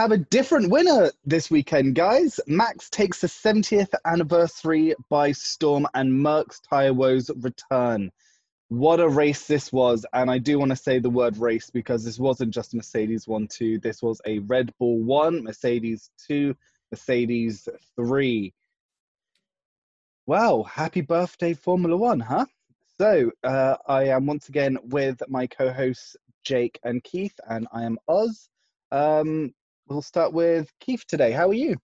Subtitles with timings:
[0.00, 2.40] have a different winner this weekend, guys.
[2.46, 8.10] Max takes the 70th anniversary by storm and Merc's Tire Woes return.
[8.68, 10.06] What a race this was.
[10.14, 13.28] And I do want to say the word race because this wasn't just a Mercedes
[13.28, 13.78] 1 2.
[13.80, 16.56] This was a Red Bull 1, Mercedes 2,
[16.90, 18.54] Mercedes 3.
[20.24, 22.46] Wow, happy birthday, Formula One, huh?
[22.96, 27.82] So, uh, I am once again with my co hosts, Jake and Keith, and I
[27.82, 28.48] am Oz.
[28.92, 29.52] Um,
[29.90, 31.32] we'll start with Keith today.
[31.32, 31.76] How are you?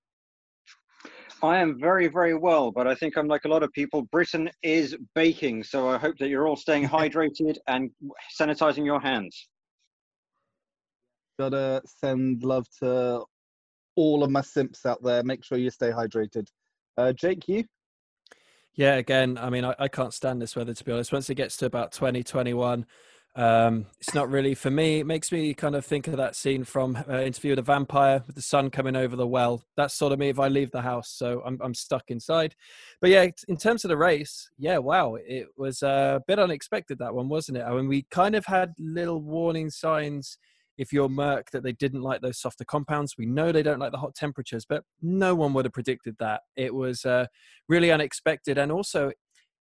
[1.43, 4.03] I am very, very well, but I think I'm like a lot of people.
[4.11, 7.91] Britain is baking, so I hope that you're all staying hydrated and
[8.41, 9.49] sanitizing your hands.
[11.39, 13.23] Gotta send love to
[13.97, 15.23] all of my simps out there.
[15.23, 16.47] Make sure you stay hydrated.
[16.97, 17.65] Uh, Jake, you?
[18.75, 21.13] Yeah, again, I mean, I, I can't stand this weather to be honest.
[21.13, 22.87] Once it gets to about 2021, 20,
[23.37, 25.01] um, it's not really for me.
[25.01, 28.23] It makes me kind of think of that scene from uh, Interview with the Vampire
[28.27, 29.63] with the sun coming over the well.
[29.77, 31.11] That's sort of me if I leave the house.
[31.11, 32.55] So I'm, I'm stuck inside.
[33.01, 37.15] But yeah, in terms of the race, yeah, wow, it was a bit unexpected that
[37.15, 37.65] one, wasn't it?
[37.65, 40.39] I mean, we kind of had little warning signs
[40.79, 43.17] if you're Merc that they didn't like those softer compounds.
[43.19, 46.43] We know they don't like the hot temperatures, but no one would have predicted that.
[46.57, 47.27] It was uh,
[47.69, 48.59] really unexpected.
[48.59, 49.13] And also,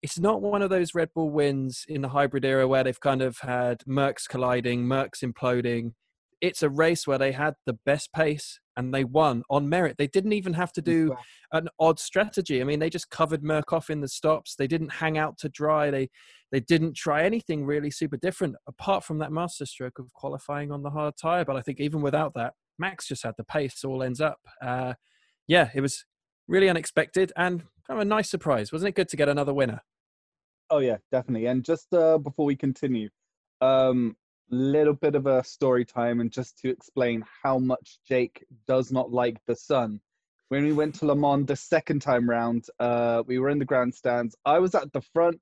[0.03, 3.23] it's not one of those Red Bull wins in the hybrid era where they've kind
[3.23, 5.93] of had Mercs colliding, Mercs imploding.
[6.41, 9.97] It's a race where they had the best pace and they won on merit.
[9.99, 11.15] They didn't even have to do
[11.53, 12.61] an odd strategy.
[12.61, 14.57] I mean, they just covered Merc off in the stops.
[14.57, 15.91] They didn't hang out to dry.
[15.91, 16.09] They
[16.51, 20.91] they didn't try anything really super different apart from that masterstroke of qualifying on the
[20.91, 21.45] hard tire.
[21.45, 23.85] But I think even without that, Max just had the pace.
[23.85, 24.41] All ends up.
[24.61, 24.95] Uh,
[25.47, 26.05] yeah, it was
[26.49, 28.73] really unexpected and kind of a nice surprise.
[28.73, 29.83] Wasn't it good to get another winner?
[30.73, 31.49] Oh yeah, definitely.
[31.49, 33.11] And just uh, before we continue,
[33.61, 34.17] um,
[34.49, 39.13] little bit of a story time, and just to explain how much Jake does not
[39.13, 40.01] like the sun.
[40.49, 43.67] When we went to Le Mans the second time round, uh, we were in the
[43.67, 44.35] grandstands.
[44.47, 45.39] I was at the front,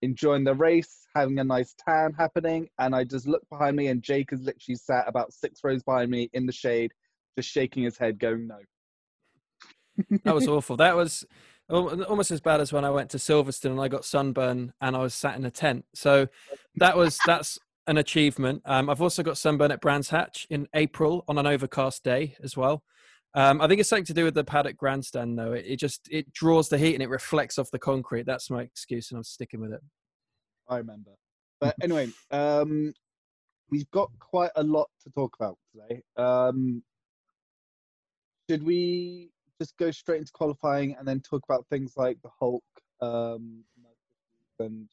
[0.00, 4.02] enjoying the race, having a nice tan happening, and I just looked behind me, and
[4.02, 6.92] Jake is literally sat about six rows behind me in the shade,
[7.36, 8.60] just shaking his head, going no.
[10.24, 10.78] that was awful.
[10.78, 11.26] That was
[11.70, 15.00] almost as bad as when I went to Silverstone and I got sunburn and I
[15.00, 15.84] was sat in a tent.
[15.94, 16.28] So
[16.76, 18.62] that was that's an achievement.
[18.64, 22.56] Um, I've also got sunburn at Brands Hatch in April on an overcast day as
[22.56, 22.82] well.
[23.34, 25.52] Um, I think it's something to do with the paddock grandstand, though.
[25.52, 28.26] It, it, just it draws the heat and it reflects off the concrete.
[28.26, 29.80] That's my excuse, and I'm sticking with it.
[30.68, 31.12] I remember.
[31.60, 32.92] But anyway, um,
[33.70, 36.02] we've got quite a lot to talk about today.
[36.16, 36.82] Um,
[38.48, 42.64] should we just go straight into qualifying and then talk about things like the Hulk
[43.00, 43.62] um,
[44.58, 44.88] and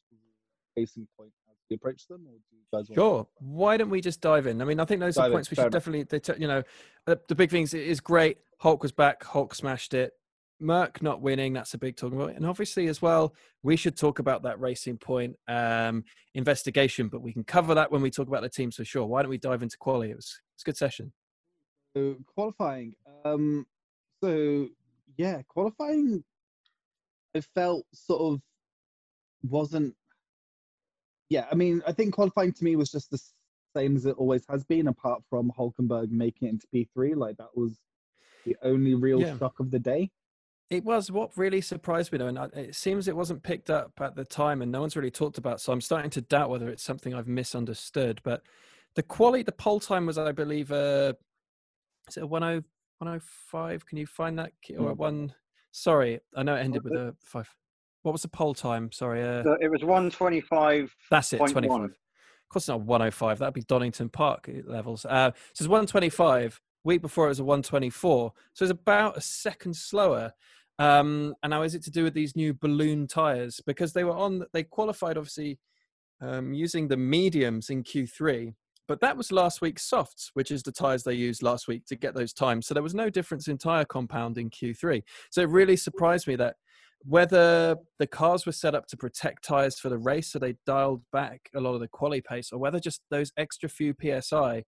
[0.76, 2.26] racing point as we approach them?
[2.26, 3.26] Or do you guys sure.
[3.38, 4.60] Why don't we just dive in?
[4.60, 6.04] I mean, I think those dive are points in, we should definitely.
[6.04, 6.62] They t- you know,
[7.06, 8.38] uh, the big things is great.
[8.58, 9.24] Hulk was back.
[9.24, 10.12] Hulk smashed it.
[10.60, 12.34] Merc not winning, that's a big talking about.
[12.34, 16.02] And obviously, as well, we should talk about that racing point um,
[16.34, 19.06] investigation, but we can cover that when we talk about the teams for sure.
[19.06, 20.10] Why don't we dive into quality?
[20.10, 21.12] It was, it was a good session.
[21.96, 22.94] So, qualifying.
[23.24, 23.66] Um,
[24.22, 24.68] so
[25.16, 26.24] yeah, qualifying,
[27.34, 28.40] it felt sort of
[29.42, 29.94] wasn't.
[31.28, 33.20] Yeah, I mean, I think qualifying to me was just the
[33.76, 37.16] same as it always has been, apart from Hulkenberg making it into P3.
[37.16, 37.78] Like that was
[38.46, 39.36] the only real yeah.
[39.36, 40.10] shock of the day.
[40.70, 44.16] It was what really surprised me, though, and it seems it wasn't picked up at
[44.16, 45.60] the time, and no one's really talked about.
[45.60, 48.20] So I'm starting to doubt whether it's something I've misunderstood.
[48.22, 48.42] But
[48.94, 51.14] the quality, the pole time was, I believe, uh,
[52.06, 52.64] is it a 10
[52.98, 53.86] 105.
[53.86, 54.52] Can you find that?
[54.78, 55.34] Or one?
[55.70, 57.48] Sorry, I know it ended with a five.
[58.02, 58.90] What was the poll time?
[58.92, 59.22] Sorry.
[59.22, 60.94] Uh, so it was 125.
[61.10, 61.64] That's it, 25.
[61.64, 61.90] Of
[62.48, 63.38] course, it's not 105.
[63.38, 65.04] That'd be Donington Park levels.
[65.04, 66.60] Uh, so it's 125.
[66.84, 68.32] Week before it was a 124.
[68.54, 70.32] So it's about a second slower.
[70.78, 73.60] Um, and now is it to do with these new balloon tires?
[73.66, 75.58] Because they were on, they qualified obviously
[76.20, 78.54] um, using the mediums in Q3
[78.88, 81.96] but that was last week's softs, which is the tires they used last week to
[81.96, 82.66] get those times.
[82.66, 85.02] So there was no difference in tire compound in Q3.
[85.30, 86.56] So it really surprised me that
[87.02, 91.02] whether the cars were set up to protect tires for the race, so they dialed
[91.12, 94.64] back a lot of the quali pace, or whether just those extra few psi,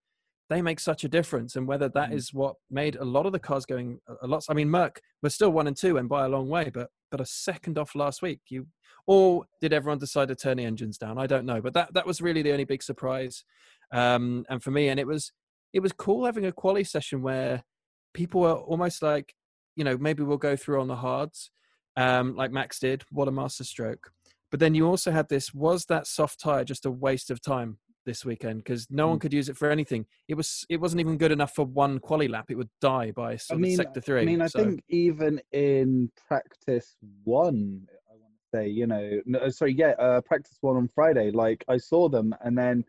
[0.48, 2.14] they make such a difference, and whether that mm.
[2.14, 4.44] is what made a lot of the cars going a lot.
[4.48, 7.20] I mean, Merc was still one and two and by a long way, but but
[7.20, 8.40] a second off last week.
[8.48, 8.66] You
[9.06, 11.18] or did everyone decide to turn the engines down?
[11.18, 13.44] I don't know, but that that was really the only big surprise
[13.92, 15.32] um, and for me, and it was
[15.72, 17.64] it was cool having a quali session where
[18.12, 19.34] people were almost like,
[19.76, 21.50] you know, maybe we'll go through on the hards,
[21.96, 23.04] um, like Max did.
[23.10, 24.10] What a master stroke!
[24.50, 27.78] But then you also had this: was that soft tire just a waste of time?
[28.06, 29.20] This weekend because no one Mm.
[29.20, 30.06] could use it for anything.
[30.28, 32.50] It was it wasn't even good enough for one quali lap.
[32.50, 34.22] It would die by of mean- sector three.
[34.22, 39.20] I mean, I so- think even in practice one, I want to say, you know,
[39.26, 42.84] no, sorry, yeah, uh, practice one on Friday, like I saw them, and then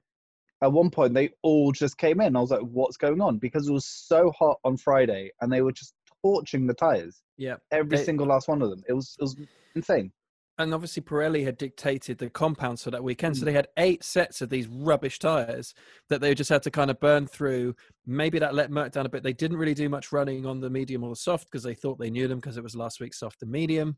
[0.61, 2.35] at one point they all just came in.
[2.35, 3.37] I was like, what's going on?
[3.39, 5.93] Because it was so hot on Friday, and they were just
[6.23, 8.83] torching the tires, yeah, every They- single last one of them.
[8.87, 9.35] It was it was
[9.75, 10.11] insane.
[10.57, 13.45] And obviously Pirelli had dictated the compounds for that weekend, so Mm.
[13.45, 15.73] they had eight sets of these rubbish tires
[16.09, 17.73] that they just had to kind of burn through.
[18.05, 19.23] Maybe that let Merc down a bit.
[19.23, 21.97] They didn't really do much running on the medium or the soft because they thought
[21.99, 23.97] they knew them because it was last week's soft and medium.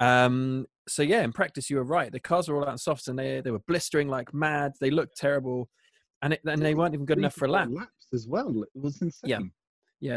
[0.00, 2.10] Um, so yeah, in practice, you were right.
[2.12, 4.72] The cars were all out in softs and they they were blistering like mad.
[4.80, 5.70] They looked terrible,
[6.20, 7.68] and it, and they weren't even good enough for a lap.
[7.70, 8.64] laps as well.
[8.74, 9.30] It was insane.
[9.30, 9.38] Yeah,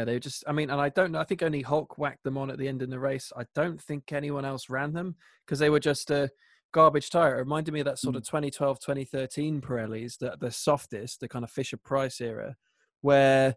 [0.04, 0.42] they just.
[0.48, 1.20] I mean, and I don't know.
[1.20, 3.32] I think only Hulk whacked them on at the end in the race.
[3.36, 5.14] I don't think anyone else ran them
[5.46, 6.28] because they were just a
[6.72, 7.36] garbage tire.
[7.36, 11.44] It reminded me of that sort of 2012, 2013 Pirellis, the the softest, the kind
[11.44, 12.56] of Fisher Price era,
[13.02, 13.54] where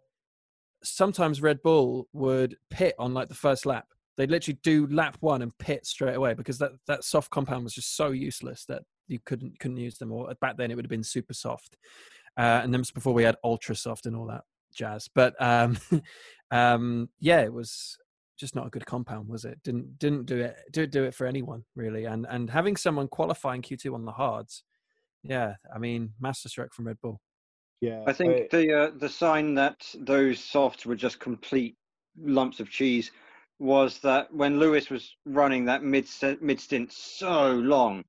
[0.84, 3.88] sometimes Red Bull would pit on like the first lap.
[4.16, 7.74] They'd literally do lap one and pit straight away because that that soft compound was
[7.74, 10.12] just so useless that you couldn't couldn't use them.
[10.12, 11.76] Or back then it would have been super soft,
[12.38, 14.44] uh, and then before we had ultra soft and all that
[14.76, 15.10] jazz.
[15.14, 15.78] But um,
[16.52, 17.98] um, yeah, it was
[18.40, 19.62] just not a good compound, was it?
[19.64, 22.06] Didn't didn't do it didn't do it for anyone really.
[22.06, 24.64] And and having someone qualifying Q two on the hards,
[25.24, 27.20] yeah, I mean, masterstroke from Red Bull.
[27.82, 31.76] Yeah, I think the uh, the sign that those softs were just complete
[32.18, 33.12] lumps of cheese
[33.60, 36.08] was that when Lewis was running that mid
[36.42, 38.04] mid stint so long,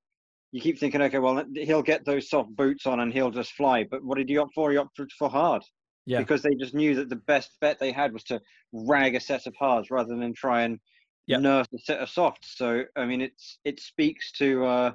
[0.52, 3.84] you keep thinking, okay, well he'll get those soft boots on and he'll just fly.
[3.90, 4.70] But what did he opt for?
[4.70, 5.62] He opted for hard
[6.06, 8.40] Yeah, because they just knew that the best bet they had was to
[8.72, 10.80] rag a set of hards rather than try and
[11.26, 11.40] Yep.
[11.40, 12.56] nurse a set of softs.
[12.56, 14.92] So I mean, it's it speaks to uh,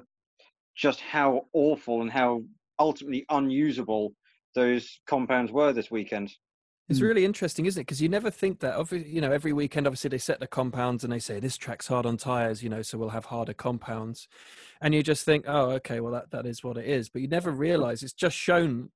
[0.76, 2.44] just how awful and how
[2.78, 4.14] ultimately unusable
[4.54, 6.32] those compounds were this weekend.
[6.88, 7.06] It's Mm.
[7.08, 7.84] really interesting, isn't it?
[7.84, 8.76] Because you never think that.
[8.76, 11.88] Obviously, you know, every weekend, obviously, they set the compounds and they say this track's
[11.88, 14.28] hard on tires, you know, so we'll have harder compounds,
[14.80, 17.08] and you just think, oh, okay, well, that that is what it is.
[17.08, 18.90] But you never realize it's just shown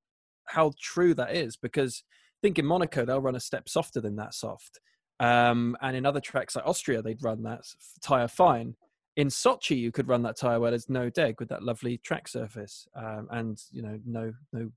[0.50, 1.56] how true that is.
[1.56, 4.80] Because I think in Monaco they'll run a step softer than that soft,
[5.18, 7.62] um, and in other tracks like Austria they'd run that
[8.02, 8.76] tire fine.
[9.16, 12.28] In Sochi, you could run that tire where there's no deg with that lovely track
[12.28, 14.70] surface, um, and you know, no no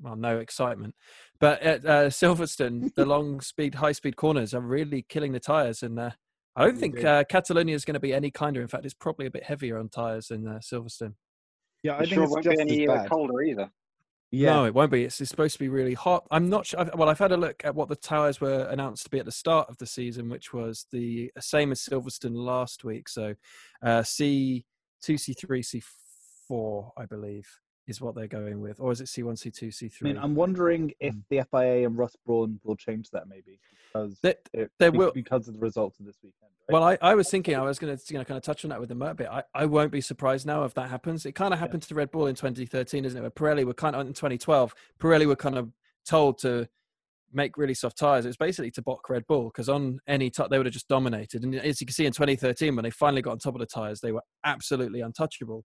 [0.00, 0.94] well, no excitement.
[1.40, 5.82] But at uh, Silverstone, the long speed, high speed corners are really killing the tires.
[5.82, 6.10] And uh,
[6.56, 8.60] I don't think uh, Catalonia is going to be any kinder.
[8.62, 11.14] In fact, it's probably a bit heavier on tires than uh, Silverstone.
[11.82, 13.10] yeah, I It think sure it's won't just be any as uh, bad.
[13.10, 13.70] colder either.
[14.34, 15.04] Yeah, No, it won't be.
[15.04, 16.26] It's, it's supposed to be really hot.
[16.30, 16.88] I'm not sure.
[16.94, 19.32] Well, I've had a look at what the tires were announced to be at the
[19.32, 23.08] start of the season, which was the same as Silverstone last week.
[23.08, 23.34] So
[23.82, 24.64] uh, C2,
[25.04, 25.82] C3,
[26.50, 27.48] C4, I believe,
[27.86, 28.80] is what they're going with.
[28.80, 29.92] Or is it C1, C2, C3?
[30.00, 31.22] I mean, I'm wondering if Mm.
[31.28, 33.58] the FIA and Ross Brawn will change that maybe
[33.92, 36.50] because There- it, there be- will- because of the results of this weekend.
[36.68, 36.72] Right?
[36.72, 38.70] Well, I, I was thinking I was going to you know kind of touch on
[38.70, 39.28] that with the Merc bit.
[39.28, 41.26] I, I won't be surprised now if that happens.
[41.26, 43.20] It kind of happened to Red Bull in 2013, isn't it?
[43.20, 44.74] Where Pirelli were kind of in 2012.
[44.98, 45.70] Pirelli were kind of
[46.06, 46.66] told to
[47.34, 48.24] make really soft tires.
[48.24, 50.88] It was basically to block Red Bull because on any top they would have just
[50.88, 51.42] dominated.
[51.44, 53.66] And as you can see in 2013, when they finally got on top of the
[53.66, 55.64] tires, they were absolutely untouchable.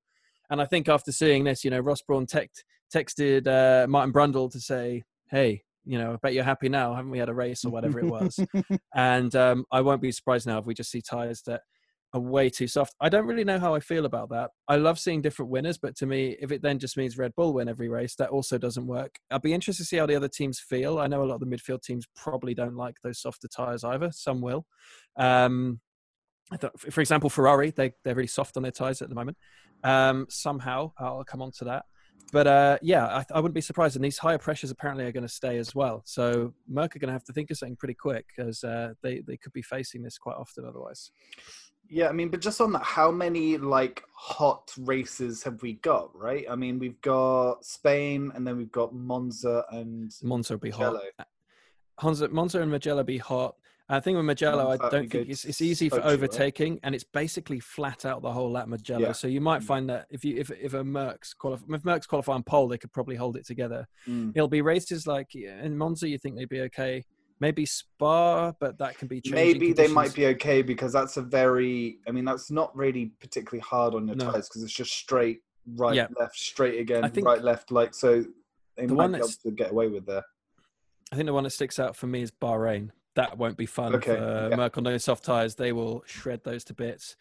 [0.49, 2.63] And I think after seeing this, you know, Ross Brawn text,
[2.93, 7.11] texted uh, Martin Brundle to say, "Hey, you know, I bet you're happy now, haven't
[7.11, 8.39] we had a race or whatever it was?"
[8.95, 11.61] and um, I won't be surprised now if we just see tires that
[12.13, 12.95] are way too soft.
[12.99, 14.51] I don't really know how I feel about that.
[14.67, 17.53] I love seeing different winners, but to me, if it then just means Red Bull
[17.53, 19.19] win every race, that also doesn't work.
[19.29, 20.99] I'll be interested to see how the other teams feel.
[20.99, 24.11] I know a lot of the midfield teams probably don't like those softer tires either.
[24.11, 24.65] Some will.
[25.17, 25.81] Um,
[26.51, 29.37] I thought, for example, Ferrari, they, they're really soft on their tires at the moment.
[29.83, 31.85] Um, somehow, I'll come on to that.
[32.31, 33.95] But uh, yeah, I, I wouldn't be surprised.
[33.95, 36.03] And these higher pressures apparently are going to stay as well.
[36.05, 39.21] So Merc are going to have to think of something pretty quick because uh, they,
[39.21, 41.11] they could be facing this quite often otherwise.
[41.87, 46.15] Yeah, I mean, but just on that, how many like hot races have we got?
[46.15, 46.45] Right?
[46.49, 51.01] I mean, we've got Spain, and then we've got Monza and Monza will be hot.
[52.03, 53.55] Monza, Monza and Mugello be hot.
[53.91, 56.11] I think with Mugello, I don't think it's, it's easy for Sochi, right?
[56.13, 58.99] overtaking, and it's basically flat out the whole lap Mugello.
[59.01, 59.11] Yeah.
[59.13, 59.65] So you might Mm.
[59.65, 62.91] find that if you if if a Merc's qualify, if Merc's qualifying pole, they could
[62.93, 63.87] probably hold it together.
[64.07, 64.31] Mm.
[64.35, 67.03] It'll be races like in Monza, you think they'd be okay.
[67.41, 71.99] Maybe Spa, but that can be Maybe they might be okay because that's a very.
[72.07, 74.25] I mean, that's not really particularly hard on your No.
[74.31, 75.39] tires because it's just straight
[75.77, 76.07] right, Yeah.
[76.19, 77.71] left, straight again, right, left.
[77.71, 78.23] Like so,
[78.75, 80.23] they the might one be able to get away with there.
[81.11, 82.91] I think the one that sticks out for me is Bahrain.
[83.19, 84.55] That won't be fun Okay, for yeah.
[84.55, 85.53] Merc on those soft tires.
[85.55, 87.17] They will shred those to bits.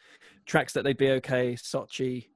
[0.47, 2.29] Tracks that they'd be okay, Sochi,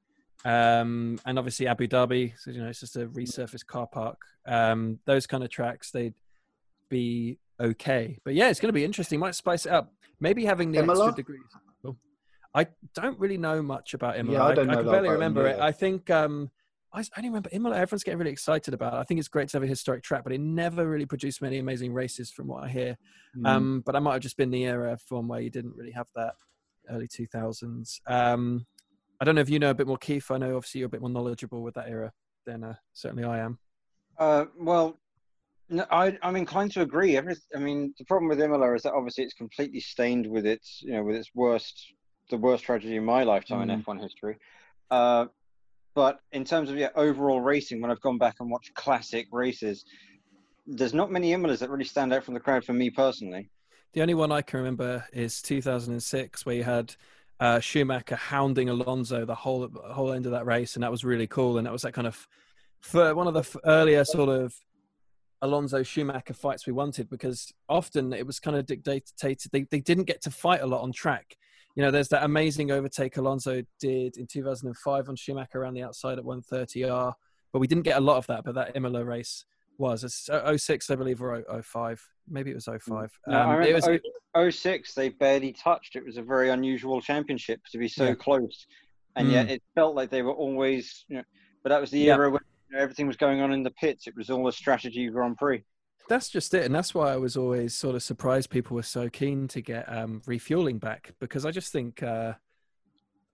[0.44, 2.32] um, and obviously Abu Dhabi.
[2.40, 4.20] So you know, it's just a resurfaced car park.
[4.46, 6.14] Um, those kind of tracks, they'd
[6.88, 8.18] be okay.
[8.24, 9.20] But yeah, it's going to be interesting.
[9.20, 9.92] Might spice it up.
[10.18, 11.06] Maybe having the Imola?
[11.06, 11.46] extra degrees.
[11.84, 11.94] Oh.
[12.56, 14.38] I don't really know much about Imola.
[14.38, 15.60] Yeah, I don't know I can barely remember it.
[15.60, 16.50] I think um,
[16.94, 17.78] I only remember Imola.
[17.78, 18.94] Everyone's getting really excited about.
[18.94, 18.96] It.
[18.98, 21.58] I think it's great to have a historic track, but it never really produced many
[21.58, 22.98] amazing races, from what I hear.
[23.36, 23.46] Mm.
[23.46, 26.06] Um, but I might have just been the era from where you didn't really have
[26.14, 26.34] that
[26.90, 28.00] early 2000s.
[28.06, 28.66] Um,
[29.20, 30.30] I don't know if you know a bit more, Keith.
[30.30, 32.12] I know obviously you're a bit more knowledgeable with that era
[32.44, 33.58] than uh, certainly I am.
[34.18, 34.98] Uh, well,
[35.70, 37.16] no, I, I'm inclined to agree.
[37.16, 40.82] Every, I mean, the problem with Imola is that obviously it's completely stained with its,
[40.82, 41.94] you know, with its worst,
[42.30, 43.84] the worst tragedy in my lifetime in Mm.
[43.84, 44.36] F1 history.
[44.90, 45.26] Uh,
[45.94, 49.84] but in terms of yeah, overall racing, when I've gone back and watched classic races,
[50.66, 53.50] there's not many Imolas that really stand out from the crowd for me personally.
[53.92, 56.94] The only one I can remember is 2006, where you had
[57.40, 61.26] uh, Schumacher hounding Alonso the whole whole end of that race, and that was really
[61.26, 61.58] cool.
[61.58, 62.26] And that was that kind of
[62.80, 64.54] for one of the earlier sort of
[65.42, 69.50] Alonso Schumacher fights we wanted because often it was kind of dictated.
[69.50, 71.36] They they didn't get to fight a lot on track.
[71.74, 76.18] You know, there's that amazing overtake Alonso did in 2005 on Schumacher around the outside
[76.18, 77.14] at 130R,
[77.52, 78.44] but we didn't get a lot of that.
[78.44, 79.44] But that Imola race
[79.78, 82.06] was it's uh, 06, I believe, or 05.
[82.28, 83.10] Maybe it was 05.
[83.26, 85.96] No, I Um, it was oh- 06, they barely touched.
[85.96, 88.14] It was a very unusual championship to be so Yeah.
[88.14, 88.66] close,
[89.16, 91.24] and yet it felt like they were always, you know.
[91.62, 92.16] But that was the Yeah.
[92.16, 94.06] era when you know, everything was going on in the pits.
[94.06, 95.64] It was all a strategy Grand Prix.
[96.12, 99.08] That's just it, and that's why I was always sort of surprised people were so
[99.08, 102.34] keen to get um, refueling back because I just think uh,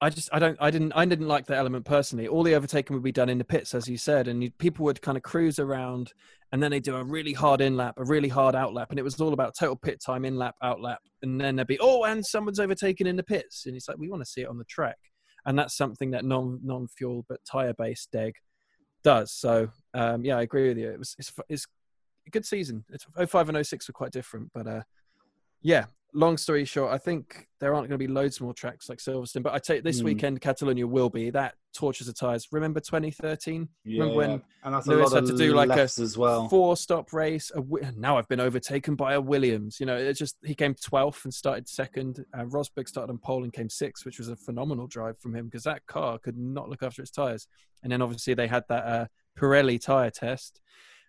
[0.00, 2.28] I just I don't I didn't I didn't like that element personally.
[2.28, 4.85] All the overtaking would be done in the pits, as you said, and you, people
[4.85, 6.12] would kind of cruise around,
[6.52, 8.99] and then they do a really hard in lap, a really hard out lap, and
[9.00, 11.80] it was all about total pit time, in lap, out lap, and then there'd be
[11.80, 14.49] oh, and someone's overtaken in the pits, and it's like we want to see it
[14.49, 14.99] on the track,
[15.47, 18.37] and that's something that non non fuel but tire based deg
[19.02, 19.32] does.
[19.32, 20.90] So um, yeah, I agree with you.
[20.90, 21.66] It was it's it's
[22.28, 22.85] good season.
[22.90, 24.82] It's 05 and 06 were quite different, but uh,
[25.62, 25.87] yeah.
[26.14, 29.42] Long story short, I think there aren't going to be loads more tracks like Silverstone,
[29.42, 30.06] but I take this Hmm.
[30.06, 31.28] weekend Catalonia will be.
[31.28, 32.49] That tortures the tires.
[32.50, 33.68] Remember 2013?
[33.85, 34.30] yeah, remember when
[34.64, 34.80] yeah.
[34.87, 36.49] Lewis a lot had to do like a as well.
[36.49, 37.52] four stop race.
[37.54, 39.80] A, now I've been overtaken by a Williams.
[39.80, 42.25] You know, it's just he came 12th and started second.
[42.32, 45.44] Uh, Rosberg started on pole and came sixth, which was a phenomenal drive from him
[45.44, 47.47] because that car could not look after its tires.
[47.82, 49.06] And then obviously they had that uh,
[49.38, 50.62] Pirelli tire test,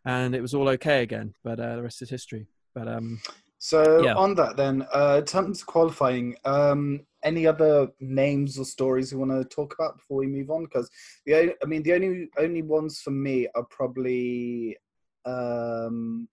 [0.06, 1.34] and it was all okay again.
[1.44, 2.48] But uh, the rest is history.
[2.76, 3.20] But um,
[3.58, 4.16] So Yeah.
[4.16, 9.20] on that then, uh, in terms of qualifying, um, any other names or stories you
[9.20, 10.64] want to talk about before we move on?
[10.64, 10.90] Because
[11.26, 14.78] the I mean the only only ones for me are probably
[15.26, 16.30] um,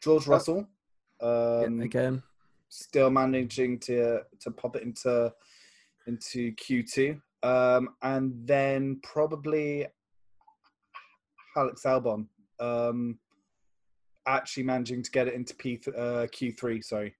[0.00, 0.68] George Russell.
[1.20, 2.22] Um, again,
[2.68, 5.32] still managing to to pop it into
[6.06, 9.86] into Q two, um, and then probably
[11.56, 12.28] Alex Albon
[12.62, 13.18] um,
[14.26, 16.80] actually managing to get it into P th- uh, Q three.
[16.82, 17.14] Sorry.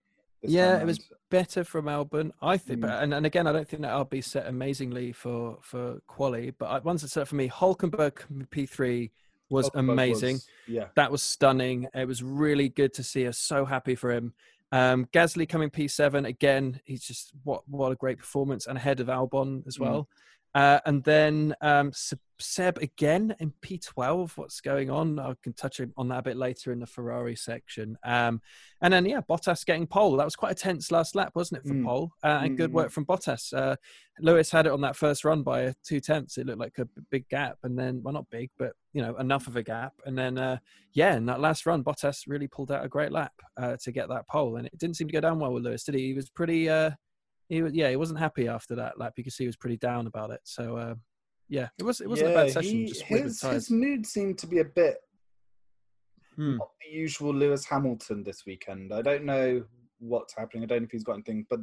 [0.45, 0.99] Yeah, it was
[1.31, 2.81] better from Albon, I think.
[2.81, 3.03] Mm.
[3.03, 6.51] And, and again, I don't think that I'll be set amazingly for for quali.
[6.51, 9.13] But I- once it's set for me, Hulkenberg P three
[9.51, 10.35] was Hulkenberg amazing.
[10.37, 10.87] was- yeah.
[10.97, 11.87] That was stunning.
[11.95, 13.39] It was really good to see us.
[13.39, 14.33] So happy for him.
[14.73, 16.81] Um, Gasly coming P7 again.
[16.87, 19.81] He's just what what a great performance and ahead of Albon as Mm.
[19.81, 20.09] well.
[20.55, 21.93] Uh, and then um,
[22.39, 24.37] Seb again in P12.
[24.37, 25.19] What's going on?
[25.19, 27.97] I can touch on that a bit later in the Ferrari section.
[28.05, 28.43] Um,
[28.83, 30.17] and then yeah, Bottas getting pole.
[30.17, 31.85] That was quite a tense last lap, wasn't it, for Mm.
[31.85, 32.13] pole?
[32.23, 32.75] Uh, and good Mm.
[32.75, 33.53] work from Bottas.
[33.57, 33.77] Uh,
[34.21, 36.37] Lewis had it on that first run by uh, two tenths.
[36.37, 39.47] It looked like a big gap, and then well, not big, but you know enough
[39.47, 39.95] of a gap.
[40.05, 40.59] And then uh,
[40.93, 44.09] yeah, in that last run, Bottas really pulled out a great lap uh, to get
[44.11, 46.09] that pole, and it didn't seem to go down well with Lewis, did he?
[46.09, 46.69] He was pretty.
[47.53, 50.31] He was, yeah, he wasn't happy after that like see he was pretty down about
[50.31, 50.41] it.
[50.45, 50.95] So uh,
[51.51, 52.71] yeah, it was it wasn't a bad session.
[52.79, 54.97] he- just his, his mood seemed to be a bit
[56.37, 56.57] Hmm.
[56.57, 58.91] not the usual Lewis Hamilton this weekend.
[58.95, 59.63] I don't know
[59.99, 60.63] what's happening.
[60.63, 61.61] I don't know if he's got anything, but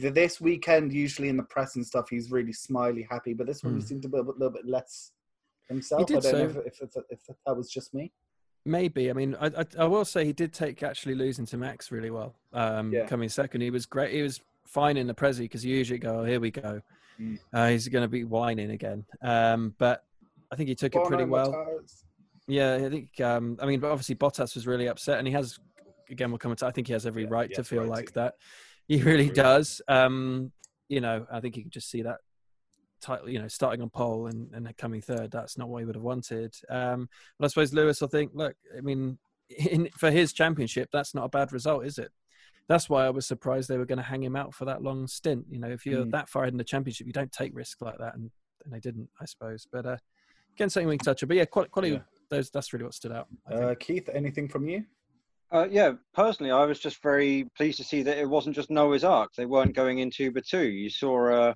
[0.00, 3.34] th- this weekend, usually in the press and stuff, he's really smiley, happy.
[3.34, 3.86] But this one, he Hmm.
[3.88, 5.10] seemed to be a little bit less
[5.68, 6.02] himself.
[6.02, 8.12] I don't know if, if, if, if that was just me.
[8.64, 9.10] Maybe.
[9.10, 12.10] I mean, I, I, I will say he did take actually losing to Max really
[12.10, 12.36] well.
[12.52, 13.06] Um, Yeah.
[13.06, 14.14] Coming second, he was great.
[14.14, 16.80] He was fine in the Prezi because you usually go, oh, here we go.
[17.20, 17.38] Mm.
[17.52, 19.04] Uh, he's going to be whining again.
[19.22, 20.04] Um, but
[20.50, 21.52] I think he took it pretty well.
[21.52, 22.04] Matthias.
[22.46, 23.20] Yeah, I think.
[23.20, 25.58] Um, I mean, but obviously Bottas was really upset, and he has.
[26.10, 26.66] Again, we'll come to.
[26.66, 28.14] I think he has every Yeah, right to feel right like to.
[28.14, 28.34] that.
[28.86, 29.80] He really does.
[29.88, 30.52] Um,
[30.88, 32.18] you know, I think you can just see that.
[33.00, 35.30] Title, you know, starting on pole and, and coming third.
[35.30, 36.54] That's not what he would have wanted.
[36.70, 38.32] Um, but I suppose Lewis will think.
[38.34, 39.18] Look, I mean,
[39.48, 42.10] in, for his championship, that's not a bad result, is it?
[42.68, 45.06] That's why I was surprised they were going to hang him out for that long
[45.06, 45.44] stint.
[45.50, 46.12] You know, if you're Mm.
[46.12, 48.14] that far ahead in the championship, you don't take risks like that.
[48.14, 48.30] And
[48.64, 49.66] and they didn't, I suppose.
[49.70, 49.96] But uh,
[50.56, 51.28] again, something we can touch on.
[51.28, 52.00] But yeah, quality, quality Yeah.
[52.30, 53.28] those that's really what stood out.
[53.50, 54.84] Uh, Keith, anything from you?
[55.52, 59.04] Uh, yeah, personally, I was just very pleased to see that it wasn't just Noah's
[59.04, 59.32] Ark.
[59.36, 60.64] They weren't going in two by two.
[60.64, 61.54] You saw, uh,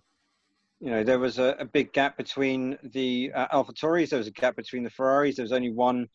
[0.81, 4.11] you know, there was a, a big gap between the uh, AlphaTauris.
[4.11, 5.37] There was a gap between the Ferraris.
[5.37, 6.09] There was only one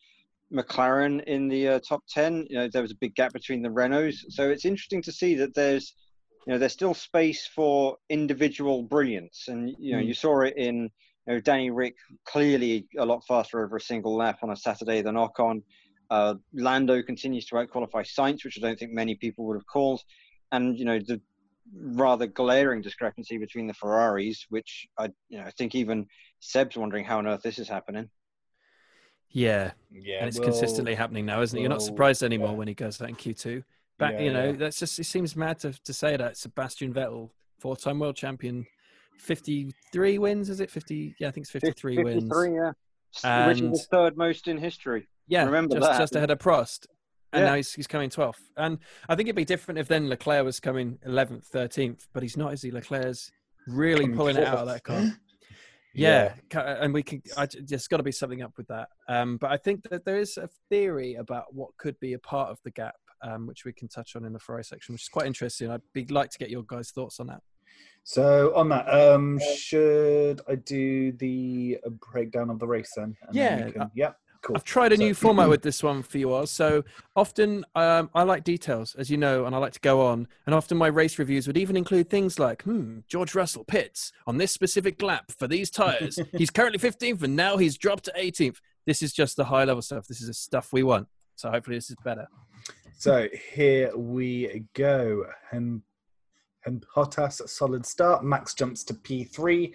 [0.54, 2.46] McLaren in the uh, top ten.
[2.48, 4.18] You know, there was a big gap between the Renaults.
[4.30, 5.94] So it's interesting to see that there's,
[6.46, 9.48] you know, there's still space for individual brilliance.
[9.48, 10.06] And you know, Mm.
[10.06, 10.90] you saw it in,
[11.26, 11.96] you know, Danny Rick
[12.26, 15.62] clearly a lot faster over a single lap on a Saturday than Ocon.
[16.10, 20.00] Uh, Lando continues to outqualify Sainz, which I don't think many people would have called,
[20.52, 21.20] and you know the
[21.74, 26.06] rather glaring discrepancy between the Ferraris, which I you know I think even
[26.40, 28.10] Seb's wondering how on earth this is happening.
[29.34, 31.60] Yeah, Yeah, and it's we'll- consistently happening now, isn't it?
[31.60, 32.54] You're not surprised anymore yeah.
[32.54, 33.62] when he goes that in Q2.
[33.98, 34.52] Back, Yeah, you know, yeah.
[34.52, 38.64] that's just it seems mad to, to say that Sebastian Vettel, four-time world champion,
[39.18, 40.70] 53 wins, is it?
[40.70, 41.16] 50?
[41.18, 42.22] Yeah, I think it's 53 wins.
[42.24, 42.72] 53, yeah.
[43.24, 45.08] S- Which is the third most in history.
[45.26, 45.98] Yeah, Remember just, that.
[45.98, 46.86] just ahead of Prost.
[47.32, 47.50] And Yeah.
[47.50, 48.40] now he's, he's coming 12th.
[48.56, 52.36] And I think it'd be different if then Leclerc was coming 11th, 13th, but he's
[52.36, 52.70] not, is he?
[52.70, 53.32] Leclerc's
[53.66, 55.02] really pulling it out of that car.
[55.94, 57.22] Yeah, ca- and we can.
[57.36, 58.88] I, there's got to be something up with that.
[59.08, 62.50] Um, but I think that there is a theory about what could be a part
[62.50, 65.08] of the gap, um, which we can touch on in the Ferrari section, which is
[65.08, 65.70] quite interesting.
[65.70, 67.40] I'd be like to get your guys' thoughts on that.
[68.02, 73.16] So on that, um, should I do the uh, breakdown of the race then?
[73.22, 74.12] And Yeah, we can- uh, yeah.
[74.44, 74.56] Cool.
[74.56, 76.46] I've tried a So- new format with this one for you all.
[76.46, 76.84] So
[77.16, 80.28] often um, I like details, as you know, and I like to go on.
[80.44, 84.36] And often my race reviews would even include things like, hmm, George Russell pits on
[84.36, 86.18] this specific lap for these tires.
[86.36, 88.58] he's currently 15th and now he's dropped to 18th.
[88.86, 90.06] This is just the high level stuff.
[90.06, 91.08] This is the stuff we want.
[91.36, 92.28] So hopefully this is better.
[92.98, 95.24] So here we go.
[95.52, 95.80] And
[96.66, 98.24] and Bottas solid start.
[98.24, 99.74] Max jumps to P3.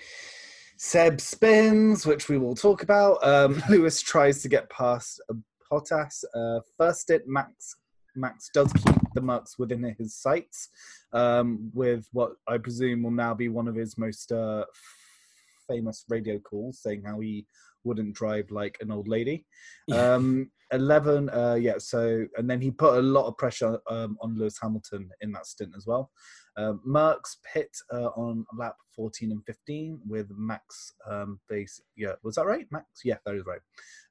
[0.82, 3.22] Seb spins, which we will talk about.
[3.22, 5.34] Um, Lewis tries to get past uh,
[5.70, 6.24] Bottas.
[6.34, 7.76] Uh, first it Max
[8.16, 10.70] Max does keep the Mercs within his sights
[11.12, 14.64] um, with what I presume will now be one of his most uh,
[15.68, 17.46] famous radio calls, saying how he
[17.84, 19.46] wouldn't drive like an old lady.
[19.88, 20.14] Yeah.
[20.14, 24.38] Um, 11, uh, yeah, so, and then he put a lot of pressure um, on
[24.38, 26.12] Lewis Hamilton in that stint as well.
[26.60, 31.82] Um, Mercs pit uh, on lap 14 and 15 with Max um, base.
[31.96, 32.68] Yeah, was that right?
[32.70, 32.86] Max?
[33.06, 33.62] Yeah, that is right.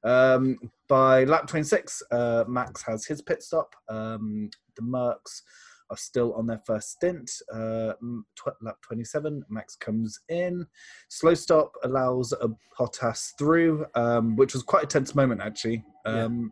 [0.03, 0.57] Um,
[0.87, 3.75] by lap 26, uh, Max has his pit stop.
[3.87, 5.41] Um, the Mercs
[5.91, 7.29] are still on their first stint.
[7.53, 7.93] Uh,
[8.35, 10.65] tw- lap 27, Max comes in.
[11.09, 15.83] Slow stop allows a Bottas through, um, which was quite a tense moment actually.
[16.05, 16.51] Um,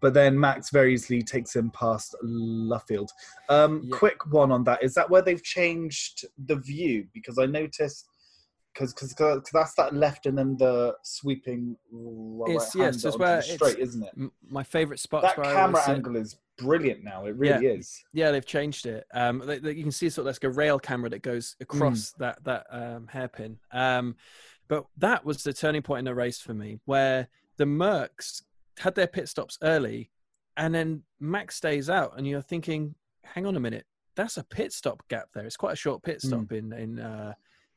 [0.00, 3.08] But then Max very easily takes him past Luffield.
[3.48, 3.96] Um, Yeah.
[3.96, 4.82] Quick one on that.
[4.82, 7.06] Is that where they've changed the view?
[7.12, 8.06] Because I noticed,
[8.72, 8.92] because
[9.52, 13.78] that's that left and then the sweeping right It's- yes, it's where the it's- straight,
[13.78, 14.30] isn't it?
[14.48, 15.22] My favorite spot.
[15.22, 17.26] That camera angle is brilliant now.
[17.26, 18.02] It really is.
[18.12, 19.06] Yeah, they've changed it.
[19.14, 22.12] Um, they, they- you can see sort of like a rail camera that goes across
[22.18, 23.58] that that um, hairpin.
[23.72, 24.16] Um,
[24.68, 28.42] but that was the turning point in the race for me, where the Mercs
[28.78, 30.10] had their pit stops early,
[30.56, 34.72] and then Max stays out, and you're thinking, "Hang on a minute, that's a pit
[34.72, 35.46] stop gap there.
[35.46, 37.34] It's quite a short pit stop in in uh,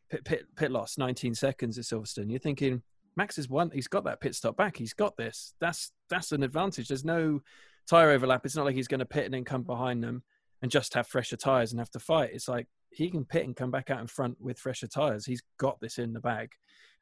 [0.10, 2.84] pit, pit pit loss, 19 seconds at Silverstone." You're thinking.
[3.16, 3.72] Max is one.
[3.72, 4.78] He's got that pit stop back.
[4.78, 5.56] He's got this.
[5.60, 6.90] That's that's an advantage.
[6.90, 7.42] There's no
[7.90, 8.46] tire overlap.
[8.46, 10.22] It's not like he's going to pit and then come behind them
[10.62, 12.32] and just have fresher tires and have to fight.
[12.34, 15.26] It's like he can pit and come back out in front with fresher tires.
[15.26, 16.52] He's got this in the bag,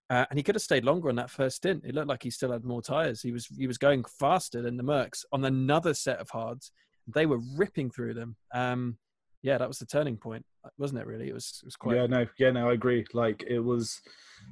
[0.09, 1.83] uh, and he could have stayed longer on that first stint.
[1.85, 3.21] It looked like he still had more tires.
[3.21, 6.71] He was he was going faster than the Mercs on another set of hards.
[7.07, 8.35] They were ripping through them.
[8.53, 8.97] Um,
[9.41, 10.43] yeah, that was the turning point,
[10.79, 11.07] wasn't it?
[11.07, 11.59] Really, it was.
[11.63, 11.95] It was quite.
[11.95, 13.05] Yeah, no, yeah, no, I agree.
[13.13, 14.01] Like it was,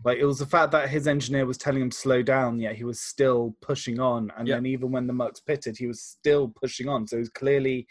[0.06, 2.76] like it was the fact that his engineer was telling him to slow down, yet
[2.76, 4.32] he was still pushing on.
[4.38, 4.56] And Yeah.
[4.56, 7.08] then even when the Mercs pitted, he was still pushing on.
[7.08, 7.88] So it was clearly,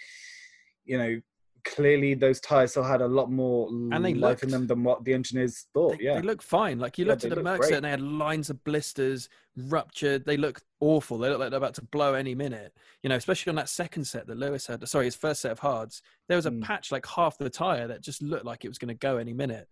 [0.85, 1.21] you know,
[1.65, 5.05] clearly those tires still had a lot more And they life in them than what
[5.05, 5.99] the engineers thought.
[5.99, 6.79] They, yeah, they look fine.
[6.79, 10.25] Like you Yeah, looked at the Mercs and they had lines of blisters, ruptured.
[10.25, 11.19] They look awful.
[11.19, 12.77] They look like they're about to blow any minute.
[13.03, 14.87] You know, especially on that second set that Lewis had.
[14.89, 16.03] Sorry, his first set of hards.
[16.29, 16.63] There was a Mm.
[16.63, 19.33] patch like half the tire that just looked like it was going to go any
[19.33, 19.69] minute.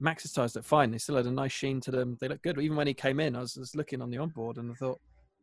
[0.00, 0.90] Max's tires looked fine.
[0.90, 2.16] They still had a nice sheen to them.
[2.20, 2.58] They look good.
[2.58, 5.00] Even when he came in, I was just looking on the onboard and I thought,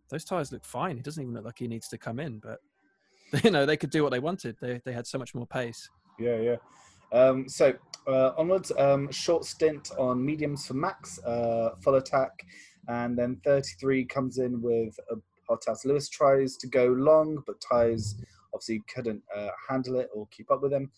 [0.09, 0.97] those tires look fine.
[0.97, 2.39] He doesn't even look like he needs to come in.
[2.39, 2.59] But
[3.43, 4.57] you know, they could do what they wanted.
[4.61, 5.89] They they had so much more pace.
[6.19, 6.55] yeah, yeah.
[7.13, 7.73] Um, so
[8.07, 12.31] uh, onwards, um, short stint on mediums for Max, uh, full attack,
[12.87, 15.15] and then 33 comes in with a
[15.49, 15.85] Bottas.
[15.85, 18.15] Lewis tries to go long, but tires
[18.53, 20.89] obviously couldn't uh, handle it or keep up with him.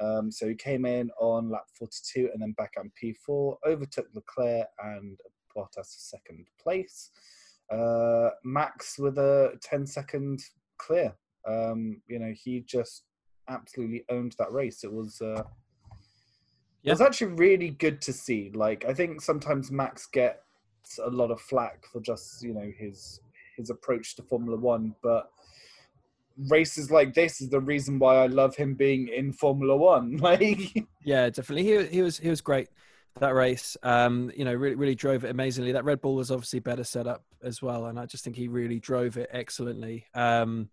[0.00, 4.66] Um, so he came in on lap 42 and then back on P4, overtook Leclerc
[4.82, 5.18] and
[5.56, 7.10] Bottas second place.
[7.70, 10.42] Uh, Max with a 10 second
[10.78, 11.14] clear.
[11.46, 13.04] Um, you know, he just
[13.48, 14.84] absolutely owned that race.
[14.84, 15.42] It was uh,
[16.84, 18.50] it was actually really good to see.
[18.54, 23.20] Like I think sometimes Max gets a lot of flack for just you know his
[23.56, 25.30] his approach to Formula One, but
[26.48, 30.16] races like this is the reason why I love him being in Formula One.
[30.22, 31.64] Like yeah, definitely.
[31.64, 32.68] He he was he was great
[33.20, 33.76] that race.
[33.82, 35.72] Um, you know, really really drove it amazingly.
[35.72, 38.48] That Red Bull was obviously better set up as well, and I just think he
[38.48, 40.06] really drove it excellently.
[40.14, 40.70] Um,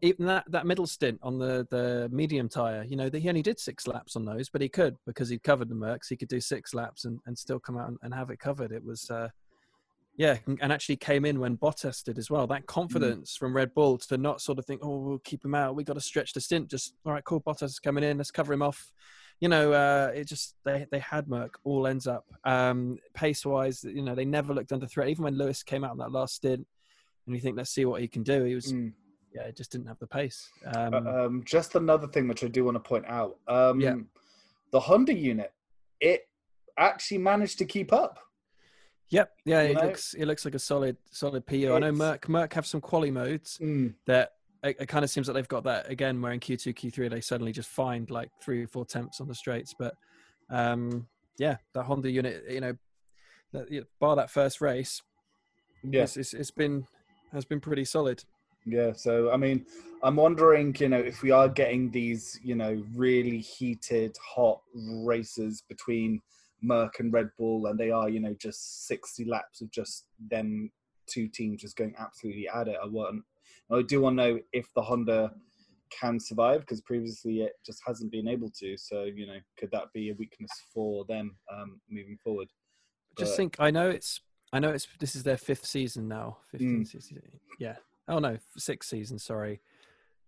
[0.00, 3.42] even that, that middle stint on the, the medium tire, you know, that he only
[3.42, 6.08] did six laps on those, but he could because he'd covered the Mercs.
[6.08, 8.70] He could do six laps and, and still come out and, and have it covered.
[8.70, 9.28] It was, uh,
[10.16, 12.46] yeah, and actually came in when Bottas did as well.
[12.46, 12.66] That mm.
[12.66, 13.38] confidence mm.
[13.38, 15.74] from Red Bull to not sort of think, oh, we'll keep him out.
[15.74, 16.70] We got to stretch the stint.
[16.70, 17.40] Just all right, cool.
[17.40, 18.18] Bottas is coming in.
[18.18, 18.92] Let's cover him off.
[19.40, 23.84] You know, uh, it just they they had Merc all ends up um, pace wise.
[23.84, 25.08] You know, they never looked under threat.
[25.08, 26.66] Even when Lewis came out in that last stint,
[27.26, 28.44] and you think, let's see what he can do.
[28.44, 28.72] He was.
[28.72, 28.92] Mm
[29.34, 30.50] yeah, it just didn't have the pace.
[30.74, 33.36] Um, uh, um, just another thing which I do want to point out.
[33.46, 33.96] Um, yeah.
[34.70, 35.52] The Honda unit,
[36.00, 36.28] it
[36.78, 38.18] actually managed to keep up.
[39.10, 39.32] Yep.
[39.44, 39.82] Yeah, you it know?
[39.84, 41.54] looks it looks like a solid solid PU.
[41.54, 41.70] It's...
[41.70, 43.94] I know Merc Merc have some quali modes mm.
[44.06, 46.20] that it, it, kind of seems like they've got that again.
[46.20, 49.34] Where in Q2, Q3 they suddenly just find like three or four temps on the
[49.34, 49.74] straights.
[49.78, 49.94] But
[50.50, 51.06] um,
[51.38, 52.76] yeah, that Honda unit, you know,
[53.52, 55.00] that, bar that first race,
[55.82, 56.86] yeah, it's, it's, it's been
[57.32, 58.24] has been pretty solid.
[58.66, 59.64] Yeah, so I mean,
[60.02, 65.62] I'm wondering, you know, if we are getting these, you know, really heated, hot races
[65.68, 66.20] between
[66.62, 70.70] Merc and Red Bull, and they are, you know, just 60 laps of just them
[71.08, 72.76] two teams just going absolutely at it.
[72.82, 73.24] I want,
[73.72, 75.32] I do want to know if the Honda
[75.90, 78.76] can survive because previously it just hasn't been able to.
[78.76, 82.48] So, you know, could that be a weakness for them um, moving forward?
[83.16, 84.20] But, just think, I know it's,
[84.52, 86.38] I know it's this is their fifth season now.
[86.50, 86.86] 15, mm.
[86.86, 87.20] 16,
[87.58, 87.76] yeah,
[88.08, 89.22] Oh no, six seasons.
[89.22, 89.60] Sorry,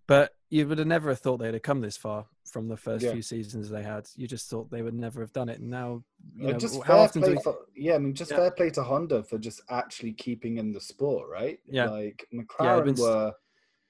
[0.07, 3.13] but you would have never thought they'd have come this far from the first yeah.
[3.13, 4.09] few seasons they had.
[4.17, 5.61] You just thought they would never have done it.
[5.61, 6.03] And now,
[6.37, 7.39] you know, just how often do we...
[7.39, 8.39] for, yeah, I mean, just yeah.
[8.39, 11.59] fair play to Honda for just actually keeping in the sport, right?
[11.67, 13.33] Yeah, like McLaren yeah, were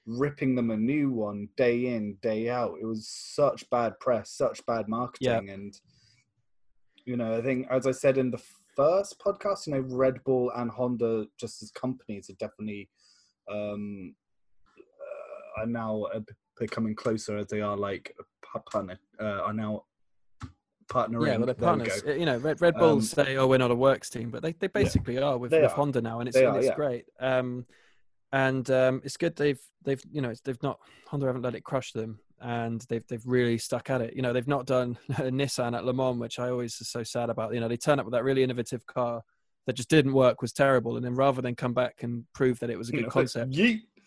[0.05, 2.77] ripping them a new one day in, day out.
[2.79, 5.73] It was such bad press, such bad marketing, and
[7.05, 8.41] you know, I think as I said in the
[8.75, 12.89] first podcast, you know, Red Bull and Honda just as companies are definitely
[13.51, 14.15] um,
[14.77, 16.07] uh, are now
[16.59, 18.15] becoming closer as they are like
[18.65, 19.83] partner uh, are now
[20.91, 21.27] partnering.
[21.27, 22.03] Yeah, well, they're partners.
[22.05, 24.53] You know, Red, Red Bull um, say, "Oh, we're not a works team," but they,
[24.53, 25.69] they basically yeah, are with, with are.
[25.69, 26.75] Honda now, and it's, and it's yeah.
[26.75, 27.05] great.
[27.19, 27.65] Um,
[28.33, 31.91] and um, it's good they've they've you know they've not Honda haven't let it crush
[31.91, 34.15] them, and they've they've really stuck at it.
[34.15, 37.03] You know, they've not done a Nissan at Le Mans, which I always is so
[37.03, 37.53] sad about.
[37.53, 39.21] You know, they turn up with that really innovative car
[39.67, 40.95] that just didn't work was terrible.
[40.95, 43.55] And then rather than come back and prove that it was a good concept,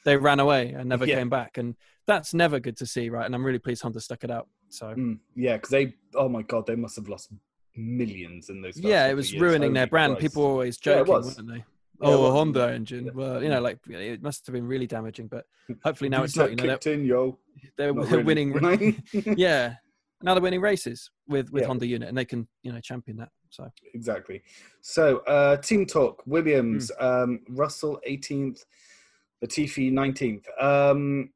[0.05, 1.17] they ran away and never yeah.
[1.17, 1.59] came back.
[1.59, 3.25] And that's never good to see, right?
[3.25, 4.49] And I'm really pleased Honda stuck it out.
[4.69, 7.31] So mm, yeah, because they, oh my god, they must have lost
[7.77, 8.79] millions in those.
[8.79, 9.41] Yeah, it was years.
[9.41, 10.15] ruining Holy their brand.
[10.15, 10.23] Christ.
[10.23, 11.65] People were always joking, yeah, not they?
[12.01, 13.11] Oh, a Honda engine.
[13.15, 15.45] Well, you know, like it must have been really damaging, but
[15.85, 16.51] hopefully now it's not.
[16.51, 17.39] You know, they're, in, yo.
[17.79, 19.03] they're, they're winning.
[19.37, 19.75] yeah,
[20.23, 21.69] now they're winning races with with yeah.
[21.69, 23.29] Honda unit, and they can you know champion that.
[23.55, 24.43] So exactly.
[24.81, 27.23] So uh, team talk: Williams, mm.
[27.23, 28.65] um, Russell 18th,
[29.45, 30.47] Latifi 19th.
[30.61, 31.31] Um,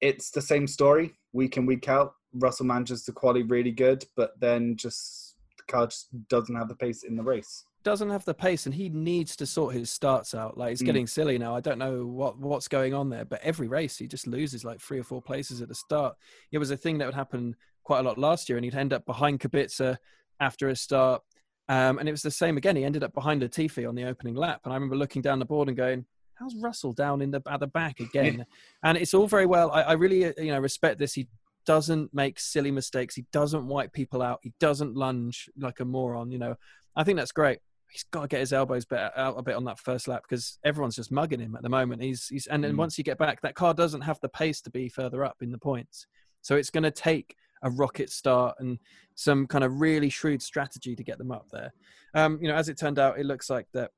[0.00, 2.14] it's the same story week in week out.
[2.34, 6.74] Russell manages the quality really good, but then just the car just doesn't have the
[6.74, 7.64] pace in the race.
[7.84, 10.56] Doesn't have the pace, and he needs to sort his starts out.
[10.56, 10.86] Like it's mm.
[10.86, 11.54] getting silly now.
[11.54, 14.80] I don't know what what's going on there, but every race he just loses like
[14.80, 16.16] three or four places at the start.
[16.50, 18.94] It was a thing that would happen quite a lot last year, and he'd end
[18.94, 19.98] up behind Kubica
[20.40, 21.22] after a start.
[21.68, 22.76] Um, and it was the same again.
[22.76, 25.44] He ended up behind Latifi on the opening lap, and I remember looking down the
[25.44, 28.44] board and going, "How's Russell down in the at the back again?"
[28.84, 29.70] and it's all very well.
[29.70, 31.14] I, I really, uh, you know, respect this.
[31.14, 31.28] He
[31.64, 33.14] doesn't make silly mistakes.
[33.14, 34.40] He doesn't wipe people out.
[34.42, 36.30] He doesn't lunge like a moron.
[36.32, 36.56] You know,
[36.96, 37.60] I think that's great.
[37.90, 40.96] He's got to get his elbows out a bit on that first lap because everyone's
[40.96, 42.02] just mugging him at the moment.
[42.02, 42.78] He's, he's and then mm.
[42.78, 45.52] once you get back, that car doesn't have the pace to be further up in
[45.52, 46.06] the points.
[46.40, 48.78] So it's going to take a rocket start and
[49.14, 51.72] some kind of really shrewd strategy to get them up there.
[52.14, 53.90] Um, you know, as it turned out, it looks like that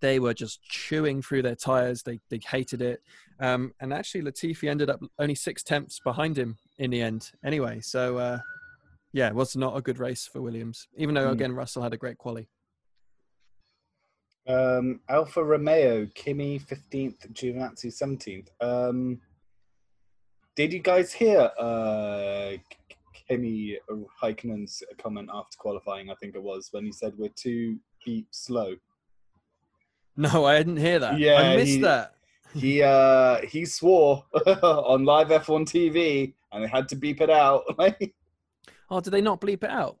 [0.00, 2.02] they were just chewing through their tires.
[2.02, 3.02] They they hated it,
[3.38, 7.30] um, and actually Latifi ended up only six tenths behind him in the end.
[7.44, 8.38] Anyway, so uh,
[9.12, 11.32] yeah, it was not a good race for Williams, even though mm.
[11.32, 12.48] again Russell had a great quali.
[14.48, 18.48] Um, Alfa Romeo, Kimi fifteenth, Giovinazzi seventeenth.
[18.60, 19.20] Um,
[20.56, 22.52] did you guys hear uh,
[23.28, 23.78] Kimi
[24.22, 26.10] Raikkonen's comment after qualifying.
[26.10, 28.74] I think it was when he said we're too beep slow.
[30.16, 31.18] No, I didn't hear that.
[31.18, 32.14] Yeah, I missed he- that.
[32.52, 37.62] He uh he swore on live F1 TV, and they had to beep it out.
[38.92, 39.98] Oh, did they not bleep it out?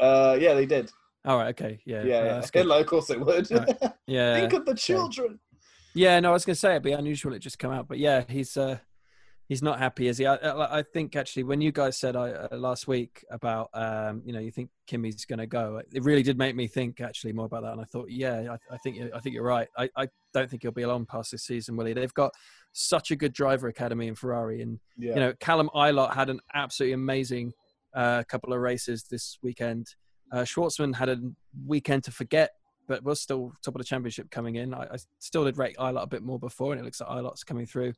[0.00, 0.90] uh, yeah, they did.
[1.26, 1.48] All right.
[1.48, 1.82] Okay.
[1.84, 2.02] Yeah.
[2.02, 2.40] Yeah, no, yeah.
[2.40, 2.62] good.
[2.62, 3.46] Hello, of course it would.
[4.06, 4.34] Yeah.
[4.40, 5.38] Think of the children.
[5.94, 7.98] Yeah, no, I was going to say it'd be unusual it just come out, but
[7.98, 8.78] yeah, he's uh,
[9.48, 10.26] he's not happy, is he?
[10.26, 10.36] I,
[10.78, 14.38] I, think actually when you guys said I, uh, last week about um, you know
[14.38, 17.62] you think Kimi's going to go, it really did make me think actually more about
[17.62, 19.68] that, and I thought, yeah, I, I think I think you're right.
[19.76, 21.92] I, I don't think he'll be along past this season, will he?
[21.92, 22.32] They've got
[22.72, 25.14] such a good driver academy in Ferrari, and Yeah.
[25.14, 27.52] you know Callum Ilott had an absolutely amazing
[27.94, 29.94] uh, couple of races this weekend.
[30.32, 31.18] Uh, Shwartzman had a
[31.66, 32.52] weekend to forget,
[32.88, 34.72] but was still top of the championship coming in.
[34.72, 37.44] I, I still did rate Ilott a bit more before, and it looks like Ilott's
[37.44, 37.92] coming through.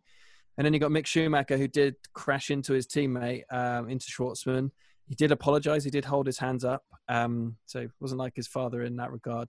[0.57, 4.71] And then you got Mick Schumacher, who did crash into his teammate, um, into Shwartzman.
[5.07, 5.85] He did apologise.
[5.85, 6.85] He did hold his hands up.
[7.09, 9.49] Um, so it wasn't like his father in that regard.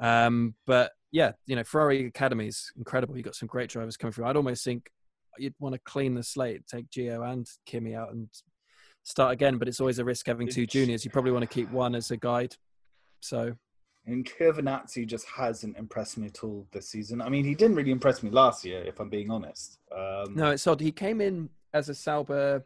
[0.00, 3.16] Um, but yeah, you know, Ferrari Academy is incredible.
[3.16, 4.26] You've got some great drivers coming through.
[4.26, 4.90] I'd almost think
[5.38, 8.28] you'd want to clean the slate, take Gio and Kimi out and
[9.02, 9.58] start again.
[9.58, 11.04] But it's always a risk having two juniors.
[11.04, 12.54] You probably want to keep one as a guide.
[13.20, 13.54] So
[14.06, 17.22] And Giovinazzi just hasn't impressed me at all this season.
[17.22, 19.78] I mean, he didn't really impress me last year, if I'm being honest.
[19.96, 20.80] Um, No, it's odd.
[20.80, 22.64] He came in as a Sauber.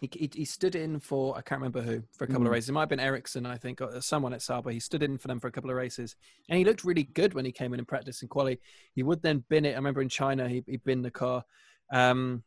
[0.00, 2.54] He, he, he stood in for I can't remember who for a couple of Mm.
[2.54, 2.68] races.
[2.68, 4.70] It might have been Ericsson, I think, or someone at Sauber.
[4.70, 6.16] He stood in for them for a couple of races,
[6.50, 8.60] and he looked really good when he came in and practiced in quali.
[8.94, 9.72] He would then bin it.
[9.72, 11.44] I remember in China, he he bin the car,
[11.92, 12.42] um,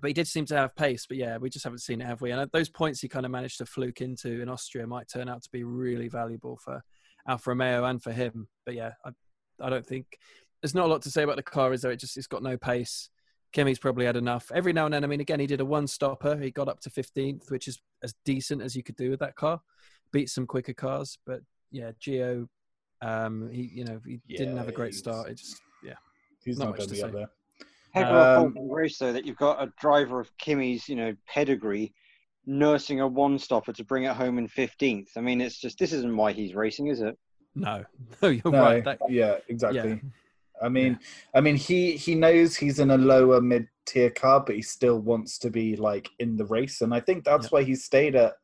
[0.00, 1.04] but he did seem to have pace.
[1.06, 2.30] But yeah, we just haven't seen it, have we?
[2.30, 5.42] And those points he kind of managed to fluke into in Austria might turn out
[5.42, 6.82] to be really valuable for
[7.26, 8.48] Alfa Romeo and for him.
[8.64, 9.10] But yeah, I
[9.60, 10.18] I don't think
[10.62, 11.92] there's not a lot to say about the car, is there?
[11.92, 13.10] It just it's got no pace.
[13.52, 14.50] Kimi's probably had enough.
[14.54, 16.36] Every now and then, I mean, again, he did a one stopper.
[16.36, 19.36] He got up to 15th, which is as decent as you could do with that
[19.36, 19.60] car.
[20.12, 22.46] Beat some quicker cars, but yeah, Gio,
[23.02, 25.28] um, he you know he didn't have a great start.
[25.28, 25.94] was- It just yeah,
[26.44, 27.16] he's not not, much going to to be up say.
[27.18, 27.30] there.
[27.92, 30.96] Heck of a Um, full race though that you've got a driver of Kimi's, you
[30.96, 31.94] know, pedigree
[32.48, 35.08] nursing a one stopper to bring it home in 15th.
[35.16, 37.16] I mean, it's just this isn't why he's racing, is it?
[37.54, 37.84] no,
[38.22, 38.84] no, you're No, right.
[38.84, 39.90] That, yeah, exactly.
[39.90, 39.96] yeah,
[40.64, 40.98] I mean,
[41.34, 44.98] I mean, he he knows he's in a lower mid tier car, but he still
[44.98, 47.50] wants to be like in the race, and I think that's Yeah.
[47.50, 48.34] why he stayed at.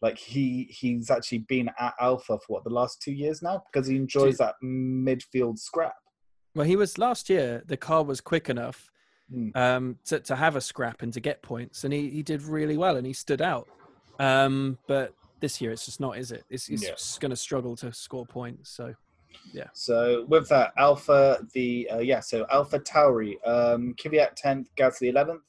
[0.00, 3.88] Like he he's actually been at Alfa for what the last two years now because
[3.88, 5.96] he enjoys that midfield scrap.
[6.54, 7.64] well, he was last year.
[7.66, 8.92] The car was quick enough
[9.32, 9.54] Mm.
[9.56, 12.78] um, to to have a scrap and to get points, and he he did really
[12.78, 13.68] well and he stood out.
[14.18, 16.44] Um, but this year it's just not, is it?
[16.50, 16.94] It's, he's Yeah.
[17.20, 18.70] going to struggle to score points.
[18.70, 18.94] So
[19.52, 19.68] yeah.
[19.74, 25.42] So with that, Alpha the uh, yeah, so Alpha Tauri, um, Kvyat tenth, Gasly eleventh.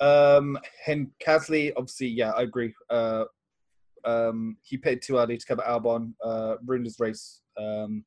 [0.00, 2.74] Um, and Gasly obviously, yeah, I agree.
[2.90, 3.24] Uh,
[4.04, 7.40] um, he paid too early to cover Albon, uh, ruined his race.
[7.58, 8.04] Um,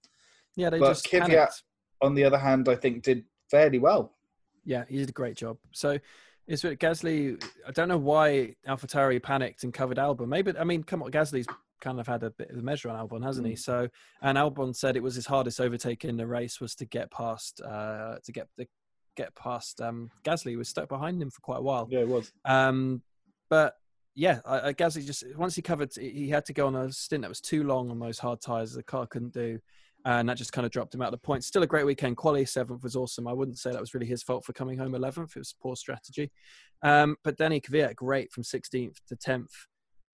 [0.56, 1.62] yeah, they But just Kvyat-
[2.02, 4.15] on the other hand, I think did fairly well.
[4.63, 5.58] Yeah, he did a great job.
[5.72, 6.00] So
[6.48, 7.41] it's with Gasly.
[7.67, 10.28] I don't know why AlphaTauri panicked and covered Albon.
[10.28, 11.48] Maybe I mean, come on, Gasly's
[11.80, 13.54] kind of had a bit of a measure on Albon, hasn't he?
[13.54, 13.60] Mm.
[13.60, 13.89] So
[14.22, 17.62] and Albon said it was his hardest overtake in the race was to get past
[17.62, 18.67] uh, to get the
[19.15, 20.52] get past um, Gasly.
[20.52, 21.88] He was stuck behind him for quite a while.
[21.89, 22.32] Yeah, it was.
[22.45, 23.02] Um,
[23.50, 23.76] but
[24.15, 27.22] yeah, I, I Gasly just once he covered, he had to go on a stint
[27.22, 28.74] that was too long on those hard tires.
[28.74, 29.60] The car couldn't do,
[30.06, 31.48] and that just kind of dropped him out of the points.
[31.48, 32.18] Still a great weekend.
[32.18, 33.28] Quali seventh was awesome.
[33.28, 35.36] I wouldn't say that was really his fault for coming home eleventh.
[35.36, 36.32] It was poor strategy.
[36.82, 39.52] Um, but Danny Kvyat, great from sixteenth to tenth.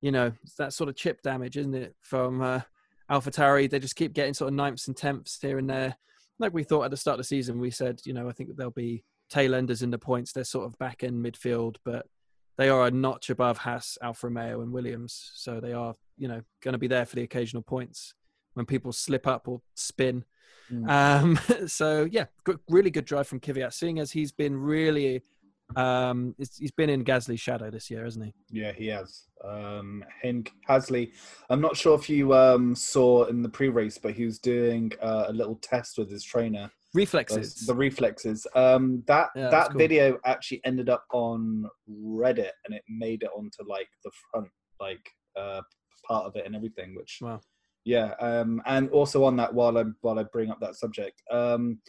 [0.01, 1.95] You know, that sort of chip damage, isn't it?
[2.01, 2.61] From uh,
[3.09, 5.95] AlphaTauri, they just keep getting sort of ninths and tenths here and there.
[6.37, 8.49] Like we thought at the start of the season, we said, you know, I think
[8.55, 10.33] there'll be tail enders in the points.
[10.33, 12.07] They're sort of back end midfield, but
[12.57, 15.31] they are a notch above Haas, Alfa Romeo, and Williams.
[15.35, 18.13] So they are, you know, going to be there for the occasional points
[18.55, 20.25] when people slip up or spin.
[20.71, 20.89] Mm.
[20.89, 25.21] Um, so yeah, good, really good drive from Kvyat, seeing as he's been really,
[25.75, 28.33] um, he's been in Gasly's shadow this year, hasn't he?
[28.49, 29.23] Yeah, he has.
[29.43, 31.11] Um, Henk Hasley.
[31.49, 35.25] I'm not sure if you um, saw in the pre-race, but he was doing uh,
[35.27, 36.71] a little test with his trainer.
[36.93, 37.65] Reflexes.
[37.65, 38.47] The reflexes.
[38.55, 39.79] Um, that Yeah, that cool.
[39.79, 44.47] video actually ended up on Reddit, and it made it onto like the front,
[44.79, 45.61] like uh,
[46.07, 46.95] part of it and everything.
[46.95, 47.41] Which Wow.
[47.85, 51.79] Yeah, um, and also on that, while I while I bring up that subject, um,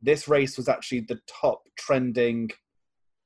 [0.00, 2.50] this race was actually the top trending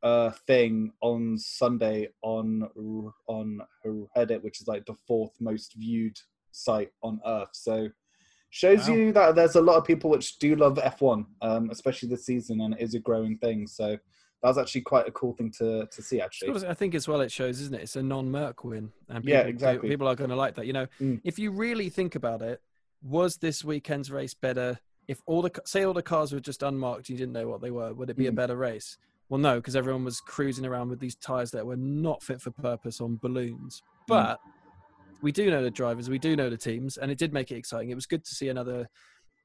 [0.03, 2.69] uh, thing on Sunday on
[3.29, 3.61] on
[4.17, 6.19] Reddit, which is like the fourth most viewed
[6.51, 7.51] site on Earth.
[7.53, 7.89] So
[8.51, 8.95] shows Wow.
[8.95, 12.61] you that there's a lot of people which do love F1, um, especially this season,
[12.61, 13.69] and it is a growing thing.
[13.69, 13.99] So
[14.47, 16.21] that was actually quite a cool thing to to see.
[16.21, 17.83] Actually, I think as well it shows, isn't it?
[17.83, 19.89] It's a non-Merc win, and people, Yeah, exactly.
[19.89, 20.67] people are going to like that.
[20.67, 21.21] You know, Mm.
[21.25, 22.63] if you really think about it,
[23.03, 24.79] was this weekend's race better?
[25.09, 27.73] If all the say all the cars were just unmarked, you didn't know what they
[27.73, 28.37] were, would it be a Mm.
[28.37, 28.99] better race?
[29.29, 32.53] Well, no, because everyone was cruising around with these tires that were not fit for
[32.53, 33.83] purpose on balloons.
[33.83, 34.07] Mm.
[34.07, 34.41] But
[35.23, 37.57] we do know the drivers, we do know the teams, and it did make it
[37.57, 37.91] exciting.
[37.91, 38.89] It was good to see another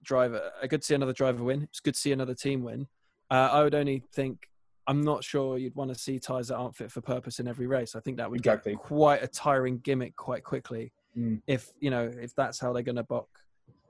[0.04, 1.64] driver, good to see another driver win.
[1.64, 2.88] It's good to see another team win.
[3.32, 4.50] Uh, I would only think
[4.88, 7.68] I'm not sure you'd want to see tires that aren't fit for purpose in every
[7.68, 7.96] race.
[7.96, 8.74] I think that would Exactly.
[8.74, 10.92] get quite a tiring gimmick quite quickly.
[11.18, 11.42] Mm.
[11.48, 13.30] If you know if that's how they're going to book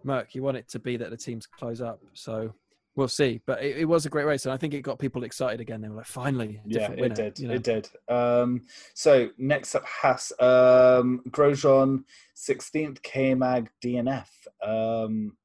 [0.04, 2.02] Merc, you want it to be that the teams close up.
[2.14, 2.54] So
[2.96, 3.40] we'll see.
[3.46, 5.80] But it, it was a great race, and I think it got people excited again.
[5.82, 7.40] They were like, finally, yeah, it winner, did.
[7.40, 7.54] you know?
[7.54, 7.90] It did.
[8.10, 8.62] Um,
[8.96, 14.28] so next up, Haas, um, Grosjean, sixteenth, K Mag, DNF.
[14.66, 15.38] Um,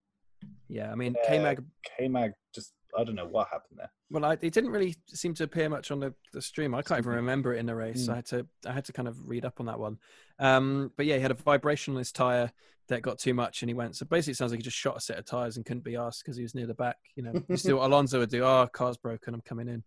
[0.68, 1.28] Yeah, I mean, Yeah.
[1.30, 1.64] K Mag.
[1.98, 3.90] K Mag just I don't know what happened there.
[4.10, 6.74] Well, I, it didn't really seem to appear much on the, the stream.
[6.74, 8.06] I can't even remember it in the race.
[8.06, 8.12] Mm.
[8.12, 9.98] I had to I had to kind of read up on that one.
[10.38, 12.52] Um, but yeah, he had a vibration on his tire
[12.88, 13.96] that got too much, and he went.
[13.96, 15.96] So basically, it sounds like he just shot a set of tires and couldn't be
[15.96, 16.96] asked because he was near the back.
[17.16, 18.44] You know, you see what Alonso would do.
[18.44, 19.34] Oh, car's broken.
[19.34, 19.82] I'm coming in.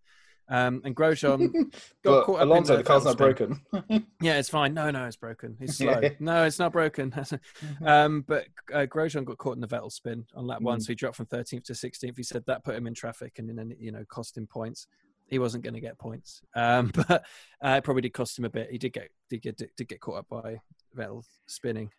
[0.49, 1.51] Um, and Grosjean
[2.03, 3.61] got caught up in Alonso, the the car's not broken.
[4.21, 4.73] Yeah, it's fine.
[4.73, 5.55] No, no, it's broken.
[5.59, 6.01] He's slow.
[6.19, 7.13] no, it's not broken.
[7.85, 10.81] um, but uh, Grosjean got caught in the Vettel spin on lap one, Mm.
[10.81, 12.17] so he dropped from 13th to 16th.
[12.17, 14.87] He said that put him in traffic and then you know cost him points.
[15.27, 17.23] He wasn't going to get points, um, but
[17.63, 18.71] uh, it probably did cost him a bit.
[18.71, 20.59] He did get did get did get caught up by
[20.97, 21.91] Vettel spinning.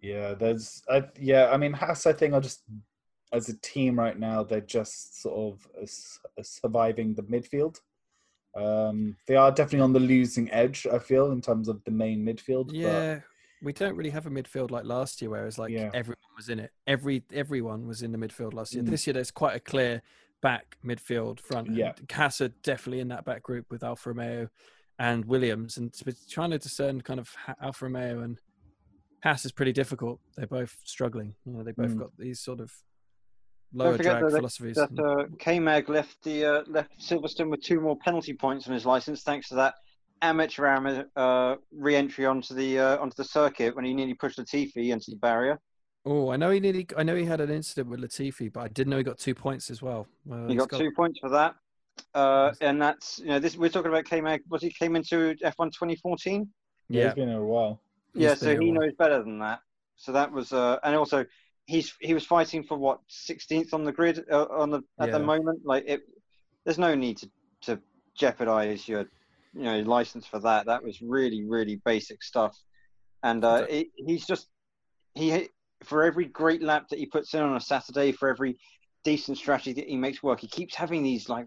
[0.00, 1.48] Yeah, there's, I, yeah.
[1.50, 2.06] I mean, Haas.
[2.06, 2.62] I think are just
[3.32, 4.42] as a team right now.
[4.42, 5.54] They're just sort
[5.86, 7.80] of surviving the midfield.
[8.56, 10.86] Um, they are definitely on the losing edge.
[10.90, 12.70] I feel in terms of the main midfield.
[12.72, 13.20] Yeah,
[13.62, 15.90] we don't really have a midfield like last year, whereas like Yeah.
[15.94, 16.72] everyone was in it.
[16.86, 18.82] Every everyone was in the midfield last year.
[18.82, 18.90] Mm.
[18.90, 20.02] This year, there's quite a clear
[20.40, 21.70] back midfield front.
[21.70, 21.92] Yeah.
[22.16, 24.48] are definitely in that back group with Alfa Romeo
[24.98, 25.92] and Williams, and
[26.28, 28.40] trying to discern kind of Alfa Romeo and
[29.22, 30.20] Haas is pretty difficult.
[30.36, 31.34] They're both struggling.
[31.44, 31.98] You know, they both Mm.
[31.98, 32.72] got these sort of
[33.72, 34.76] lower forget drag that- philosophies.
[34.76, 38.86] that uh, K-Mag left the uh, left Silverstone with two more penalty points on his
[38.86, 39.74] license thanks to that
[40.22, 44.90] amateur ama- uh, re-entry onto the uh, onto the circuit when he nearly pushed Latifi
[44.90, 45.58] into the barrier.
[46.06, 46.86] oh, I know he nearly.
[46.96, 49.34] I know he had an incident with Latifi, but I didn't know he got two
[49.34, 50.06] points as well.
[50.24, 51.54] Well, He he's got two points for that.
[52.14, 54.40] Uh, and that's you know this we're talking about K-Mag.
[54.48, 56.48] Was he came into F1 2014?
[56.88, 57.80] yeah, Yeah, it's been a while.
[58.14, 59.60] yeah, so he knows better than that.
[59.96, 61.24] So that was uh, and also
[61.68, 65.18] he's he was fighting for what 16th on the grid uh, on the at the
[65.20, 65.60] moment.
[65.64, 66.00] Like it,
[66.64, 67.30] there's no need to
[67.62, 67.80] to
[68.16, 69.04] jeopardize your
[69.54, 70.66] you know license for that.
[70.66, 72.56] That was really really basic stuff.
[73.22, 74.48] And uh, But- he, he's just
[75.14, 75.48] he
[75.84, 78.58] for every great lap that he puts in on a Saturday, for every
[79.04, 81.46] decent strategy that he makes work, he keeps having these like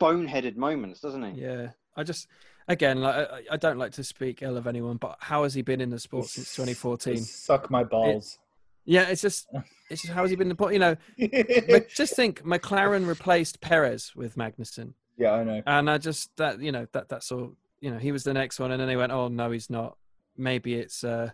[0.00, 1.42] boneheaded moments, doesn't he?
[1.42, 2.28] Yeah, I just
[2.68, 5.62] again, like, I, I don't like to speak ill of anyone, but how has he
[5.62, 7.18] been in the sport since 2014?
[7.18, 8.38] Suck my balls.
[8.86, 9.48] Yeah, it's just,
[9.90, 10.48] it's just how has he been?
[10.48, 10.96] the You know,
[11.68, 15.62] but just think, McLaren replaced Perez with Magnussen, yeah, I know.
[15.66, 17.56] and I just that you know that that's all.
[17.80, 19.98] You know, he was the next one, and then they went, oh no, he's not.
[20.36, 21.30] Maybe it's uh,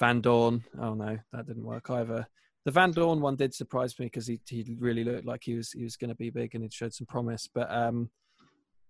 [0.00, 0.62] Vandoorne.
[0.78, 2.26] Oh no, that didn't work either.
[2.64, 5.84] The Vandoorne one did surprise me because he he really looked like he was he
[5.84, 7.48] was going to be big and it showed some promise.
[7.52, 8.10] But um,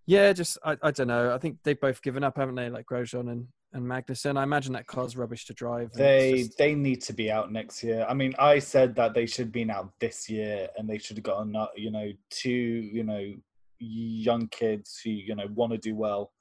[0.07, 1.35] yeah, just I, I don't know.
[1.35, 2.69] I think they've both given up, haven't they?
[2.71, 4.37] Like Grosjean and and Magnussen.
[4.37, 5.93] I imagine that car's rubbish to drive.
[5.93, 8.05] They just- they need to be out next year.
[8.09, 11.17] I mean, I said that they should have been out this year, and they should
[11.17, 13.33] have gotten you know two you know
[13.79, 16.33] young kids who you know want to do well.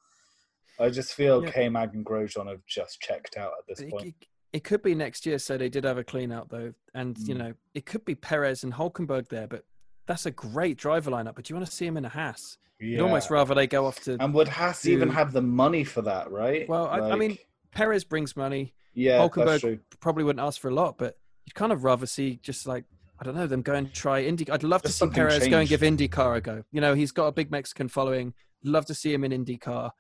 [0.79, 1.51] I just feel Yeah.
[1.51, 4.07] K Mag and Grosjean have just checked out at this it, point.
[4.07, 4.15] it,
[4.53, 5.37] it could be next year.
[5.39, 7.37] So they did have a clean out though, and you Mm.
[7.37, 9.63] know it could be Perez and Hulkenberg there, but.
[10.11, 12.57] That's a great driver lineup, but do you want to see him in a Haas?
[12.81, 14.17] You'd almost rather they go off to.
[14.19, 16.67] And would Haas even have the money for that, right?
[16.67, 17.37] Well, I, I mean,
[17.71, 18.73] Perez brings money.
[18.93, 19.79] yeah, Hulkenberg that's true.
[20.01, 22.83] probably wouldn't ask for a lot, but you'd kind of rather see just like
[23.21, 24.49] I don't know them go and try Indy.
[24.51, 26.63] I'd love Just to see Perez go and give IndyCar a go.
[26.73, 28.33] You know, he's got a big Mexican following.
[28.65, 29.91] Love to see him in IndyCar.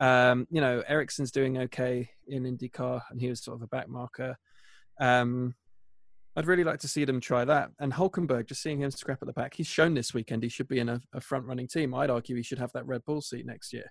[0.00, 3.88] Um, you know, Ericsson's doing okay in IndyCar, and he was sort of a back
[3.88, 4.36] marker.
[4.98, 5.54] Um,
[6.36, 7.70] I'd really like to see them try that.
[7.80, 10.68] And Hulkenberg, just seeing him scrap at the back, he's shown this weekend he should
[10.68, 11.92] be in a, a front running team.
[11.94, 13.86] I'd argue he should have that Red Bull seat next year.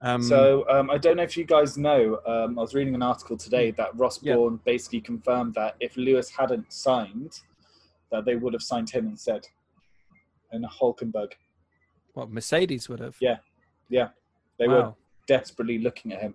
[0.00, 2.20] Um, So um, I don't know if you guys know.
[2.26, 4.34] Um, I was reading an article today that Ross Yeah.
[4.34, 7.40] Brawn basically confirmed that if Lewis hadn't signed,
[8.10, 9.46] that they would have signed him instead,
[10.52, 11.32] and Hulkenberg.
[12.14, 13.16] what Mercedes would have.
[13.20, 13.38] Yeah.
[13.90, 14.08] Yeah.
[14.58, 14.94] They were
[15.26, 16.34] desperately looking at him.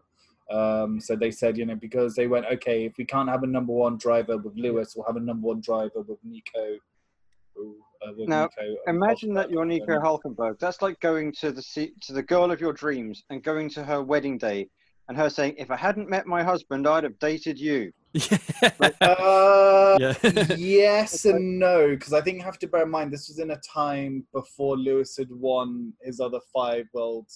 [0.52, 3.48] Um, so they said, you know, because they went, okay, if we can't have a
[3.48, 6.78] number one driver with Lewis, we'll have a number one driver with Nico.
[7.56, 10.58] Who, uh, with Now, Nico Imagine that you're Nico then- Hulkenberg.
[10.60, 13.84] That's like going to the se- to the girl of your dreams and going to
[13.84, 14.68] her wedding day
[15.08, 17.92] and her saying, "If I hadn't met my husband, I'd have dated you."
[19.02, 20.14] Uh, yeah.
[20.58, 23.52] yes and no, because I think you have to bear in mind this was in
[23.52, 27.28] a time before Lewis had won his other five world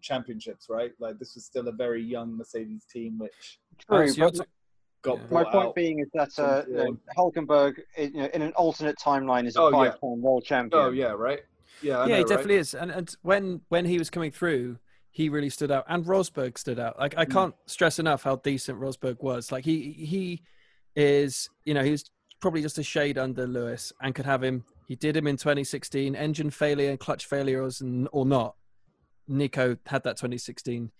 [0.00, 0.92] championships, right?
[0.98, 4.46] Like this was still a very young Mercedes team, which True, so but
[5.02, 5.26] got Yeah.
[5.30, 5.74] my point out.
[5.74, 9.46] being is that uh, from you know, Hulkenberg, in, you know, in an alternate timeline,
[9.46, 9.76] is a Oh, yeah.
[9.76, 10.82] five-time world champion.
[10.82, 11.40] Oh yeah, right.
[11.80, 12.28] Yeah, I yeah, know, he right?
[12.28, 12.74] definitely is.
[12.74, 14.78] And and when when he was coming through,
[15.10, 16.98] he really stood out, and Rosberg stood out.
[16.98, 17.32] Like I Mm.
[17.32, 19.52] can't stress enough how decent Rosberg was.
[19.52, 20.42] Like he he
[20.96, 24.64] is, you know, he was probably just a shade under Lewis, and could have him.
[24.86, 28.54] He did him in 2016, engine failure and clutch failures, and or not.
[29.28, 30.90] Nico had that 2016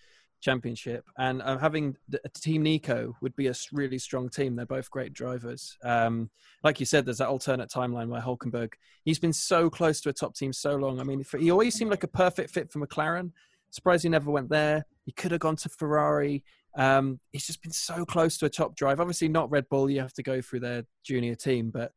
[0.40, 4.54] championship, and uh, having a team Nico would be a really strong team.
[4.54, 5.76] They're both great drivers.
[5.82, 6.30] Um,
[6.62, 8.74] like you said, there's that alternate timeline where Hulkenberg
[9.04, 11.00] he's been so close to a top team so long.
[11.00, 13.32] I mean, he always seemed like a perfect fit for McLaren.
[13.70, 14.86] Surprised he never went there.
[15.04, 16.44] He could have gone to Ferrari.
[16.76, 19.00] Um, he's just been so close to a top drive.
[19.00, 19.90] Obviously, not Red Bull.
[19.90, 21.92] You have to go through their junior team, but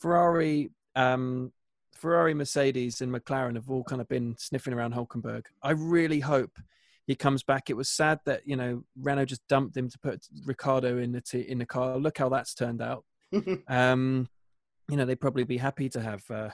[0.00, 1.52] Ferrari, um,
[2.02, 5.44] Ferrari, Mercedes, and McLaren have all kind of been sniffing around Hulkenberg.
[5.62, 6.50] I really hope
[7.06, 7.70] he comes back.
[7.70, 11.20] It was sad that you know Renault just dumped him to put Ricciardo in the
[11.20, 11.96] t- in the car.
[11.96, 13.04] Look how that's turned out.
[13.68, 14.28] Um,
[14.90, 16.50] you know, they'd probably be happy to have uh,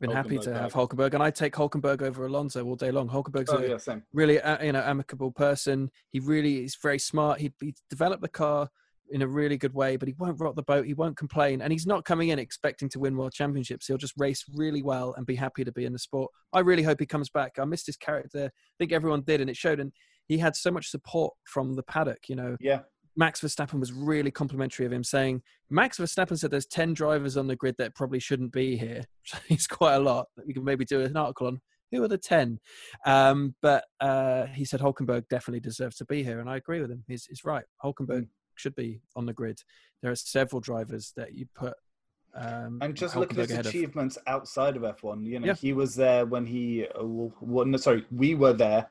[0.00, 0.72] been happy Hulkenberg to have back.
[0.72, 3.08] Hulkenberg, and I take Hulkenberg over Alonso all day long.
[3.08, 5.90] Hulkenberg's oh a yeah, really uh, you know amicable person.
[6.10, 7.38] He really is very smart.
[7.38, 8.70] He he developed the car
[9.10, 10.86] in a really good way, but he won't rock the boat.
[10.86, 13.86] He won't complain, and he's not coming in expecting to win world championships.
[13.86, 16.30] He'll just race really well and be happy to be in the sport.
[16.52, 17.58] I really hope he comes back.
[17.58, 18.46] I missed his character.
[18.46, 19.80] I think everyone did, and it showed.
[19.80, 19.92] And
[20.26, 22.28] he had so much support from the paddock.
[22.28, 22.80] You know, Yeah,
[23.16, 27.46] Max Verstappen was really complimentary of him, saying Max Verstappen said there's ten drivers on
[27.46, 29.02] the grid that probably shouldn't be here.
[29.26, 30.26] So it's quite a lot.
[30.36, 31.58] that We can maybe do an article on
[31.90, 32.58] who are the ten.
[33.06, 36.90] Um, but uh, he said Hulkenberg definitely deserves to be here, and I agree with
[36.90, 37.04] him.
[37.08, 37.64] He's, he's right.
[37.82, 38.28] Hulkenberg Mm.
[38.56, 39.60] Should be on the grid.
[40.02, 41.74] There are several drivers that you put.
[42.36, 43.70] Um, and just look at his ahead of.
[43.70, 45.24] achievements outside of F1.
[45.24, 45.54] You know, Yeah.
[45.54, 47.04] he was there when he, uh,
[47.40, 48.88] well, no, sorry, we were there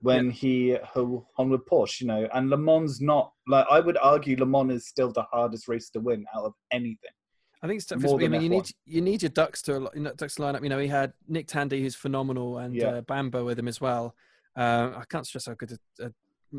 [0.00, 2.02] when he ho- won with Porsche.
[2.02, 5.22] You know, and Le Mans not like I would argue Le Mans is still the
[5.24, 7.10] hardest race to win out of anything.
[7.62, 8.04] I think it's tough.
[8.04, 8.50] I mean, you F1.
[8.50, 10.62] need you need your ducks to you know, ducks to line up.
[10.62, 12.88] You know, he had Nick Tandy, who's phenomenal, and Yeah.
[12.88, 14.14] uh, Bamber with him as well.
[14.56, 16.12] Uh, I can't stress how good a, a,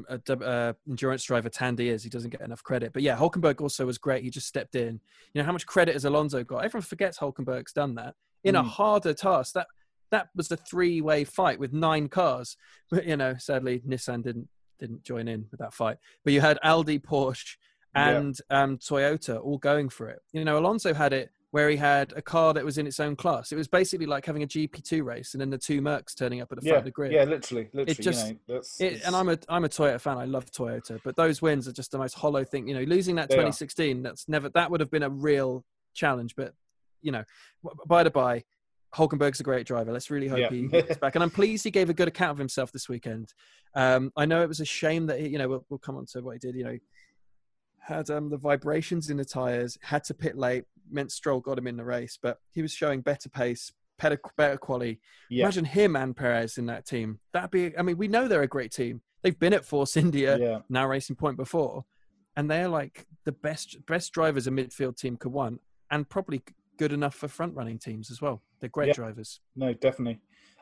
[0.09, 2.03] a uh, endurance driver Tandy is.
[2.03, 2.91] He doesn't get enough credit.
[2.93, 4.23] But yeah, Hulkenberg also was great.
[4.23, 4.99] He just stepped in.
[5.33, 6.65] You know how much credit has Alonso got?
[6.65, 8.67] Everyone forgets Hulkenberg's done that in a Mm.
[8.67, 9.53] harder task.
[9.53, 9.67] That
[10.11, 12.57] that was a three way fight with nine cars.
[12.91, 14.47] But you know, sadly, Nissan didn't
[14.79, 15.97] didn't join in with that fight.
[16.23, 17.55] But you had Audi, Porsche,
[17.95, 18.09] Yeah.
[18.17, 20.19] and um, Toyota all going for it.
[20.33, 23.15] You know, Alonso had it where he had a car that was in its own
[23.15, 23.51] class.
[23.51, 26.51] It was basically like having a GP2 race and then the two Mercs turning up
[26.51, 27.13] at the front of the grid.
[27.13, 27.95] yeah, literally, literally.
[27.95, 30.17] just- you know, that's, It, and I'm a I'm a Toyota fan.
[30.17, 32.67] I love Toyota, but those wins are just the most hollow thing.
[32.67, 33.47] You know, losing that They are.
[33.47, 36.35] 2016, that's never that would have been a real challenge.
[36.35, 36.53] But
[37.01, 37.23] you know,
[37.87, 38.43] by the by,
[38.93, 39.91] Hulkenberg's a great driver.
[39.93, 40.49] Let's really hope Yeah.
[40.49, 41.15] he gets back.
[41.15, 43.33] And I'm pleased he gave a good account of himself this weekend.
[43.75, 46.05] Um, I know it was a shame that he, you know we'll, we'll come on
[46.07, 46.55] to what he did.
[46.55, 46.77] You know,
[47.85, 50.65] had um, the vibrations in the tires, had to pit late.
[50.91, 54.57] Meant Stroll got him in the race, but he was showing better pace, better better
[54.57, 54.99] quality.
[55.29, 57.19] yeah, Imagine him and Perez in that team.
[57.33, 57.77] That'd be.
[57.77, 59.01] I mean, we know they're a great team.
[59.23, 61.85] They've been at Force India, yeah, now Racing Point before,
[62.37, 65.59] and they're like the best best drivers a midfield team could want,
[65.89, 66.43] and probably
[66.77, 68.41] good enough for front running teams as well.
[68.59, 68.93] They're great Yeah.
[68.93, 69.39] drivers.
[69.55, 70.19] no, definitely.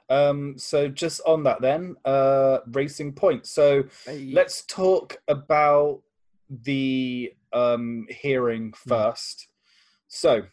[0.10, 3.46] Um, so just on that then, uh, Racing Point.
[3.48, 6.02] So let's talk about
[6.62, 9.48] the um, hearing first.
[10.08, 10.44] So,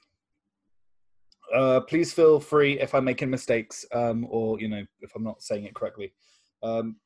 [1.55, 5.43] uh, please feel free if I'm making mistakes um, or you know if I'm not
[5.43, 6.13] saying it correctly.
[6.63, 6.97] Um,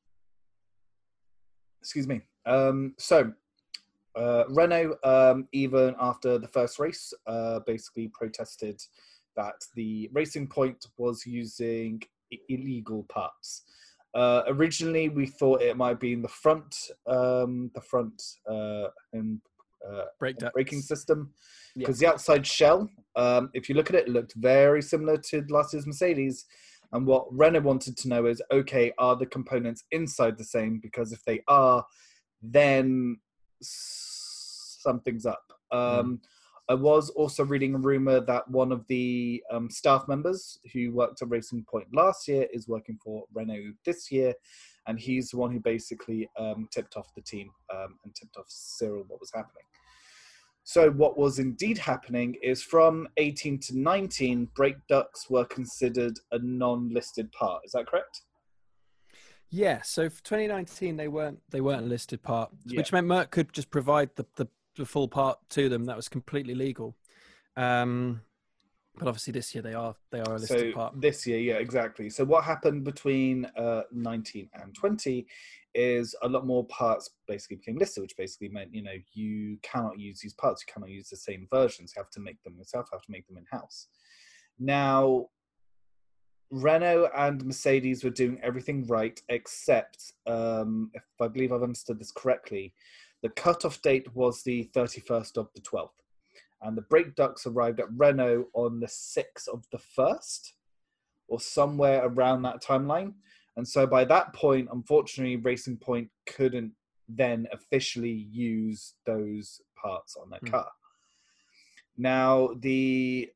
[1.81, 2.23] excuse me.
[2.47, 3.33] Um, so,
[4.17, 8.81] uh, Renault, um, even after the first race, uh, basically protested
[9.37, 12.01] that the Racing Point was using
[12.33, 13.65] i- illegal parts.
[14.15, 16.75] Uh, originally, we thought it might be in the front,
[17.07, 19.41] um, the front uh, and
[19.89, 20.53] uh, Brake ducts.
[20.55, 21.33] braking system,
[21.75, 21.81] Yeah.
[21.81, 25.45] because the outside shell, um, if you look at it, it looked very similar to
[25.49, 26.45] last year's Mercedes.
[26.93, 30.79] And what Renault wanted to know is, okay, are the components inside the same?
[30.81, 31.85] Because if they are,
[32.41, 33.19] then
[33.61, 35.43] something's up.
[35.73, 36.21] Um,
[36.69, 41.21] I was also reading a rumor that one of the um, staff members who worked
[41.21, 44.33] at Racing Point last year is working for Renault this year,
[44.87, 48.47] and he's the one who basically um, tipped off the team um, and tipped off
[48.49, 49.65] Cyril what was happening.
[50.67, 56.39] So what was indeed happening is from 18 to 19, brake ducts were considered a
[56.39, 57.61] non-listed part.
[57.67, 58.23] Is that correct?
[59.51, 62.79] Yeah, so for 2019 they weren't they weren't a listed part, Yeah.
[62.79, 65.85] which meant Merc could just provide the, the, the full part to them.
[65.85, 66.97] That was completely legal.
[67.57, 68.23] Um,
[68.97, 71.01] but obviously this year they are they are a listed so part.
[71.01, 72.09] this year, yeah, exactly.
[72.11, 75.27] So what happened between uh, 19 and 20
[75.75, 79.99] is a lot more parts basically became listed, which basically meant you know you cannot
[79.99, 81.93] use these parts, you cannot use the same versions.
[81.95, 82.89] You have to make them yourself.
[82.93, 83.89] Have to make them in house.
[84.61, 85.27] Now,
[86.51, 92.13] Renault and Mercedes were doing everything right, except um, if I believe I've understood this
[92.13, 92.75] correctly,
[93.25, 95.89] the cutoff date was the 31st of the 12th
[96.61, 100.53] and the brake ducts arrived at Renault on the 6th of the 1st
[101.29, 103.15] or somewhere around that timeline.
[103.57, 106.73] And so by that point, unfortunately, Racing Point couldn't
[107.09, 110.51] then officially use those parts on their Hmm.
[110.51, 110.71] car.
[111.97, 113.31] Now, the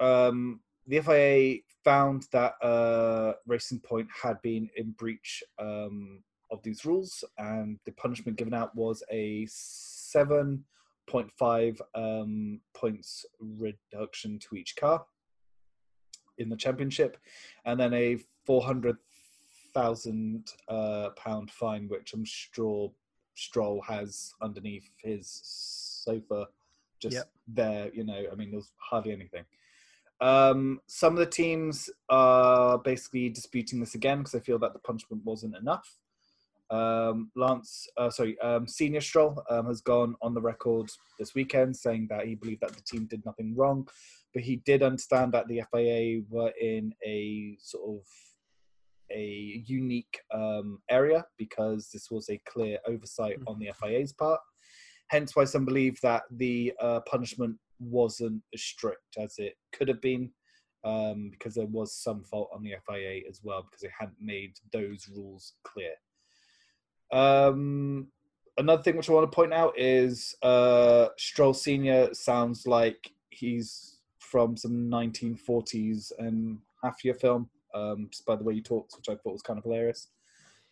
[0.00, 6.84] um, the FIA found that uh, Racing Point had been in breach um, of these
[6.84, 10.64] rules, and the punishment given out was a seven
[11.06, 15.04] point five um, points reduction to each car
[16.38, 17.18] in the championship,
[17.64, 22.92] and then a 400,000 uh, pound fine, which I'm sure
[23.34, 26.46] Stroll has underneath his sofa,
[27.00, 27.30] just Yep.
[27.48, 27.90] there.
[27.94, 29.44] You know, I mean, there's hardly anything.
[30.20, 34.80] Um, some of the teams are basically disputing this again because they feel that the
[34.80, 35.96] punishment wasn't enough.
[36.70, 41.76] Um, Lance, uh, sorry, um, Senior Stroll um, has gone on the record this weekend
[41.76, 43.88] saying that he believed that the team did nothing wrong,
[44.34, 48.06] but he did understand that the FIA were in a sort of
[49.10, 54.40] a unique um, area because this was a clear oversight on the FIA's part.
[55.08, 60.02] Hence, why some believe that the uh, punishment wasn't as strict as it could have
[60.02, 60.30] been,
[60.84, 64.52] um, because there was some fault on the FIA as well because they hadn't made
[64.72, 65.92] those rules clear.
[67.10, 68.08] Um,
[68.58, 73.98] another thing which I want to point out is uh, Stroll Senior sounds like he's
[74.18, 79.08] from some 1940s and half year film, um, just by the way he talks, which
[79.08, 80.08] I thought was kind of hilarious.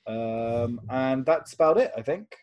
[0.07, 2.37] Um, and that's about it, I think.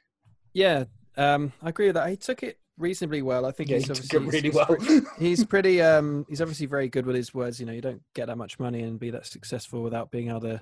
[0.54, 0.86] Yeah,
[1.18, 2.10] um, I agree with that.
[2.10, 3.46] He took it reasonably well.
[3.46, 5.12] I think Yeah, he's he took obviously it really he's, well.
[5.20, 8.28] he's pretty um he's obviously very good with his words you know you don't get
[8.28, 10.62] that much money and be that successful without being able to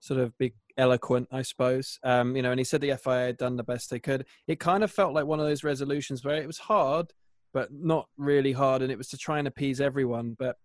[0.00, 3.36] sort of be eloquent i suppose um you know and he said the fia had
[3.36, 6.40] done the best they could it kind of felt like one of those resolutions where
[6.40, 7.12] it was hard
[7.52, 10.56] but not really hard and it was to try and appease everyone but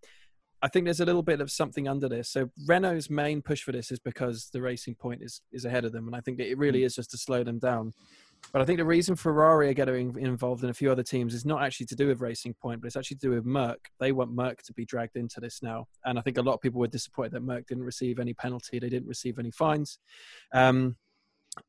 [0.64, 2.30] I think there's a little bit of something under this.
[2.30, 5.92] So Renault's main push for this is because the Racing Point is is ahead of
[5.92, 7.92] them, and I think it really is just to slow them down.
[8.52, 11.46] But I think the reason Ferrari are getting involved in a few other teams is
[11.46, 13.90] not actually to do with Racing Point, but it's actually to do with Merc.
[14.00, 16.62] They want Merc to be dragged into this now, and I think a lot of
[16.62, 18.78] people were disappointed that Merc didn't receive any penalty.
[18.78, 19.98] They didn't receive any fines.
[20.54, 20.98] Um,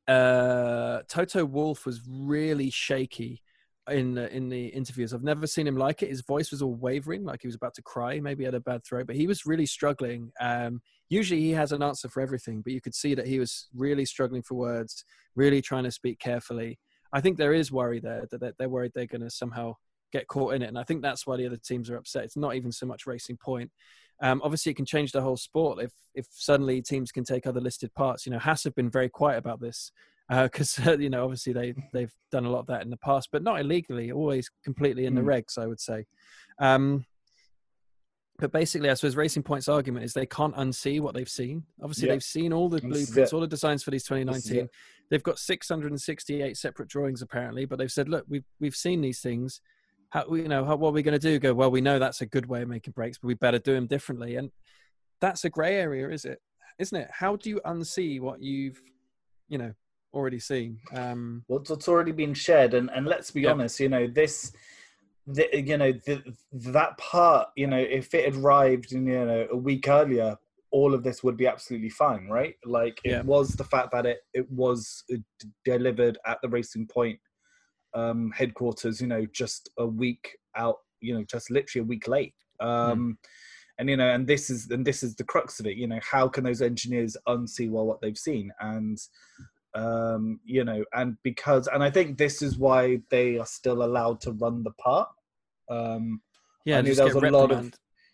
[0.09, 3.43] uh, Toto Wolff was really shaky
[3.91, 5.12] in the, in the interviews.
[5.12, 6.09] I've never seen him like it.
[6.09, 8.20] His voice was all wavering, like he was about to cry.
[8.20, 10.33] Maybe he had a bad throat, but he was really struggling.
[10.41, 13.68] Um, usually he has an answer for everything, but you could see that he was
[13.74, 16.78] really struggling for words, really trying to speak carefully.
[17.12, 19.76] I think there is worry there that they're, worried they're going to somehow
[20.12, 22.24] get caught in it, and I think that's why the other teams are upset.
[22.24, 23.70] It's not even so much Racing Point.
[24.22, 27.61] Um, obviously, it can change the whole sport if if suddenly teams can take other
[27.61, 28.26] listed parts.
[28.26, 29.92] You know, Haas have been very quiet about this
[30.28, 33.28] because uh, you know obviously they they've done a lot of that in the past,
[33.32, 34.11] but not illegally.
[34.12, 35.26] Always completely in the Mm.
[35.26, 36.07] regs, I would say.
[36.59, 37.05] Um,
[38.39, 41.64] but basically, I suppose Racing Point's argument is they can't unsee what they've seen.
[41.80, 42.14] Obviously, Yeah.
[42.14, 44.68] they've seen all the blueprints, all the designs for these 2019.
[45.11, 49.61] They've got 668 separate drawings apparently, but they've said, look, we've we've seen these things.
[50.11, 51.39] How you know how, what are we going to do?
[51.39, 51.70] Go well.
[51.70, 54.37] We know that's a good way of making brakes, but we better do them differently.
[54.37, 54.51] And
[55.20, 56.41] that's a grey area, is it?
[56.78, 57.09] Isn't it?
[57.12, 58.80] How do you unsee what you've,
[59.49, 59.72] you know,
[60.12, 60.78] already seen?
[60.93, 63.53] Um, What's already been shared, and and let's be Yep.
[63.53, 64.53] honest, you know this,
[65.27, 66.22] the, you know the,
[66.53, 70.37] that part, you know, if it had arrived, in, you know, a week earlier,
[70.70, 72.57] all of this would be absolutely fine, right?
[72.64, 73.22] Like it Yeah.
[73.22, 77.18] was the fact that it it was uh, d- delivered at the Racing Point
[77.95, 82.35] um, headquarters, you know, just a week out, you know, just literally a week late.
[82.61, 83.18] Um,
[83.79, 85.77] And you know, and this is and this is the crux of it.
[85.77, 88.53] You know, how can those engineers unsee well what they've seen?
[88.61, 88.99] And
[89.75, 94.20] um, you know, and because, and I think this is why they are still allowed
[94.22, 95.09] to run the part.
[95.68, 96.20] Um,
[96.64, 97.72] yeah, I knew there was a lot of-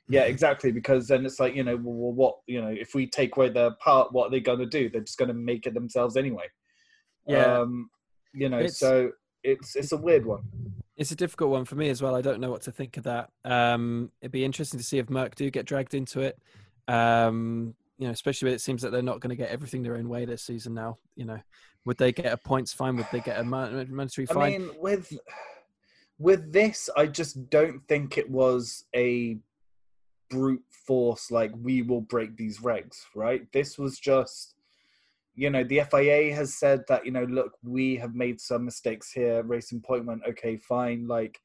[0.08, 0.72] yeah, exactly.
[0.72, 3.48] Because then it's like, you know, well, well, what, you know, if we take away
[3.48, 4.88] their part, what are they going to do?
[4.88, 6.46] They're just going to make it themselves anyway.
[7.26, 7.60] Yeah.
[7.60, 7.90] Um,
[8.34, 9.12] you know, It's- so
[9.44, 10.42] it's it's a weird one.
[10.96, 12.14] It's a difficult one for me as well.
[12.14, 13.30] I don't know what to think of that.
[13.44, 16.38] Um, it'd be interesting to see if Merc do get dragged into it.
[16.88, 19.96] Um, you know, especially when it seems that they're not going to get everything their
[19.96, 20.96] own way this season now.
[21.16, 21.38] You know,
[21.84, 22.96] would they get a points fine?
[22.96, 24.54] Would they get a monetary fine?
[24.54, 25.12] I mean, with
[26.18, 29.36] with this, I just don't think it was a
[30.30, 33.46] brute force like we will break these regs, right?
[33.52, 34.54] This was just
[35.34, 39.12] you know, the FIA has said that, you know, look, we have made some mistakes
[39.12, 39.42] here.
[39.42, 41.06] Racing Point went, okay, fine.
[41.06, 41.38] Like,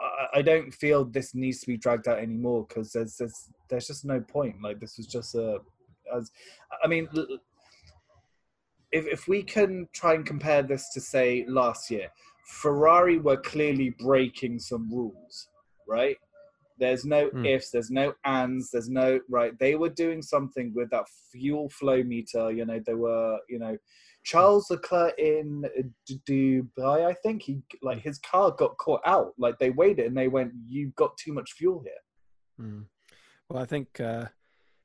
[0.00, 3.86] I, I don't feel this needs to be dragged out anymore because there's, there's there's
[3.86, 4.62] just no point.
[4.62, 5.60] Like, this was just a,
[6.14, 6.30] as,
[6.82, 7.08] I mean,
[8.92, 12.08] if if we can try and compare this to say last year,
[12.46, 15.48] Ferrari were clearly breaking some rules,
[15.88, 16.16] right?
[16.78, 17.46] There's no mm.
[17.46, 19.58] ifs, there's no ands, there's no right.
[19.58, 22.52] They were doing something with that fuel flow meter.
[22.52, 23.78] You know, they were, you know,
[24.24, 25.64] Charles Leclerc in
[26.28, 29.32] Dubai, I think he like his car got caught out.
[29.38, 32.84] Like they weighed it and they went, "You've got too much fuel here." Mm.
[33.48, 34.26] Well, I think uh,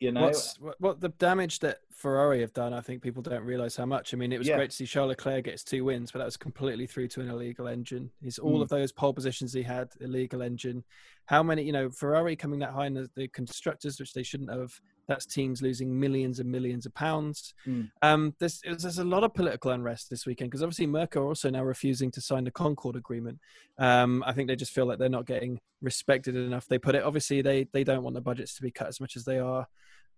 [0.01, 2.73] you know What's, what the damage that Ferrari have done.
[2.73, 4.13] I think people don't realize how much.
[4.13, 4.57] I mean, it was yeah.
[4.57, 7.29] great to see Charles Leclerc gets two wins, but that was completely through to an
[7.29, 8.09] illegal engine.
[8.19, 8.61] He's all mm.
[8.63, 10.83] of those pole positions he had illegal engine.
[11.27, 11.61] How many?
[11.63, 14.73] You know, Ferrari coming that high in the, the constructors, which they shouldn't have.
[15.07, 17.53] That's teams losing millions and millions of pounds.
[17.67, 17.91] Mm.
[18.01, 21.49] Um, there's, there's a lot of political unrest this weekend because obviously Merc are also
[21.49, 23.39] now refusing to sign the Concord Agreement.
[23.77, 26.67] Um, I think they just feel like they're not getting respected enough.
[26.67, 29.15] They put it obviously they they don't want the budgets to be cut as much
[29.15, 29.67] as they are.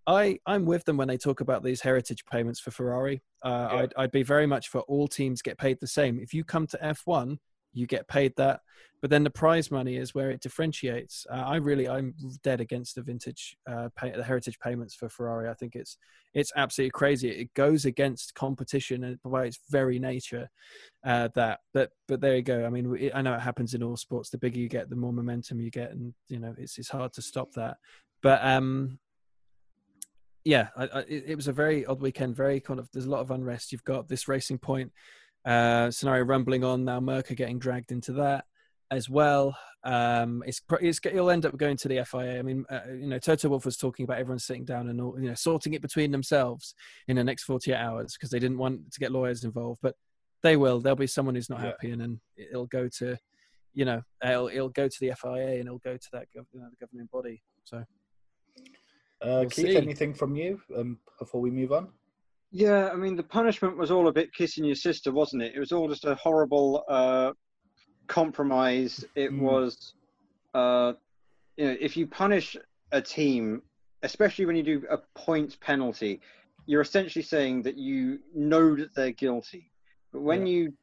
[0.06, 3.22] I I'm with them when they talk about these heritage payments for Ferrari.
[3.43, 3.78] Uh, yeah.
[3.80, 6.20] I'd I'd be very much for all teams get paid the same.
[6.20, 7.38] If you come to F1,
[7.74, 8.62] you get paid that,
[9.01, 11.26] but then the prize money is where it differentiates.
[11.30, 15.49] Uh, I really I'm dead against the vintage uh, pay, the heritage payments for Ferrari.
[15.49, 15.97] I think it's
[16.34, 17.30] it's absolutely crazy.
[17.30, 20.49] It goes against competition and by its very nature.
[21.06, 22.66] Uh, that but but there you go.
[22.66, 24.30] I mean, I know it happens in all sports.
[24.30, 27.14] The bigger you get, the more momentum you get, and you know it's it's hard
[27.14, 27.78] to stop that.
[28.22, 28.99] But um,
[30.46, 32.36] yeah, I, I, it was a very odd weekend.
[32.36, 33.72] Very kind of there's a lot of unrest.
[33.72, 34.91] You've got this racing point
[35.46, 37.00] uh, scenario rumbling on now.
[37.00, 38.46] Mercer getting dragged into that
[38.91, 39.58] as well.
[39.84, 42.39] Um, it's, it's it'll end up going to the FIA.
[42.39, 45.30] I mean, uh, you know, Toto Wolff was talking about everyone sitting down and you
[45.30, 46.76] know sorting it between themselves
[47.08, 49.96] in the next 48 hours because they didn't want to get lawyers involved, but
[50.41, 50.80] they will.
[50.80, 51.68] There'll be someone who's not yeah.
[51.68, 53.18] happy, and then it'll go to,
[53.74, 56.68] you know, it'll, it'll go to the FIA and it'll go to that you know,
[56.70, 57.41] the governing body.
[57.64, 57.84] So.
[59.24, 59.78] Uh, we'll Keith, see.
[59.78, 61.88] anything from you um, before we move on?
[62.51, 65.53] Yeah, I mean, the punishment was all a bit kissing your sister, wasn't it?
[65.55, 67.32] It was all just a horrible uh,
[68.07, 69.03] compromise.
[69.15, 69.39] It mm.
[69.39, 69.93] was,
[70.53, 70.93] uh,
[71.57, 72.57] you know, if you punish
[72.91, 73.63] a team,
[74.03, 76.21] especially when you do a points penalty,
[76.65, 79.71] you're essentially saying that you know that they're guilty.
[80.11, 80.53] But when yeah.
[80.53, 80.74] you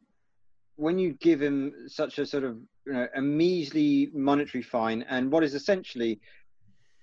[0.76, 5.30] when you give him such a sort of you know a measly monetary fine and
[5.30, 6.18] what is essentially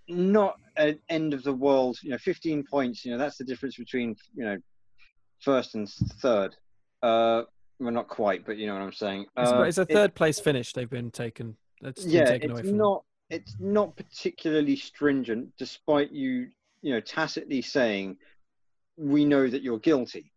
[0.08, 1.98] not an end of the world.
[2.02, 3.06] You know, 15 points.
[3.06, 4.58] You know, that's the difference between you know
[5.42, 6.56] first and third.
[7.02, 7.44] Uh,
[7.80, 9.26] well, not quite, but you know what I'm saying.
[9.36, 10.74] Uh, it's, a third it, place finish.
[10.74, 11.56] They've been taken.
[11.82, 13.04] That's yeah, taken it's not.
[13.04, 13.04] Them.
[13.30, 16.48] It's not particularly stringent, despite you
[16.82, 18.18] you know tacitly saying
[18.98, 20.32] we know that you're guilty.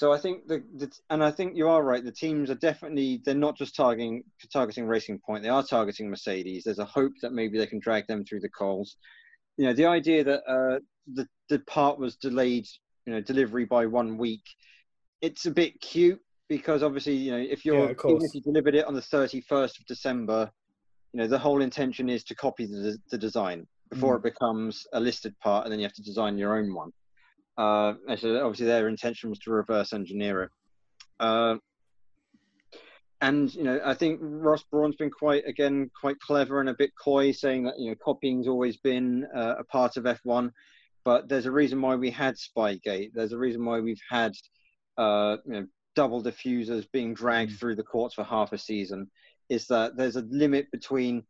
[0.00, 2.02] So I think the, the, and I think you are right.
[2.02, 5.42] The teams are definitely they're not just targeting targeting Racing Point.
[5.42, 6.64] They are targeting Mercedes.
[6.64, 8.96] There's a hope that maybe they can drag them through the coals.
[9.58, 10.78] You know, the idea that uh,
[11.12, 12.66] the the part was delayed,
[13.04, 14.40] you know, delivery by one week.
[15.20, 18.76] It's a bit cute because obviously, you know, if you're yeah, even if you delivered
[18.76, 20.50] it on the 31st of December,
[21.12, 24.20] you know, the whole intention is to copy the, the design before mm.
[24.20, 26.90] it becomes a listed part, and then you have to design your own one.
[27.60, 30.50] Uh, so obviously their intention was to reverse engineer it.
[31.20, 31.56] Uh,
[33.20, 36.92] and you know, I think Ross Brawn's been quite again quite clever and a bit
[36.96, 40.50] coy, saying that you know copying's always been uh, a part of F1,
[41.04, 43.10] but there's a reason why we had Spygate.
[43.12, 44.32] There's a reason why we've had
[44.96, 47.58] uh, you know double diffusers being dragged mm.
[47.58, 49.10] through the courts for half a season.
[49.50, 51.24] Is that there's a limit between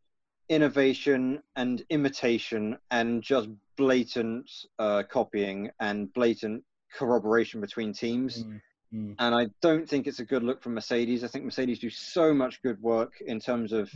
[0.47, 3.49] innovation and imitation and just
[3.81, 6.63] blatant uh, copying and blatant
[6.93, 8.43] corroboration between teams.
[8.43, 8.61] Mm,
[8.93, 9.15] mm.
[9.17, 11.23] And I don't think it's a good look for Mercedes.
[11.23, 13.91] I think Mercedes do so much good work in terms of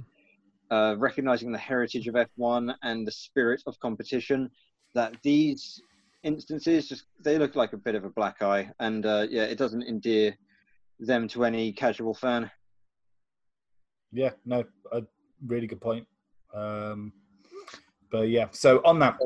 [0.71, 4.49] uh, recognizing the heritage of F1 and the spirit of competition
[4.95, 5.81] that these
[6.23, 9.59] instances just they look like a bit of a black eye and uh, yeah it
[9.59, 10.35] doesn't endear
[10.99, 12.49] them to any casual fan
[14.11, 15.03] yeah no a
[15.45, 16.07] really good point
[16.55, 17.13] um,
[18.09, 19.17] but yeah, so on that,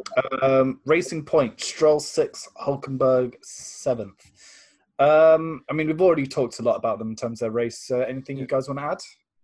[0.42, 4.32] um, Racing Point, Stroll six, Hulkenberg seventh.
[5.00, 7.90] Um, I mean, we've already talked a lot about them in terms of their race.
[7.90, 8.98] Uh, anything you guys want to add?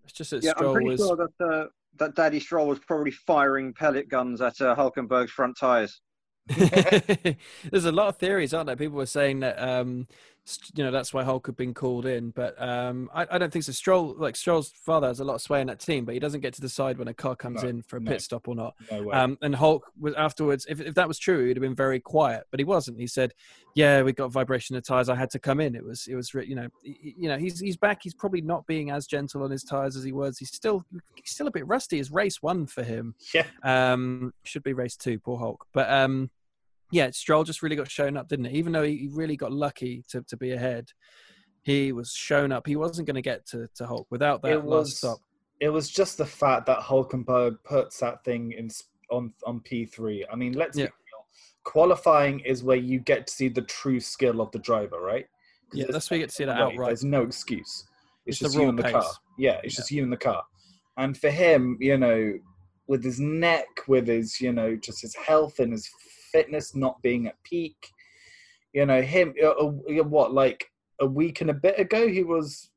[0.03, 0.99] It's just that Yeah, I'm Stroll pretty was.
[0.99, 1.65] sure that uh,
[1.97, 6.01] that Daddy Stroll was probably firing pellet guns at uh, Hulkenberg's front tires.
[6.47, 8.75] There's a lot of theories, aren't there?
[8.75, 10.34] People were saying that um, st-
[10.75, 13.65] you know that's why Hulk had been called in, but um, I, I don't think
[13.65, 13.71] so.
[13.71, 16.41] Stroll, like Stroll's father, has a lot of sway in that team, but he doesn't
[16.41, 18.11] get to decide when a car comes No, in for a no.
[18.11, 18.75] pit stop or not.
[18.91, 19.11] No.
[19.11, 20.65] Um, and Hulk was afterwards.
[20.69, 22.99] If, if that was true, he'd have been very quiet, but he wasn't.
[22.99, 23.33] He said,
[23.73, 25.09] "Yeah, we got vibration in the tires.
[25.09, 25.75] I had to come in.
[25.75, 28.01] It was, it was, you know, he- you know, he's he's back.
[28.03, 30.37] He's probably not being as gentle on his tires as he was.
[30.37, 30.85] He's still
[31.15, 31.97] he's still a bit rusty.
[31.97, 33.15] His race one for him.
[33.33, 33.45] yeah.
[33.63, 35.65] Um, should be race two, poor Hulk.
[35.73, 36.29] But um,
[36.91, 38.53] yeah, Stroll just really got shown up, didn't it?
[38.53, 40.89] Even though he really got lucky to, to be ahead,
[41.63, 42.67] he was shown up.
[42.67, 45.17] He wasn't going to get to, to Hulk without that it was stop.
[45.59, 48.69] it was just the fact that Hulkenberg puts that thing in
[49.11, 50.25] on on P three.
[50.31, 50.85] I mean, let's Yeah.
[50.85, 51.25] be real.
[51.63, 55.25] Qualifying is where you get to see the true skill of the driver, right?
[55.73, 56.89] Yeah, that's where you get to see that outright.
[56.89, 57.85] There's no excuse.
[58.25, 58.91] It's, It's just you in the pace.
[58.93, 59.11] car.
[59.37, 59.77] Yeah, it's Yeah.
[59.79, 60.43] just you in the car.
[60.97, 62.33] And for him, you know,
[62.87, 65.89] with his neck, with his, you know, just his health and his
[66.35, 67.77] fitness not being at peak,
[68.73, 70.69] you know, him, uh, uh, what, like
[70.99, 72.69] a week and a bit ago, he was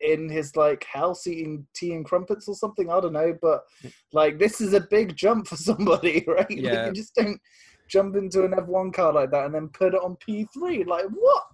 [0.00, 2.90] in his like house eating tea and crumpets or something.
[2.90, 3.64] I don't know, but
[4.12, 6.50] like this is a big jump for somebody, right?
[6.50, 7.40] Like, you just don't
[7.88, 10.86] jump into an F1 car like that and then put it on P3.
[10.86, 11.44] Like what?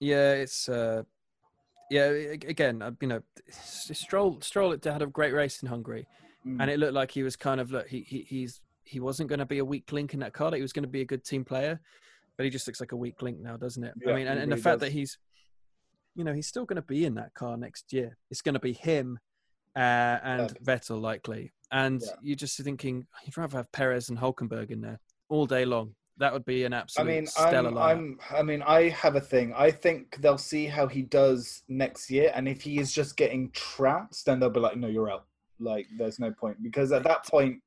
[0.00, 1.02] Yeah, it's uh,
[1.90, 2.06] yeah.
[2.06, 6.06] Again, uh, you know, Stroll Stroll had a great race in Hungary,
[6.46, 6.58] Mm.
[6.60, 7.88] and it looked like he was kind of look.
[7.88, 10.54] He, he he's he wasn't going to be a weak link in that car.
[10.54, 11.80] He was going to be a good team player,
[12.36, 13.94] but he just looks like a weak link now, doesn't it?
[14.00, 14.88] Yeah, I mean, and, and the fact does.
[14.88, 15.18] that he's,
[16.14, 18.16] you know, he's still going to be in that car next year.
[18.30, 19.18] It's going to be him
[19.76, 19.78] uh,
[20.22, 22.12] and Vettel likely, and Yeah.
[22.22, 25.94] you're just thinking you'd rather have Perez and Hulkenberg in there all day long.
[26.16, 28.18] That would be an I absolute mean, stellar I'm.
[28.30, 29.52] I'm, I mean, I have a thing.
[29.56, 33.50] I think they'll see how he does next year, and if he is just getting
[33.52, 35.26] trounced, then they'll be like, "No, you're out."
[35.60, 37.60] Like, there's no point because at that point,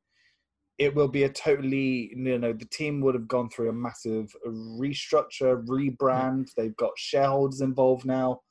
[0.77, 4.33] it will be a totally, you know, the team would have gone through a massive
[4.47, 6.49] restructure, rebrand.
[6.55, 8.41] They've got shareholders involved now.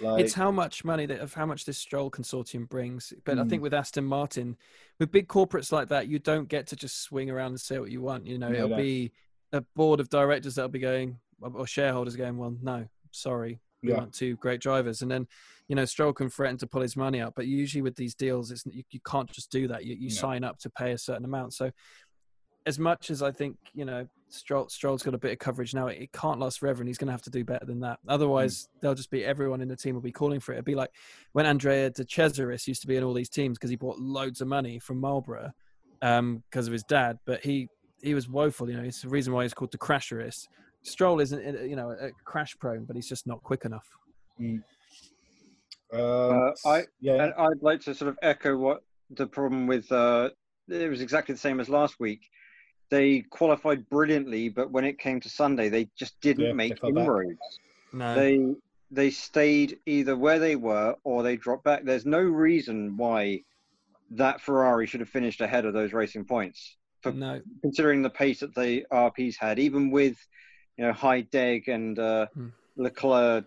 [0.00, 3.12] Like, it's how much money that of how much this Stroll consortium brings.
[3.24, 3.50] But I Mm.
[3.50, 4.56] think with Aston Martin,
[4.98, 7.90] with big corporates like that, you don't get to just swing around and say what
[7.90, 8.26] you want.
[8.26, 8.76] You know, No, it'll no.
[8.76, 9.12] be
[9.52, 13.98] a board of directors that'll be going, or shareholders going, well, no, sorry, we Yeah.
[13.98, 15.26] want two great drivers, and then
[15.70, 17.34] you know Stroll can threaten to pull his money out.
[17.36, 19.84] But usually with these deals, it's you, you can't just do that.
[19.86, 20.14] You you No.
[20.14, 21.54] sign up to pay a certain amount.
[21.54, 21.70] So
[22.66, 25.86] as much as I think you know Stroll, Stroll's got a bit of coverage now,
[25.86, 28.00] it, can't last forever, and he's going to have to do better than that.
[28.08, 30.56] Otherwise, they'll just be everyone in the team will be calling for it.
[30.56, 30.90] It'd be like
[31.34, 34.40] when Andrea de Cesaris used to be in all these teams because he bought loads
[34.40, 35.52] of money from Marlboro
[36.00, 37.68] because of his dad, but he
[38.02, 38.68] he was woeful.
[38.68, 40.48] You know, it's the reason why he's called the crasherist.
[40.82, 43.86] Stroll isn't you know a crash prone, but he's just not quick enough.
[44.40, 44.64] um,
[45.92, 50.30] Uh, I- yeah, And I'd like to sort of echo what the problem with uh,
[50.68, 52.20] it was exactly the same as last week.
[52.90, 57.38] They qualified brilliantly, but when it came to Sunday, they just didn't Yeah, make inroads.
[57.92, 58.54] No, They
[58.92, 61.84] they stayed either where they were or they dropped back.
[61.84, 63.44] There's no reason why
[64.10, 68.40] that Ferrari should have finished ahead of those racing points, for- no, considering the pace
[68.40, 70.16] that the RPs had, even with
[70.76, 72.48] you know Heidegg and uh, Hmm.
[72.76, 73.44] Leclerc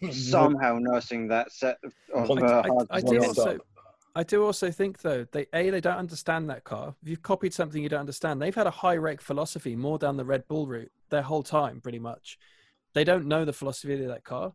[0.10, 3.58] somehow nursing that set of, of uh, I, hard I do also.
[4.14, 6.94] I do also think though they a they don't understand that car.
[7.02, 10.16] If you've copied something you don't understand, they've had a high rake philosophy more down
[10.16, 12.38] the Red Bull route their whole time, pretty much.
[12.94, 14.52] They don't know the philosophy of that car,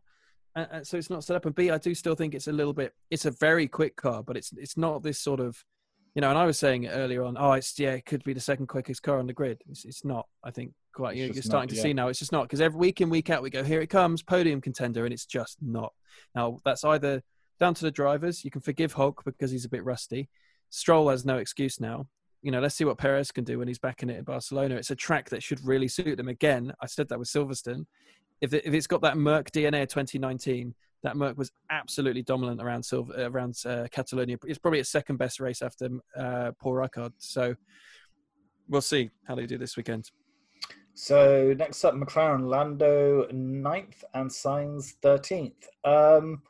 [0.54, 1.44] and, and so it's not set up.
[1.44, 2.94] And B, I do still think it's a little bit.
[3.10, 5.64] It's a very quick car, but it's it's not this sort of,
[6.14, 6.30] you know.
[6.30, 7.36] And I was saying it earlier on.
[7.36, 9.60] Oh, it's yeah, it could be the second quickest car on the grid.
[9.68, 10.28] It's, it's not.
[10.44, 11.16] I think quite.
[11.16, 12.08] You're, you're starting not, to see now.
[12.08, 14.60] It's just not because every week in week out we go here it comes podium
[14.60, 15.92] contender, and it's just not.
[16.34, 17.22] Now that's either
[17.60, 18.44] down to the drivers.
[18.44, 20.28] You can forgive Hulk because he's a bit rusty.
[20.70, 22.08] Stroll has no excuse now.
[22.42, 24.76] You know, let's see what Perez can do when he's back in it in Barcelona.
[24.76, 26.28] It's a track that should really suit him.
[26.28, 27.86] Again, I said that with Silverstone.
[28.40, 32.62] If, it, if it's got that Merc DNA of 2019, that Merc was absolutely dominant
[32.62, 34.36] around Silver, around uh, Catalonia.
[34.46, 37.12] It's probably its second best race after uh, Paul Ricard.
[37.18, 37.56] So
[38.68, 40.10] we'll see how they do this weekend.
[41.08, 45.52] So next up, McLaren Lando 9th and Sainz 13th.
[45.84, 46.42] Um,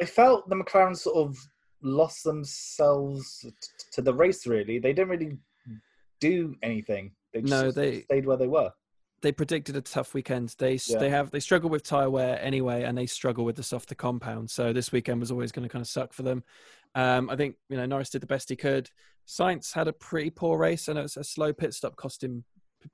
[0.00, 1.36] I felt the McLaren sort of
[1.82, 3.50] lost themselves t-
[3.90, 4.46] to the race.
[4.46, 5.36] Really, they didn't really
[6.20, 7.10] do anything.
[7.34, 8.70] They just No, they- stayed where they were.
[9.20, 10.54] they predicted a tough weekend.
[10.58, 10.98] They Yeah.
[10.98, 14.48] they have they struggle with tire wear anyway, and they struggle with the softer compound.
[14.50, 16.44] So this weekend was always going to kind of suck for them.
[16.94, 18.90] Um, I think you know Norris did the best he could.
[19.26, 22.44] Sainz had a pretty poor race, and it was a slow pit stop cost him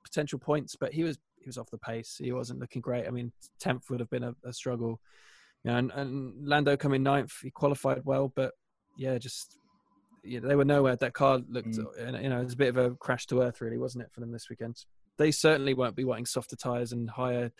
[0.03, 2.17] potential points, but he was he was off the pace.
[2.19, 3.07] He wasn't looking great.
[3.07, 4.99] I mean, tenth would have been a, a struggle.
[5.63, 8.53] You know, and, and Lando coming ninth, he qualified well, but
[8.97, 9.57] yeah, just
[10.23, 10.95] they were nowhere.
[10.95, 12.21] That car looked, Mm.
[12.23, 14.19] you know, it was a bit of a crash to earth, really, wasn't it, for
[14.19, 14.75] them this weekend?
[15.17, 17.51] They certainly won't be wanting softer tires and higher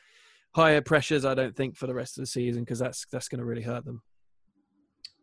[0.55, 1.25] higher pressures.
[1.25, 3.61] I don't think for the rest of the season because that's that's going to really
[3.61, 4.01] hurt them.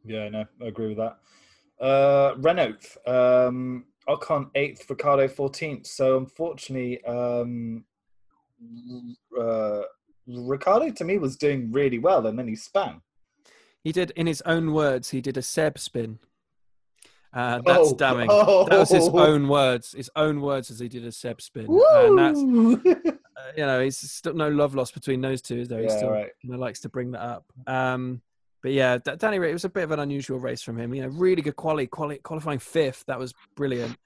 [0.05, 1.19] Yeah, no, I agree with that.
[1.85, 5.87] Uh, Renault, um, Ocon eighth, Ricciardo fourteenth.
[5.87, 7.85] So unfortunately, um,
[9.39, 9.83] uh,
[10.27, 13.01] Ricciardo to me was doing really well, and then he span.
[13.83, 16.19] He did, in his own words, he did a Seb spin.
[17.33, 18.29] Uh, that's Oh, damning.
[18.31, 18.65] oh.
[18.69, 19.93] That was his own words.
[19.93, 21.67] His own words as he did a Seb spin.
[21.71, 22.41] And that's,
[23.37, 25.79] uh, you know, he's still no love lost between those two, though.
[25.79, 26.31] He Yeah, still right.
[26.43, 27.45] you know, likes to bring that up.
[27.69, 28.23] Um,
[28.67, 30.93] but yeah, Danny it was a bit of an unusual race from him.
[30.93, 33.05] You know, really good quality, quali- qualifying fifth.
[33.07, 33.97] That was brilliant.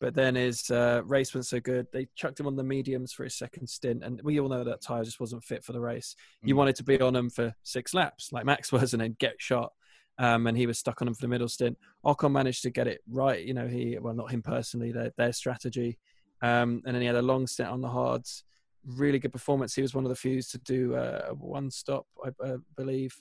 [0.00, 3.22] But then his uh, race went so good, they chucked him on the mediums for
[3.22, 4.02] his second stint.
[4.02, 6.16] And we all know that tyre just wasn't fit for the race.
[6.42, 6.58] You Mm.
[6.58, 9.72] wanted to be on him for six laps, like Max was, and then get shot.
[10.18, 11.78] Um, and he was stuck on him for the middle stint.
[12.04, 13.44] Ocon managed to get it right.
[13.46, 15.96] You know, he, well, not him personally, their, their strategy.
[16.42, 18.42] Um, and then he had a long stint on the hards.
[18.84, 19.76] Really good performance.
[19.76, 23.14] He was one of the few to do uh, a one stop, I uh, believe,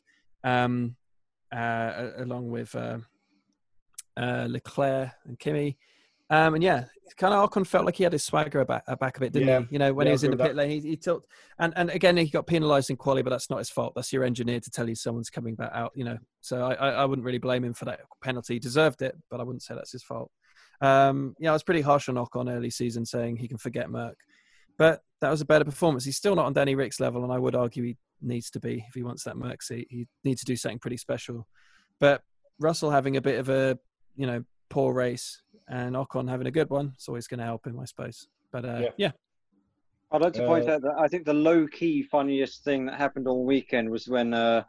[0.43, 0.95] um,
[1.51, 2.99] uh, along with uh,
[4.17, 5.77] uh, Leclerc and Kimi.
[6.29, 6.85] Um, and yeah,
[7.15, 9.61] kind of Ocon felt like he had his swagger back, back a bit, didn't Yeah.
[9.61, 9.67] he?
[9.71, 11.29] You know, when Yeah, he was in the pit lane, he, he tilted.
[11.57, 13.93] And, and again, he got penalised in quali, but that's not his fault.
[13.95, 16.17] That's your engineer to tell you someone's coming back out, you know.
[16.41, 18.55] So I, I, I wouldn't really blame him for that penalty.
[18.55, 20.29] He deserved it, but I wouldn't say that's his fault.
[20.81, 24.17] Um, yeah, I was pretty harsh on Ocon early season saying he can forget Merc.
[24.77, 26.05] But that was a better performance.
[26.05, 28.84] He's still not on Danny Rick's level, and I would argue he needs to be
[28.88, 29.88] if he wants that Merc seat.
[29.89, 31.47] He needs to do something pretty special.
[31.99, 32.22] But
[32.59, 33.78] Russell having a bit of a,
[34.15, 37.65] you know, poor race and Ocon having a good one, it's always going to help
[37.65, 38.28] him, I suppose.
[38.51, 38.89] But uh, Yeah.
[38.97, 39.11] yeah.
[40.11, 42.95] I'd like to point Uh, out that I think the low key funniest thing that
[42.95, 44.63] happened all weekend was when uh,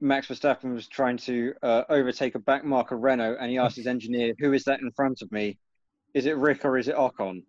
[0.00, 3.86] Max Verstappen was trying to uh, overtake a back marker Renault and he asked his
[3.94, 5.58] engineer, Who is that in front of me?
[6.14, 7.44] Is it Rick or is it Ocon?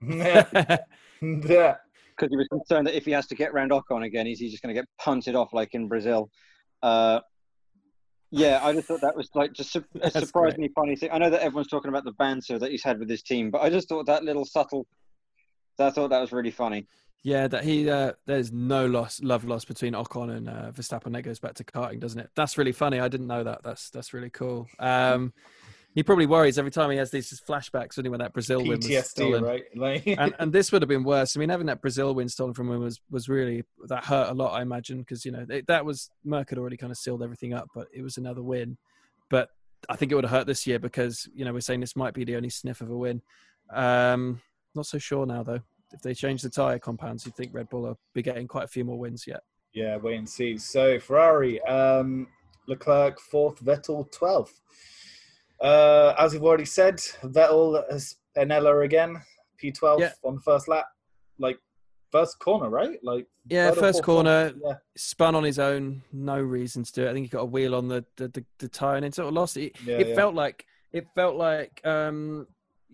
[0.02, 0.78] yeah.
[1.20, 4.50] Because he was concerned that if he has to get round Ocon again, is he
[4.50, 6.30] just going to get punted off like in Brazil?
[6.82, 7.20] Uh,
[8.30, 11.10] yeah, I just thought that was like just a That's surprisingly funny thing.
[11.12, 13.62] I know that everyone's talking about the banter that he's had with his team, but
[13.62, 14.86] I just thought that little subtle.
[15.78, 16.86] I thought that was really funny.
[17.22, 21.12] Yeah, that he uh, there's no loss love lost between Ocon and uh, Verstappen.
[21.12, 22.30] That goes back to karting, doesn't it?
[22.34, 23.00] That's really funny.
[23.00, 23.62] I didn't know that.
[23.62, 24.68] That's that's really cool.
[24.78, 25.32] Um,
[25.98, 28.78] he probably worries every time he has these flashbacks when he when that Brazil win
[28.78, 29.42] was stolen.
[29.42, 29.64] right?
[29.74, 31.36] Like, and and this would have been worse.
[31.36, 34.32] I mean, having that Brazil win stolen from him was was really that hurt a
[34.32, 34.52] lot.
[34.52, 37.52] I imagine because you know it, that was Merc had already kind of sealed everything
[37.52, 38.78] up, but it was another win.
[39.28, 39.48] But
[39.88, 42.14] I think it would have hurt this year because you know we're saying this might
[42.14, 43.20] be the only sniff of a win.
[43.74, 44.40] Um,
[44.76, 45.62] not so sure now though.
[45.92, 48.68] If they change the tire compounds, you'd think Red Bull will be getting quite a
[48.68, 49.40] few more wins yet.
[49.72, 50.58] Yeah, wait and see.
[50.58, 52.28] So Ferrari, um,
[52.68, 54.60] Leclerc fourth, Vettel twelfth.
[55.60, 59.20] Uh, as we've already said, Vettel has Penella again,
[59.56, 60.12] P twelve Yeah.
[60.22, 60.86] on the first lap,
[61.38, 61.58] like
[62.10, 62.98] first corner, right?
[63.02, 67.10] Like Yeah, first corner, Yeah, spun on his own, no reason to do it.
[67.10, 69.28] I think he got a wheel on the the, the, the tire and it sort
[69.28, 69.76] of lost it.
[69.84, 72.46] yeah, it felt like it felt like um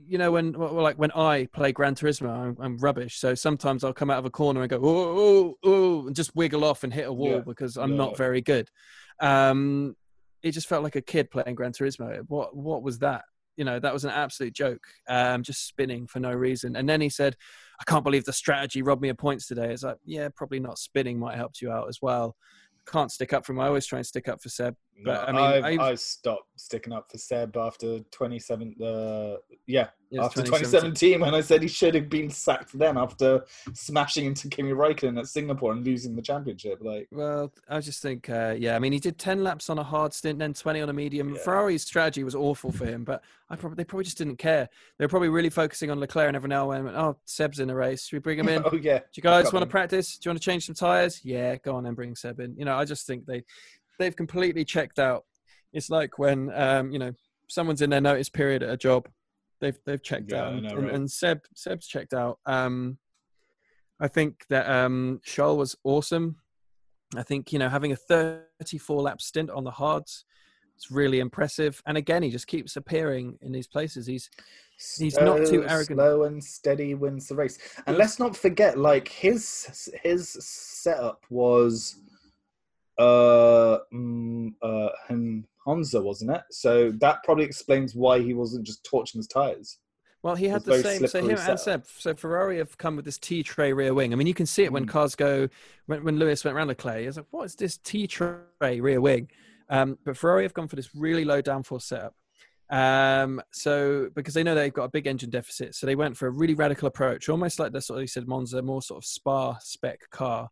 [0.08, 3.18] you know when well, like when I play Gran Turismo, I'm, I'm rubbish.
[3.18, 6.34] So sometimes I'll come out of a corner and go oh oh oh and just
[6.34, 8.70] wiggle off and hit a wall because I'm not very good.
[9.20, 9.96] Um,
[10.44, 12.22] it just felt like a kid playing Gran Turismo.
[12.28, 13.24] What what was that?
[13.56, 14.84] You know, that was an absolute joke.
[15.08, 16.76] Um, just spinning for no reason.
[16.76, 17.36] And then he said,
[17.80, 20.78] "I can't believe the strategy robbed me of points today." It's like, yeah, probably not
[20.78, 22.36] spinning might helped you out as well.
[22.86, 23.60] Can't stick up for him.
[23.60, 24.76] I always try and stick up for Seb.
[24.96, 28.76] No, I mean, I've- I stopped sticking up for Seb after 27.
[28.80, 29.36] Uh,
[29.66, 29.88] yeah,
[30.20, 31.16] after 2017.
[31.16, 35.18] 2017, when I said he should have been sacked then after smashing into Kimi Räikkönen
[35.18, 36.78] at Singapore and losing the championship.
[36.80, 38.76] Like, Well, I just think, uh, yeah.
[38.76, 41.34] I mean, he did ten laps on a hard stint, then twenty on a medium.
[41.34, 41.40] Yeah.
[41.42, 44.68] Ferrari's strategy was awful for him, but I probably they probably just didn't care.
[44.98, 47.68] They were probably really focusing on Leclerc, and every now and then, oh, Seb's in
[47.68, 48.06] a race.
[48.06, 48.62] Should we bring him in?
[48.72, 50.16] Oh yeah, Do you guys want to practice?
[50.18, 51.20] Do you want to change some tires?
[51.24, 52.56] Yeah, go on and bring Seb in.
[52.56, 53.42] You know, I just think they
[53.98, 55.24] they've completely checked out.
[55.72, 57.12] It's like when um, you know
[57.48, 59.08] someone's in their notice period at a job.
[59.60, 60.94] They've they've checked Yeah, out, I and, know, right?
[60.94, 62.38] and Seb Seb's checked out.
[62.46, 62.98] Um,
[64.00, 66.36] I think that um, Scholl was awesome.
[67.16, 70.24] I think you know having a 34 lap stint on the hards,
[70.76, 71.80] it's really impressive.
[71.86, 74.06] And again, he just keeps appearing in these places.
[74.06, 74.28] He's
[74.98, 75.98] He's not too arrogant.
[75.98, 77.58] Slow and steady wins the race.
[77.86, 81.96] And let's not forget, like his his setup was
[82.98, 84.88] uh, mm, uh
[85.66, 86.42] Monza, wasn't it?
[86.50, 89.78] So that probably explains why he wasn't just torching his tires.
[90.22, 91.06] well, he had the same.
[91.06, 91.58] So him and.
[91.60, 91.86] Seb.
[91.86, 94.12] So Ferrari have come with this T tray rear wing.
[94.12, 94.90] I mean, you can see it when Mm.
[94.90, 95.48] cars go.
[95.86, 99.00] When, when Lewis went around Leclerc, he was like, "What is this T tray rear
[99.00, 99.30] wing?"
[99.68, 102.14] Um, but Ferrari have gone for this really low downforce setup.
[102.70, 106.26] Um, so because they know they've got a big engine deficit, so they went for
[106.26, 109.06] a really radical approach, almost like the sort of you said Monza, more sort of
[109.06, 110.50] Spa spec car.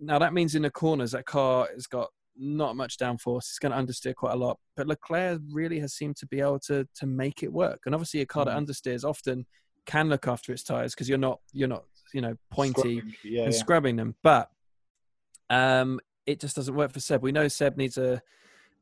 [0.00, 3.40] Now that means in the corners that car has got not much downforce.
[3.40, 4.58] It's going to understeer quite a lot.
[4.76, 7.80] But Leclerc really has seemed to be able to to make it work.
[7.86, 8.66] And obviously, a car that Mm.
[8.66, 9.46] understeers often
[9.86, 11.84] can look after its tires because you're not you're not
[12.14, 13.58] you know pointy Scrubbing, Yeah, and yeah.
[13.60, 14.16] scrubbing them.
[14.22, 14.50] But
[15.48, 17.22] um, it just doesn't work for Seb.
[17.22, 18.22] We know Seb needs a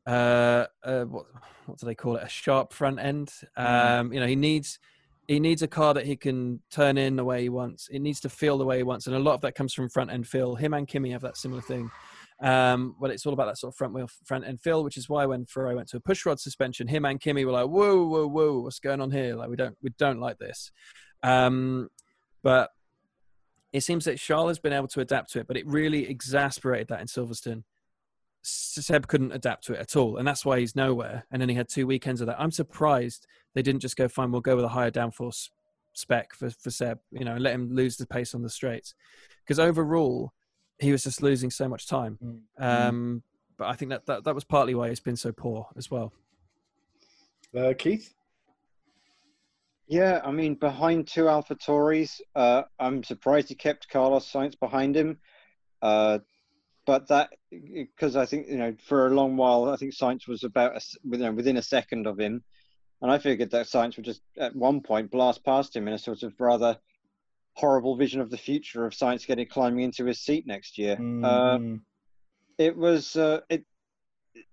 [0.07, 1.25] uh, uh what
[1.65, 2.23] what do they call it?
[2.23, 3.31] A sharp front end.
[3.55, 4.79] Um, you know, he needs
[5.29, 7.87] he needs a car that he can turn in the way he wants.
[7.91, 9.87] It needs to feel the way he wants, and a lot of that comes from
[9.87, 10.55] front end feel.
[10.55, 11.91] Him and Kimi have that similar thing.
[12.41, 15.07] Um, but it's all about that sort of front wheel, front end feel, which is
[15.07, 18.07] why when Ferrari went to a push rod suspension, him and Kimi were like, "Whoa,
[18.07, 19.35] whoa, whoa, what's going on here?
[19.35, 20.71] Like, we don't, we don't like this."
[21.21, 21.89] Um,
[22.41, 22.71] but
[23.71, 26.87] it seems that Charles has been able to adapt to it, but it really exasperated
[26.87, 27.63] that in Silverstone.
[28.41, 31.25] Seb couldn't adapt to it at all, and that's why he's nowhere.
[31.31, 32.39] And then he had two weekends of that.
[32.39, 34.31] I'm surprised they didn't just go fine.
[34.31, 35.49] We'll go with a higher downforce
[35.93, 38.93] spec for for Seb, you know, and let him lose the pace on the straights.
[39.43, 40.31] Because overall,
[40.79, 42.17] he was just losing so much time.
[42.23, 42.63] Mm.
[42.63, 43.23] Um,
[43.57, 46.13] but I think that, that that was partly why he's been so poor as well.
[47.55, 48.13] Uh, Keith?
[49.87, 55.17] Yeah, I mean, behind two AlphaTauris, uh, I'm surprised he kept Carlos Sainz behind him.
[55.81, 56.19] Uh,
[56.89, 60.43] but that, because I think, you know, for a long while, I think Sainz was
[60.43, 62.43] about a you know, within a second of him.
[63.03, 65.99] And I figured that Sainz would just, at one point, blast past him in a
[65.99, 66.79] sort of rather
[67.53, 70.95] horrible vision of the future of Sainz getting climbing into his seat next year.
[70.95, 71.81] Mm,
[72.57, 73.65] it was uh, it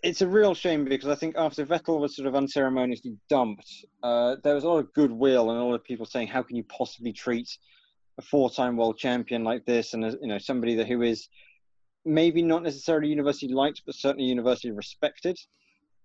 [0.03, 4.37] it's a real shame because I think after Vettel was sort of unceremoniously dumped, uh,
[4.45, 6.65] there was a lot of goodwill and a lot of people saying, "How can you
[6.65, 7.49] possibly treat
[8.19, 11.29] a four-time world champion like this?" And you know, somebody that who is
[12.07, 15.37] maybe not necessarily universally liked, but certainly universally respected.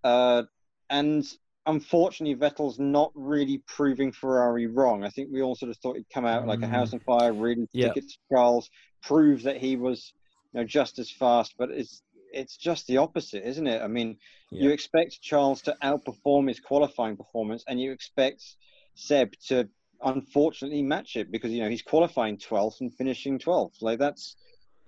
[0.03, 0.43] Uh,
[0.89, 1.25] and
[1.65, 5.03] unfortunately, Vettel's not really proving Ferrari wrong.
[5.03, 6.71] I think we all sort of thought he'd come out like a Mm.
[6.71, 7.93] house on fire, really Yeah.
[7.93, 8.69] to Charles,
[9.03, 10.13] prove that he was
[10.53, 14.17] you know just as fast but it's it's just the opposite isn't it i mean
[14.51, 18.43] you expect charles to outperform his qualifying performance and you expect
[18.95, 19.67] seb to
[20.03, 24.35] unfortunately match it because you know he's qualifying 12th and finishing 12th like that's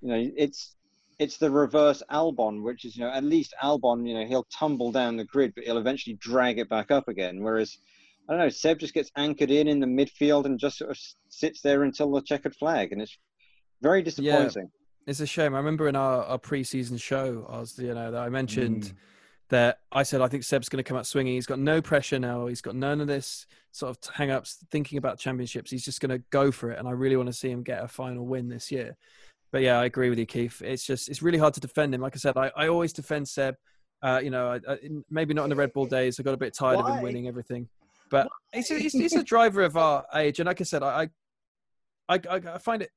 [0.01, 0.76] you know it's
[1.20, 4.91] it's the reverse albon which is you know at least albon you know he'll tumble
[4.91, 7.78] down the grid but he'll eventually drag it back up again whereas
[8.28, 10.97] i don't know seb just gets anchored in in the midfield and just sort of
[11.30, 13.18] sits there until the checkered flag and it's
[13.82, 14.70] very disappointing
[15.05, 15.53] It's a shame.
[15.53, 18.93] I remember in our, our preseason show, I was, you know, that I mentioned Mm.
[19.49, 21.34] that I said I think Seb's going to come out swinging.
[21.34, 22.47] He's got no pressure now.
[22.47, 25.70] He's got none of this sort of hang-ups thinking about championships.
[25.70, 27.84] He's just going to go for it, and I really want to see him get
[27.84, 28.95] a final win this year.
[29.54, 30.62] But yeah, I agree with you, Keith.
[30.66, 32.01] It's just it's really hard to defend him.
[32.01, 33.56] Like I said, I, I always defend Seb.
[34.01, 34.78] Uh, you know, I, I,
[35.10, 36.20] maybe not in the Red Bull days.
[36.20, 37.70] I got a bit tired of him winning everything,
[38.10, 40.39] but he's, a- he's, he's a driver of our age.
[40.41, 41.08] And like I said, I
[42.10, 42.89] I, I, I find it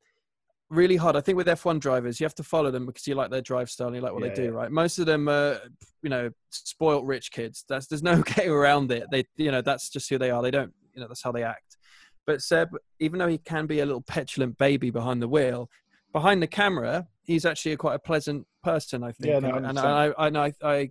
[0.70, 1.14] really hard.
[1.14, 3.70] I think with F1 drivers, you have to follow them because you like their drive
[3.70, 4.48] style and you like what Yeah, they do, yeah.
[4.48, 4.70] right?
[4.70, 5.60] Most of them are,
[6.02, 7.64] you know, spoilt rich kids.
[7.68, 9.04] That's there's no getting around it.
[9.12, 10.42] They, you know, that's just who they are.
[10.42, 11.76] They don't, you know, that's how they act.
[12.26, 15.70] But Seb, even though he can be a little petulant baby behind the wheel,
[16.16, 19.04] behind the camera, he's actually a quite a pleasant person.
[19.04, 20.90] I think, Yeah, no, and, and I, I, and I, I,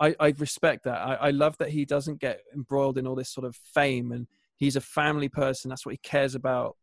[0.00, 0.98] I, I respect that.
[0.98, 4.26] I, I love that he doesn't get embroiled in all this sort of fame, and
[4.56, 5.68] he's a family person.
[5.68, 6.78] That's what he cares about.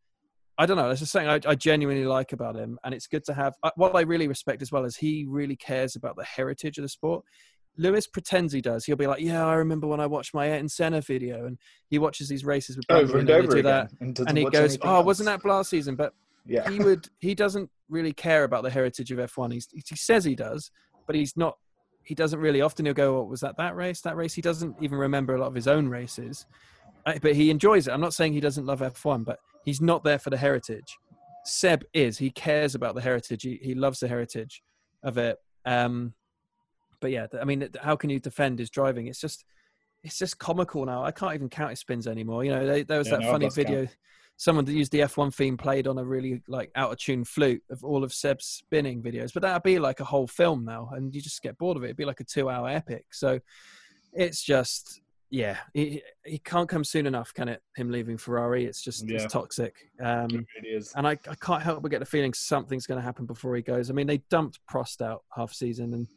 [0.60, 0.88] I don't know.
[0.88, 3.54] That's just something I, I genuinely like about him, and it's good to have.
[3.64, 6.84] uh, What I really respect as well is he really cares about the heritage of
[6.84, 7.26] the sport.
[7.76, 8.86] Lewis pretends he does.
[8.86, 11.58] He'll be like, "Yeah, I remember when I watched my Ayrton Senna video," and
[11.90, 13.64] he watches these races with Over and over do again.
[13.64, 15.06] that, And, and he goes, "Oh, else.
[15.08, 16.14] wasn't that last season?" But
[16.50, 16.70] Yeah.
[16.70, 19.54] he would he doesn't really care about the heritage of F1.
[19.54, 20.72] He's, he says he does,
[21.08, 21.58] but he's not.
[22.04, 22.62] He doesn't really.
[22.62, 24.02] Often he'll go, oh, "Was that that race?
[24.02, 26.46] That race?" He doesn't even remember a lot of his own races,
[27.06, 27.92] Uh, but he enjoys it.
[27.92, 30.98] I'm not saying he doesn't love F1, but he's not there for the heritage.
[31.46, 32.18] Seb is.
[32.18, 33.44] He cares about the heritage.
[33.44, 34.62] He, he loves the heritage
[35.04, 35.38] of it.
[35.66, 36.14] Um,
[37.00, 39.08] but yeah, I mean, how can you defend his driving?
[39.08, 39.46] It's just,
[40.04, 41.04] it's just comical now.
[41.04, 42.44] I can't even count his spins anymore.
[42.44, 43.68] You know, they, there was Yeah, that no, funny lost count.
[43.68, 43.88] video.
[44.38, 47.62] Someone that used the F1 theme played on a really like out of tune flute
[47.70, 51.14] of all of Seb's spinning videos, but that'd be like a whole film now, and
[51.14, 51.88] you just get bored of it.
[51.88, 53.08] It'd be like a two-hour epic.
[53.12, 53.42] So
[54.14, 57.62] it's just, yeah, he, he can't come soon enough, can it?
[57.76, 59.16] Him leaving Ferrari, it's just Yeah.
[59.18, 59.76] it's toxic.
[60.02, 60.94] Um, It really is.
[60.96, 63.62] and I, I can't help but get the feeling something's going to happen before he
[63.62, 63.90] goes.
[63.90, 66.08] I mean, they dumped Prost out half season, and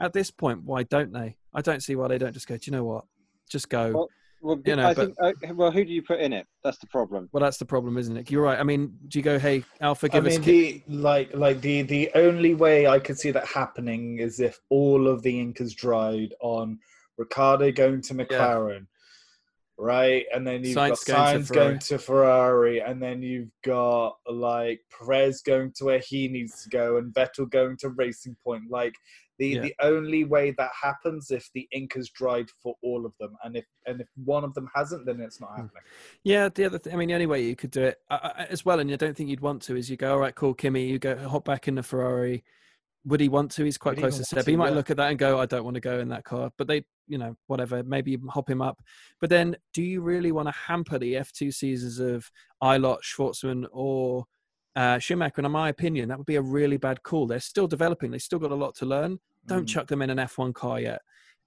[0.00, 1.36] at this point, why don't they?
[1.52, 2.56] I don't see why they don't just go.
[2.56, 3.04] Do you know what?
[3.50, 3.92] Just go.
[3.92, 4.08] Well,
[4.40, 5.16] Well, You know, I but- think.
[5.50, 6.46] Uh, well, who do you put in it?
[6.62, 7.30] That's the problem.
[7.32, 8.30] Well, that's the problem, isn't it?
[8.30, 8.58] You're right.
[8.58, 11.80] I mean, do you go, hey, Alpha, give us mean, ki- the like, like the
[11.82, 15.72] the only way I could see that happening is if all of the ink is
[15.72, 16.78] dried on
[17.16, 18.86] Ricciardo going to McLaren,
[19.78, 20.26] right?
[20.34, 21.66] And then you've Sainz got going to Sainz Ferrari.
[21.68, 26.68] going to Ferrari, and then you've got like Perez going to where he needs to
[26.68, 28.64] go, and Vettel going to Racing Point.
[28.70, 28.94] Like
[29.38, 29.62] the Yeah.
[29.62, 33.56] the only way that happens if the ink is dried for all of them, and
[33.56, 35.62] if and if one of them hasn't, then it's not Hmm.
[35.62, 35.82] happening.
[36.22, 38.44] Yeah, the other thing, I mean, the only way you could do it I, I,
[38.50, 40.54] as well, and I don't think you'd want to, is you go, all right, cool,
[40.54, 42.44] Kimi, you go hop back in the Ferrari.
[43.06, 43.64] Would he want to?
[43.64, 44.46] He's quite Would close to Seb.
[44.46, 44.76] He might Yeah.
[44.76, 46.50] look at that and go, I don't want to go in that car.
[46.56, 48.82] But they, you know, whatever, maybe hop him up.
[49.20, 52.30] But then do you really want to hamper the F2 seasons of
[52.62, 54.24] Ilott, Shwartzman, or
[54.76, 55.34] uh, Schumacher?
[55.38, 57.26] And in my opinion, that would be a really bad call.
[57.26, 59.18] They're still developing, they've still got a lot to learn.
[59.46, 59.68] Don't Mm.
[59.68, 61.02] chuck them in an F1 car yet.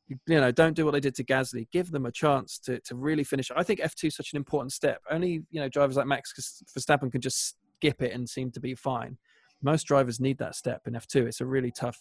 [0.07, 1.67] You you know, don't do what they did to Gasly.
[1.71, 3.51] Give them a chance to, to really finish.
[3.55, 5.01] I think F2 is such an important step.
[5.09, 6.34] Only, you know, drivers like Max
[6.78, 9.17] Verstappen can just skip it and seem to be fine.
[9.61, 11.25] Most drivers need that step in F2.
[11.28, 11.99] It's a really tough,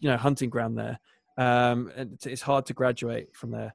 [0.00, 0.98] you know, hunting ground there.
[1.38, 3.74] Um, and it's- hard to graduate from there.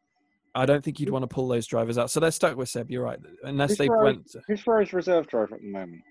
[0.53, 2.11] I don't think you'd want to pull those drivers out.
[2.11, 2.91] So they're stuck with Seb.
[2.91, 3.19] You're right.
[3.43, 6.01] Unless Who's they Ferrari- went, Who's Ferrari's reserve driver at the moment?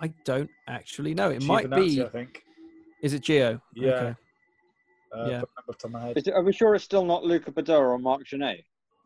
[0.00, 1.30] I don't actually know.
[1.30, 2.02] It might Giovinazzi, be.
[2.04, 2.42] I think.
[3.02, 3.60] Is it Geo?
[3.74, 3.90] Yeah.
[3.90, 4.14] Okay.
[5.14, 5.40] Uh, Yeah.
[5.40, 6.16] put the number off the top of my head.
[6.16, 8.64] Is it, are we sure it's still not Luca Badoer or Marc Gené?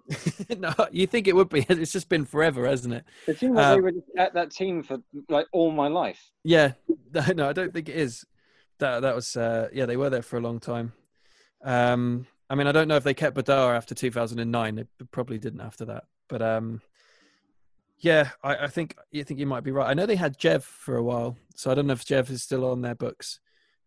[0.58, 1.60] no, you think it would be?
[1.68, 3.04] It's just been forever, hasn't it?
[3.26, 6.30] It seems like Uh, they were at that team for like all my life.
[6.44, 6.72] Yeah,
[7.12, 8.24] no, no, I don't think it is.
[8.78, 10.92] That that was uh, yeah, they were there for a long time.
[11.62, 14.74] Um, I mean, I don't know if they kept Badoer after 2009.
[14.76, 16.80] They probably didn't after that, but um,
[18.00, 19.88] yeah, I, I think you think you might be right.
[19.88, 22.42] I know they had Jev for a while, so I don't know if Jev is
[22.42, 23.40] still on their books.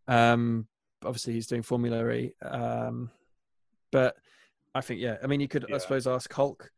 [0.08, 0.68] Um,
[1.06, 2.34] obviously, he's doing Formula E.
[2.42, 3.12] Um,
[3.92, 4.16] but
[4.76, 5.76] I think yeah, I mean, you could Yeah.
[5.76, 6.72] I suppose ask Hulk,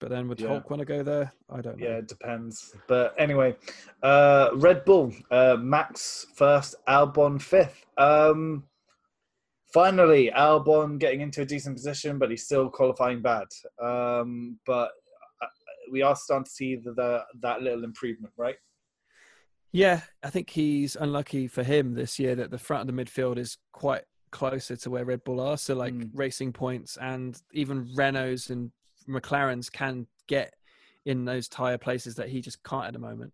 [0.00, 0.48] but then would Yeah.
[0.48, 1.32] Hulk want to go there?
[1.48, 1.86] I don't know.
[1.86, 2.74] Yeah, it depends.
[2.86, 3.56] But anyway,
[4.02, 7.86] uh, Red Bull, uh, Max first, Albon fifth.
[7.96, 8.64] Um,
[9.72, 13.46] finally, Albon getting into a decent position, but he's still qualifying bad.
[13.82, 14.92] Um, but
[15.90, 18.56] we are starting to see the, the, that little improvement, right?
[19.72, 23.38] Yeah, I think he's unlucky for him this year that the front of the midfield
[23.38, 25.56] is quite closer to where Red Bull are.
[25.56, 26.10] So, like Mm.
[26.14, 28.70] racing points and even Renaults and
[29.08, 30.54] McLarens can get
[31.04, 33.32] in those tyre places that he just can't at the moment.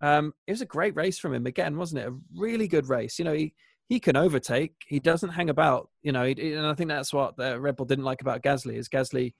[0.00, 2.08] Um, it was a great race from him again, wasn't it?
[2.08, 3.18] A really good race.
[3.18, 3.54] You know, he
[3.88, 4.72] he can overtake.
[4.86, 5.90] He doesn't hang about.
[6.02, 8.76] You know, he, and I think that's what the Red Bull didn't like about Gasly
[8.76, 9.34] is Gasly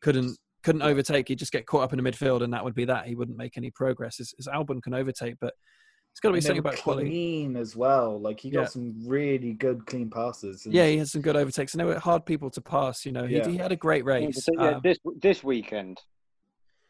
[0.00, 1.28] couldn't couldn't overtake.
[1.28, 3.06] He'd just get caught up in the midfield, and that would be that.
[3.06, 4.16] He wouldn't make any progress.
[4.18, 5.54] His, his Albon can overtake, but
[6.10, 7.08] it's got to be And something were about quality.
[7.10, 8.18] clean as well.
[8.20, 8.66] Like he got Yeah.
[8.66, 10.64] some really good clean passes.
[10.64, 13.06] and- Yeah, he had some good overtakes, and they were hard people to pass.
[13.06, 13.48] You know, he, Yeah.
[13.48, 14.44] he had a great race.
[14.46, 16.00] but yeah, Um, this this weekend.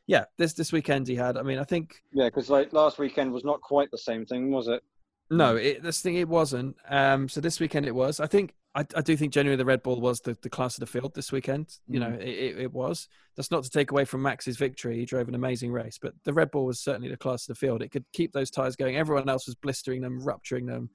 [0.06, 1.36] yeah, this this weekend he had.
[1.36, 4.50] I mean, I think Yeah, because like last weekend was not quite the same thing,
[4.50, 4.82] was it?
[5.30, 6.76] No, it, this thing it wasn't.
[6.88, 8.20] Um, so this weekend it was.
[8.20, 10.80] I think I, I do think genuinely the Red Bull was the, the class of
[10.80, 11.76] the field this weekend.
[11.86, 13.08] You know, it, it, it was.
[13.36, 14.96] That's not to take away from Max's victory.
[14.96, 17.58] He drove an amazing race, but the Red Bull was certainly the class of the
[17.58, 17.82] field.
[17.82, 18.96] It could keep those tires going.
[18.96, 20.90] Everyone else was blistering them, rupturing them,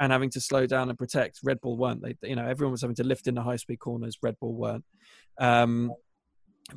[0.00, 1.40] and having to slow down and protect.
[1.42, 2.02] Red Bull weren't.
[2.02, 4.18] They, you know, everyone was having to lift in the high speed corners.
[4.22, 4.84] Red Bull weren't.
[5.38, 5.92] Um,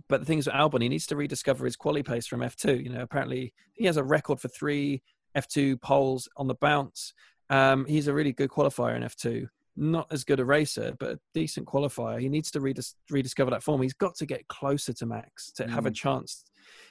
[0.07, 2.83] but the thing is with Albon, he needs to rediscover his quali pace from F2.
[2.83, 5.01] You know, apparently he has a record for three
[5.37, 7.13] F2 poles on the bounce.
[7.49, 9.47] Um, he's a really good qualifier in F2.
[9.77, 12.19] Not as good a racer, but a decent qualifier.
[12.19, 13.81] He needs to redis- rediscover that form.
[13.81, 15.95] He's got to get closer to Max to have a Mm.
[15.95, 16.43] chance.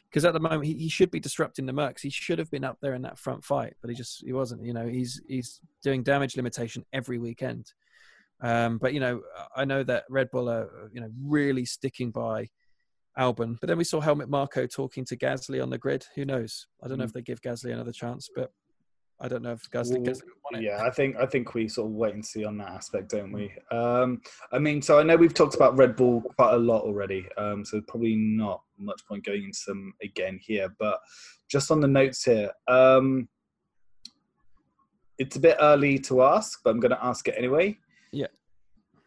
[0.08, 2.00] Because at the moment he, he should be disrupting the Mercs.
[2.00, 4.64] He should have been up there in that front fight, but he just he wasn't.
[4.64, 7.72] You know, he's he's doing damage limitation every weekend.
[8.40, 9.22] Um, but you know,
[9.54, 12.48] I know that Red Bull are you know really sticking by
[13.18, 13.58] Albon.
[13.60, 16.06] But then we saw Helmut Marko talking to Gasly on the grid.
[16.14, 16.66] Who knows?
[16.82, 18.52] I don't know if they give Gasly another chance, but
[19.20, 20.62] I don't know if Gasly, Well, Gasly want it.
[20.62, 23.32] Yeah, I think I think we sort of wait and see on that aspect, don't
[23.32, 23.52] we?
[23.70, 24.22] Um,
[24.52, 27.64] I mean, so I know we've talked about Red Bull quite a lot already, um,
[27.64, 30.74] so probably not much point going into them again here.
[30.78, 31.00] But
[31.50, 33.28] just on the notes here, um,
[35.18, 37.76] it's a bit early to ask, but I'm going to ask it anyway.
[38.12, 38.28] Yeah.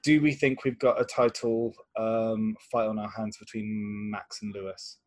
[0.04, 4.54] Do we think we've got a title um, fight on our hands between Max and
[4.54, 4.98] Lewis?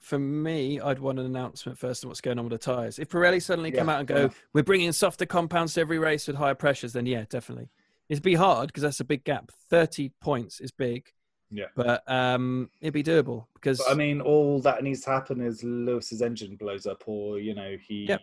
[0.00, 2.98] For me, I'd want an announcement first of what's going on with the tyres.
[2.98, 4.42] If Pirelli suddenly come out and go, enough.
[4.52, 7.70] we're bringing softer compounds to every race with higher pressures, then yeah, definitely.
[8.08, 9.50] It'd be hard because that's a big gap.
[9.70, 11.06] 30 points is big.
[11.50, 11.66] Yeah.
[11.74, 15.64] But um, it'd be doable because But, I mean, all that needs to happen is
[15.64, 18.20] Lewis's engine blows up, or you know, he Yep.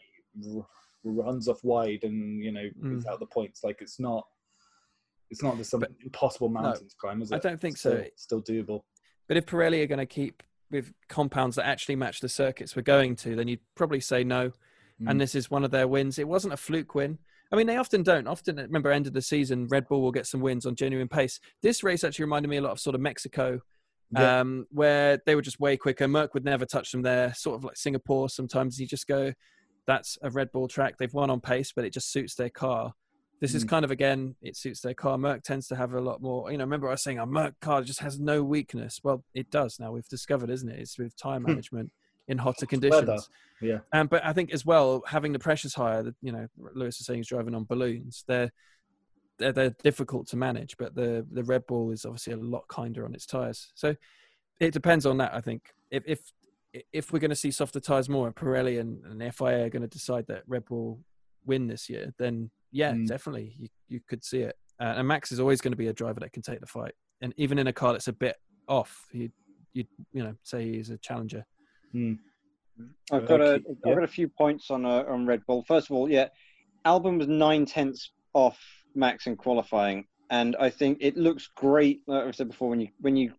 [0.55, 0.67] r-
[1.03, 2.97] runs off wide and you know Mm.
[2.99, 3.63] is out the points.
[3.63, 4.25] Like it's not,
[5.29, 7.35] it's not just some But- impossible mountain to climb, is it?
[7.35, 8.05] I don't think still, so.
[8.15, 8.81] Still doable.
[9.27, 12.81] But if Pirelli are going to keep with compounds that actually match the circuits we're
[12.81, 14.49] going to, then you'd probably say no.
[15.01, 15.09] Mm.
[15.11, 16.19] And this is one of their wins.
[16.19, 17.17] It wasn't a fluke win.
[17.51, 18.27] I mean, they often don't.
[18.27, 21.39] Often, remember, end of the season, Red Bull will get some wins on genuine pace.
[21.61, 23.61] This race actually reminded me a lot of sort of Mexico,
[24.11, 24.39] Yeah.
[24.39, 26.07] um, where they were just way quicker.
[26.07, 27.33] Merc would never touch them there.
[27.35, 28.29] Sort of like Singapore.
[28.29, 29.33] Sometimes you just go,
[29.85, 30.97] that's a Red Bull track.
[30.97, 32.93] They've won on pace, but it just suits their car.
[33.41, 33.69] This is Mm.
[33.69, 35.17] kind of again, it suits their car.
[35.17, 36.51] Merc tends to have a lot more.
[36.51, 39.01] You know, remember I was saying a Merc car just has no weakness.
[39.03, 39.91] Well, it does now.
[39.91, 40.79] We've discovered, isn't it?
[40.79, 41.91] It's with tire management
[42.27, 43.07] in hotter conditions.
[43.07, 43.21] weather,
[43.61, 43.79] yeah.
[43.93, 47.05] Um, but I think as well, having the pressures higher, that you know, Lewis is
[47.05, 48.23] saying he's driving on balloons.
[48.27, 48.51] They're
[49.37, 53.03] they're, they're difficult to manage, but the the Red Bull is obviously a lot kinder
[53.05, 53.71] on its tires.
[53.75, 53.95] So
[54.61, 55.33] it depends on that.
[55.35, 56.19] I think if if
[56.93, 59.81] if we're going to see softer tires more, and Pirelli and, and FIA are going
[59.81, 60.99] to decide that Red Bull
[61.45, 63.07] win this year, then yeah, Mm.
[63.07, 64.55] definitely you you could see it.
[64.79, 66.93] Uh, and Max is always going to be a driver that can take the fight,
[67.21, 68.35] and even in a car that's a bit
[68.67, 69.29] off, you
[69.73, 71.45] you you know say he's a challenger.
[73.11, 75.63] I've got a Okay, have got a few points on uh, on Red Bull.
[75.67, 76.27] First of all, yeah,
[76.85, 78.59] Albon was nine tenths off
[78.95, 82.01] Max in qualifying, and I think it looks great.
[82.07, 83.31] Like I said before, when you when you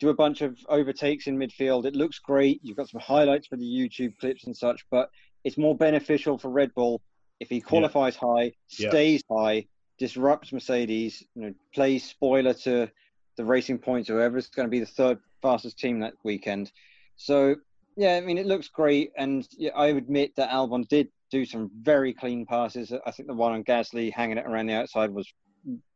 [0.00, 2.60] do a bunch of overtakes in midfield, it looks great.
[2.64, 5.08] You've got some highlights for the YouTube clips and such, but
[5.44, 7.00] it's more beneficial for Red Bull
[7.44, 8.88] if he qualifies high, Yeah.
[8.88, 9.66] stays high,
[9.98, 12.90] disrupts Mercedes, you know, plays spoiler to
[13.36, 16.72] the Racing Points, whoever's going to be the third fastest team that weekend.
[17.16, 17.56] So
[17.96, 21.70] yeah, I mean, it looks great, and yeah, I admit that Albon did do some
[21.80, 22.92] very clean passes.
[23.06, 25.32] I think the one on Gasly hanging it around the outside was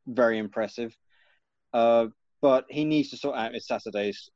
[0.07, 0.97] very impressive.
[1.73, 2.07] Uh,
[2.41, 4.31] but he needs to sort out his Saturdays.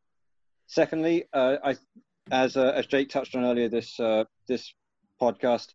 [0.66, 1.76] Secondly, uh, I,
[2.30, 4.74] as uh, as Jake touched on earlier this uh, this
[5.20, 5.68] podcast,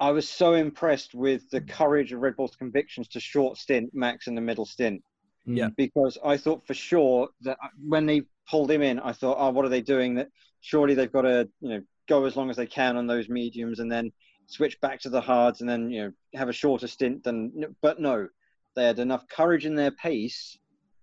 [0.00, 4.26] I was so impressed with the courage of Red Bull's convictions to short stint Max
[4.26, 5.02] in the middle stint
[5.44, 5.68] Yeah.
[5.76, 9.50] because I thought for sure that uh, when they pulled him in, I thought, oh,
[9.50, 10.14] what are they doing?
[10.14, 10.28] That
[10.62, 13.78] surely they've got to, you know, go as long as they can on those mediums
[13.78, 14.10] and then
[14.46, 17.22] switch back to the hards and then, you know, have a shorter stint.
[17.22, 18.28] Than, but no,
[18.74, 20.58] they had enough courage in their pace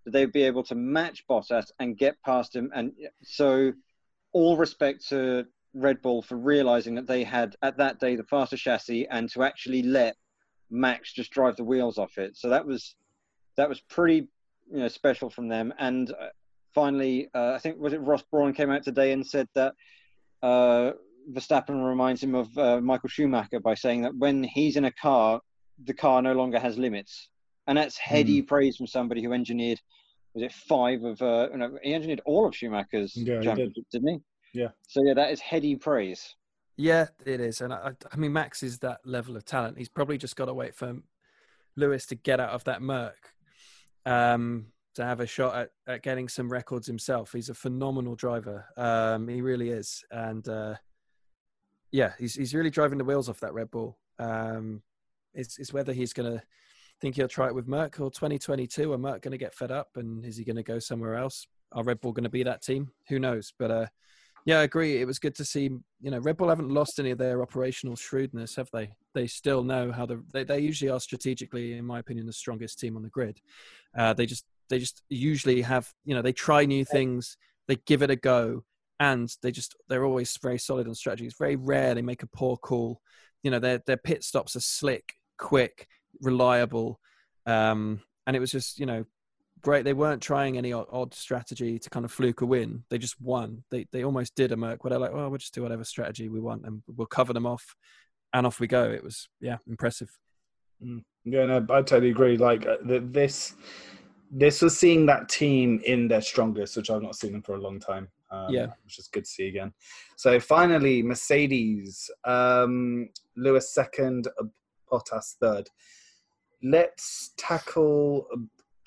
[0.06, 2.72] that they'd be able to match Bottas and get past him.
[2.74, 2.94] And
[3.24, 3.74] so,
[4.34, 8.58] all respect to Red Bull for realizing that they had at that day the faster
[8.58, 10.16] chassis and to actually let
[10.70, 12.36] Max just drive the wheels off it.
[12.36, 12.96] So that was
[13.56, 14.28] that was pretty
[14.72, 15.74] you know special from them.
[15.80, 16.30] And uh,
[16.74, 19.74] finally, uh, I think was it Ross Brawn came out today and said that
[20.42, 20.92] uh,
[21.32, 25.42] Verstappen reminds him of uh, Michael Schumacher by saying that when he's in a car,
[25.84, 27.30] the car no longer has limits,
[27.68, 29.80] and that's heady praise from somebody who engineered.
[30.34, 31.22] Was it five of?
[31.22, 33.76] Uh, no, he engineered all of Schumacher's Yeah, did.
[33.92, 34.20] didn't he?
[34.54, 34.70] Yeah.
[34.88, 36.36] So yeah, that is heady praise.
[36.78, 39.80] Yeah, it is, and I, I mean Max is that level of talent.
[39.80, 40.96] He's probably just got to wait for
[41.76, 43.34] Lewis to get out of that Merc
[44.06, 47.34] um, to have a shot at, at getting some records himself.
[47.34, 48.66] He's a phenomenal driver.
[48.78, 50.76] Um, he really is, and uh,
[51.92, 53.98] yeah, he's he's really driving the wheels off that Red Bull.
[54.20, 54.84] Um,
[55.34, 56.44] it's it's whether he's going to
[57.00, 58.94] think he'll try it with Merc or 2022.
[58.94, 61.48] Are Merc going to get fed up, and is he going to go somewhere else?
[61.72, 62.92] Are Red Bull going to be that team?
[63.10, 63.54] Who knows?
[63.58, 63.86] But uh,
[64.48, 65.02] yeah, I agree.
[65.02, 65.64] It was good to see.
[66.00, 68.94] You know, Red Bull haven't lost any of their operational shrewdness, have they?
[69.14, 70.24] They still know how to.
[70.32, 73.42] They, they usually are strategically, in my opinion, the strongest team on the grid.
[73.96, 75.94] Uh, they just they just usually have.
[76.06, 77.36] You know, they try new things.
[77.68, 78.64] They give it a go,
[79.02, 81.26] and they just they're always very solid on strategy.
[81.26, 83.02] It's very rare they make a poor call.
[83.44, 85.90] You know, their their pit stops are slick, quick,
[86.22, 87.02] reliable,
[87.46, 89.04] um, and it was just you know
[89.62, 89.84] great.
[89.86, 92.84] They weren't trying any odd, odd strategy to kind of fluke a win.
[92.90, 93.64] They just won.
[93.72, 96.30] They they almost did a Merc where they're like, well, we'll just do whatever strategy
[96.30, 97.76] we want and we'll cover them off,
[98.34, 98.90] and off we go.
[98.90, 100.10] It was yeah, impressive.
[100.80, 102.38] Yeah, no, I totally agree.
[102.38, 103.56] Like uh, th- this,
[104.32, 107.62] this was seeing that team in their strongest, which I've not seen them for a
[107.62, 108.10] long time.
[108.30, 108.68] Um, Yeah.
[108.84, 109.72] which is good to see again.
[110.18, 113.08] So finally, Mercedes, um,
[113.38, 114.28] Lewis second,
[114.92, 115.70] Bottas third.
[116.62, 118.28] Let's tackle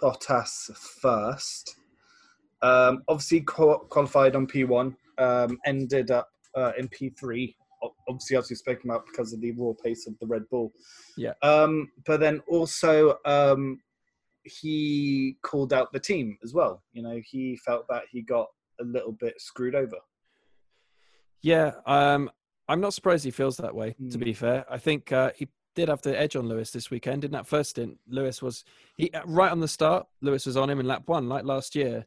[0.02, 1.76] Bottas first.
[2.62, 7.54] Um, obviously, qual- qualified on P1, um, ended up uh, in P3.
[8.08, 10.72] Obviously, as we've spoken about, because of the raw pace of the Red Bull.
[11.42, 13.80] Um, but then also, um,
[14.44, 16.82] he called out the team as well.
[16.92, 18.48] You know, he felt that he got
[18.80, 19.96] a little bit screwed over.
[21.42, 22.30] Yeah, um,
[22.68, 23.96] I'm not surprised he feels that way.
[24.10, 24.24] To Mm.
[24.24, 25.48] be fair, I think uh, he
[25.80, 27.24] did have the edge on Lewis this weekend.
[27.24, 28.64] In that first stint, Lewis was
[28.96, 30.06] he uh, right on the start.
[30.20, 32.06] Lewis was on him in lap one, like last year,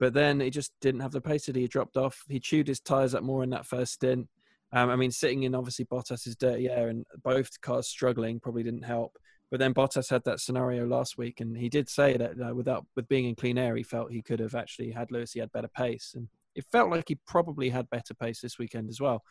[0.00, 2.24] but then he just didn't have the pace that he dropped off.
[2.28, 4.28] He chewed his tires up more in that first stint.
[4.72, 8.82] Um, I mean, sitting in obviously Bottas's dirty air and both cars struggling probably didn't
[8.82, 9.16] help.
[9.50, 12.86] But then Bottas had that scenario last week, and he did say that uh, without
[12.96, 15.32] with being in clean air, he felt he could have actually had Lewis.
[15.32, 18.88] He had better pace, and it felt like he probably had better pace this weekend
[18.88, 19.22] as well.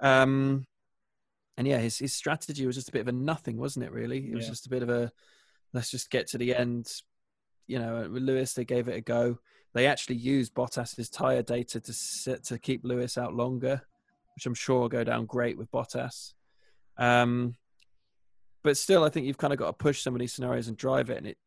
[0.00, 0.66] Um,
[1.56, 3.92] and yeah, his his strategy was just a bit of a nothing, wasn't it?
[3.92, 4.50] Really, it was Yeah.
[4.50, 5.12] just a bit of a
[5.72, 6.92] let's just get to the end.
[7.66, 9.38] You know, with Lewis, they gave it a go.
[9.74, 13.82] They actually used Bottas's tire data to sit, to keep Lewis out longer,
[14.34, 16.32] which I'm sure will go down great with Bottas.
[16.98, 17.54] Um,
[18.64, 20.76] but still, I think you've kind of got to push some of these scenarios and
[20.76, 21.18] drive it.
[21.18, 21.38] And it,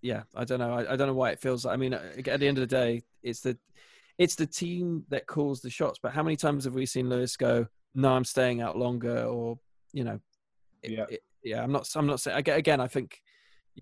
[0.00, 0.72] yeah, I don't know.
[0.72, 1.74] I, I don't know why it feels like.
[1.74, 3.58] I mean, at the end of the day, it's the
[4.16, 5.98] it's the team that calls the shots.
[6.00, 9.58] But how many times have we seen Lewis go, "No, I'm staying out longer," or
[9.92, 10.20] you know,
[10.82, 11.06] it- Yeah.
[11.10, 11.62] it- yeah.
[11.62, 11.88] I'm not.
[11.96, 12.80] I'm not saying aga- again.
[12.80, 13.20] I think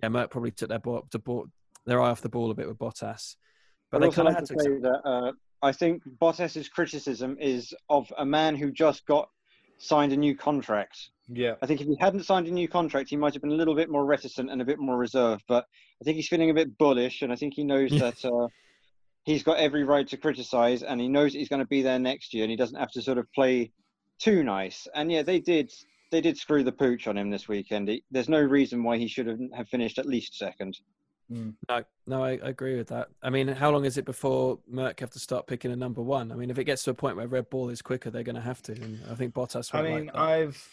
[0.03, 1.47] yeah, Merc probably took their ball, to ball,
[1.87, 3.37] their eye off the ball a bit with Bottas,
[3.91, 4.61] but I'd they also kind of like had to to.
[4.63, 5.33] say that uh,
[5.63, 9.29] I think Bottas's criticism is of a man who just got
[9.79, 11.11] signed a new contract.
[11.31, 11.55] Yeah.
[11.63, 13.75] I think if he hadn't signed a new contract, he might have been a little
[13.75, 15.45] bit more reticent and a bit more reserved.
[15.47, 15.67] But
[16.01, 18.49] I think he's feeling a bit bullish, and I think he knows that uh,
[19.25, 22.33] he's got every right to criticise, and he knows he's going to be there next
[22.35, 23.73] year, and he doesn't have to sort of play
[24.19, 24.89] too nice.
[24.95, 25.73] And yeah, they did
[26.11, 27.89] they did screw the pooch on him this weekend.
[27.89, 30.79] He, there's no reason why he should have, have finished at least second.
[31.31, 31.55] Mm.
[31.69, 33.09] No, no, I, I agree with that.
[33.23, 36.33] I mean, how long is it before Merc have to start picking a number one?
[36.33, 38.37] I mean, if it gets to a point where Red Bull is quicker, they're going
[38.37, 38.73] to have to.
[38.73, 39.75] And I think Bottas.
[39.75, 40.19] I mean, like that.
[40.19, 40.69] I've.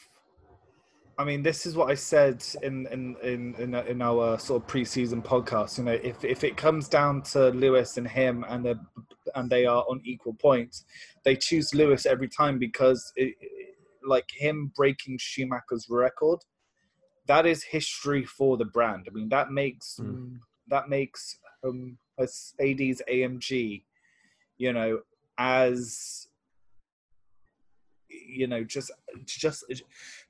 [1.18, 4.68] I mean, this is what I said in in in in, in our sort of
[4.68, 5.78] preseason podcast.
[5.78, 8.76] You know, if if it comes down to Lewis and him, and they
[9.34, 10.84] and they are on equal points,
[11.24, 13.34] they choose Lewis every time because, it,
[14.06, 16.40] like him breaking Schumacher's record,
[17.28, 19.08] that is history for the brand.
[19.10, 20.40] I mean, that makes Mm.
[20.68, 23.86] that makes um Mercedes AMG,
[24.58, 25.02] you know,
[25.38, 26.25] as
[28.28, 28.92] you know just
[29.26, 29.64] just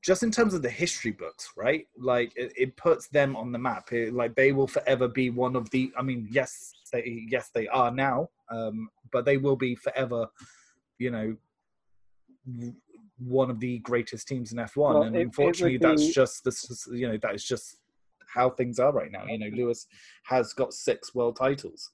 [0.01, 1.87] just in terms of the history books right?
[1.97, 3.91] Like it, it puts them on the map.
[3.91, 7.67] It, like they will forever be one of the i mean yes they yes they
[7.67, 10.27] are now um but they will be forever
[10.99, 11.35] you know
[13.17, 17.07] one of the greatest teams in f1 Well, and it- unfortunately that's just this you
[17.07, 17.79] know that is just
[18.27, 19.25] how things are right now.
[19.25, 19.87] You know lewis
[20.23, 21.91] has got six world titles.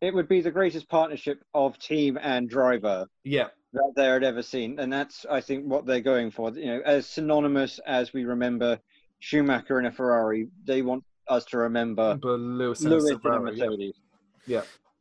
[0.00, 3.06] It would be the greatest partnership of team and driver.
[3.24, 6.50] Yeah that they had ever seen, and that's I think what they're going for.
[6.50, 8.78] You know, as synonymous as we remember
[9.18, 13.18] Schumacher in a Ferrari, they want us to remember but lewis, and Lewis in a
[13.18, 13.64] Ferrari, yeah.
[13.66, 13.94] Mercedes.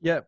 [0.01, 0.19] Yeah.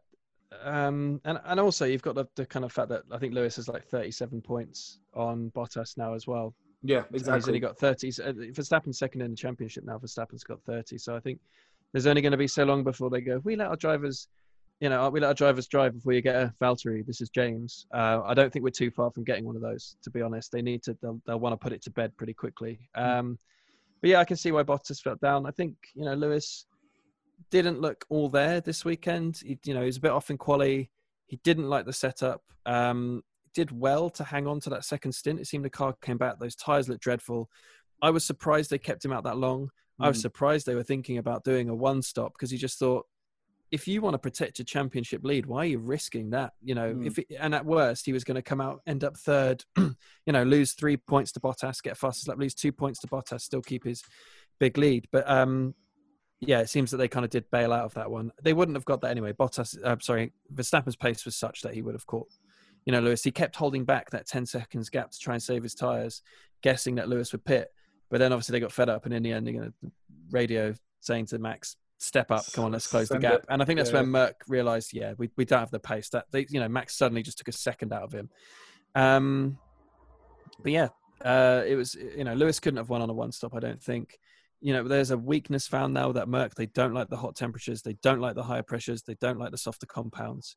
[0.63, 3.57] Um, and and also you've got the, the kind of fact that I think Lewis
[3.57, 6.53] has like 37 points on Bottas now as well.
[6.83, 8.11] yeah And He's only got 30.
[8.11, 9.97] So, uh, Verstappen's second in the championship now.
[9.97, 10.97] Verstappen's got 30.
[10.97, 11.39] So I think
[11.91, 13.41] there's only going to be so long before they go.
[13.43, 14.27] We let our drivers,
[14.81, 17.05] you know, we let our drivers drive before you get a Valtteri.
[17.05, 17.85] This is James.
[17.93, 19.95] Uh, I don't think we're too far from getting one of those.
[20.03, 20.97] To be honest, they need to.
[21.01, 22.79] They'll, they'll want to put it to bed pretty quickly.
[22.95, 23.39] Um,
[24.01, 25.45] but yeah, I can see why Bottas felt down.
[25.45, 26.65] I think you know Lewis
[27.51, 29.41] didn't look all there this weekend.
[29.45, 30.91] He, you know, he was a bit off in quali.
[31.27, 32.41] He didn't like the setup.
[32.65, 33.23] Um,
[33.53, 35.39] did well to hang on to that second stint.
[35.39, 36.39] It seemed the car came back.
[36.39, 37.49] Those tires looked dreadful.
[38.01, 39.69] I was surprised they kept him out that long.
[39.99, 40.23] I was Mm.
[40.23, 43.05] surprised they were thinking about doing a one stop because he just thought,
[43.71, 46.53] if you want to protect your championship lead, why are you risking that?
[46.61, 47.07] You know, Mm.
[47.07, 49.95] if it, and at worst he was going to come out, end up third, you
[50.27, 53.61] know, lose three points to Bottas, get fastest lap, lose two points to Bottas, still
[53.61, 54.03] keep his
[54.59, 55.07] big lead.
[55.11, 55.73] But um,
[56.41, 58.31] yeah, it seems that they kind of did bail out of that one.
[58.41, 59.33] They wouldn't have got that anyway.
[59.33, 62.27] Bottas, uh, sorry, Verstappen's pace was such that he would have caught.
[62.85, 63.23] You know, Lewis.
[63.23, 66.21] He kept holding back that ten seconds gap to try and save his tires,
[66.61, 67.69] guessing that Lewis would pit.
[68.11, 69.91] But then obviously they got fed up, and in the end, you know, the
[70.29, 73.45] radio saying to Max, "Step up, come on, let's close the gap." it.
[73.49, 74.01] And I think that's Yeah.
[74.01, 76.09] when Merc realised, yeah, we, we don't have the pace.
[76.09, 78.29] That they, you know, Max suddenly just took a second out of him.
[78.95, 79.57] Um,
[80.61, 80.89] but yeah,
[81.23, 83.53] uh, it was you know Lewis couldn't have won on a one stop.
[83.55, 84.17] I don't think.
[84.61, 87.81] You know, there's a weakness found now that Merc they don't like the hot temperatures,
[87.83, 90.55] they don't like the higher pressures, they don't like the softer compounds.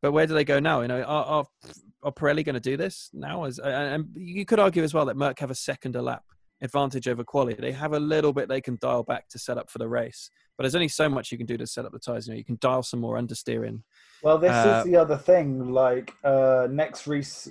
[0.00, 0.82] But where do they go now?
[0.82, 1.44] You know, are are,
[2.04, 3.44] are Pirelli going to do this now?
[3.44, 6.22] As and and you could argue as well that Merc have a second a lap
[6.62, 7.60] advantage over quality.
[7.60, 10.30] They have a little bit they can dial back to set up for the race,
[10.58, 12.26] but there's only so much you can do to set up the tires.
[12.26, 13.80] You know, you can dial some more understeering.
[14.24, 15.70] Well, this Uh, is the other thing.
[15.70, 17.48] Like uh, next race,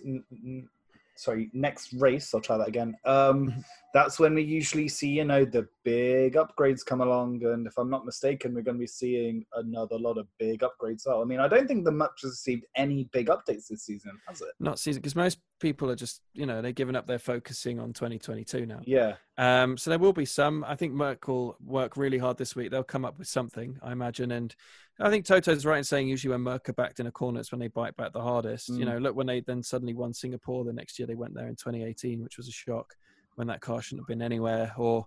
[1.16, 2.34] sorry, next race.
[2.34, 2.96] I'll try that again.
[3.06, 3.64] Um,
[3.94, 7.44] that's when we usually see, you know, the big upgrades come along.
[7.46, 11.02] And if I'm not mistaken, we're going to be seeing another lot of big upgrades.
[11.02, 14.12] So, I mean, I don't think the Much has received any big updates this season,
[14.28, 14.50] has it?
[14.60, 17.08] Not season because most people are just you know they're giving up.
[17.08, 18.82] They're focusing on 2022 now.
[18.86, 19.16] Yeah.
[19.38, 20.64] Um, so there will be some.
[20.68, 22.72] I think Merc will work really hard this week.
[22.72, 24.32] They'll come up with something, I imagine.
[24.32, 24.54] And
[25.00, 27.52] I think Toto's right in saying usually when Merc are backed in a corner, it's
[27.52, 28.70] when they bite back the hardest.
[28.70, 28.86] You Mm.
[28.86, 30.66] know, look when they then suddenly won Singapore.
[30.66, 32.94] The next year they went there in 2018, which was a shock
[33.38, 34.74] when that car shouldn't have been anywhere.
[34.78, 35.06] Or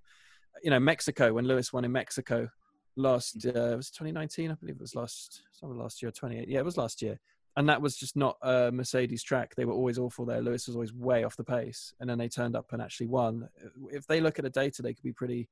[0.62, 2.48] you know, Mexico when Lewis won in Mexico
[2.96, 6.48] last uh, was 2019, I believe it was last some last year, 28.
[6.48, 7.18] Yeah, it was last year,
[7.56, 9.54] and that was just not a Mercedes track.
[9.54, 10.40] They were always awful there.
[10.40, 13.48] Lewis was always way off the pace, and then they turned up and actually won.
[13.90, 15.48] If they look at the data, they could be pretty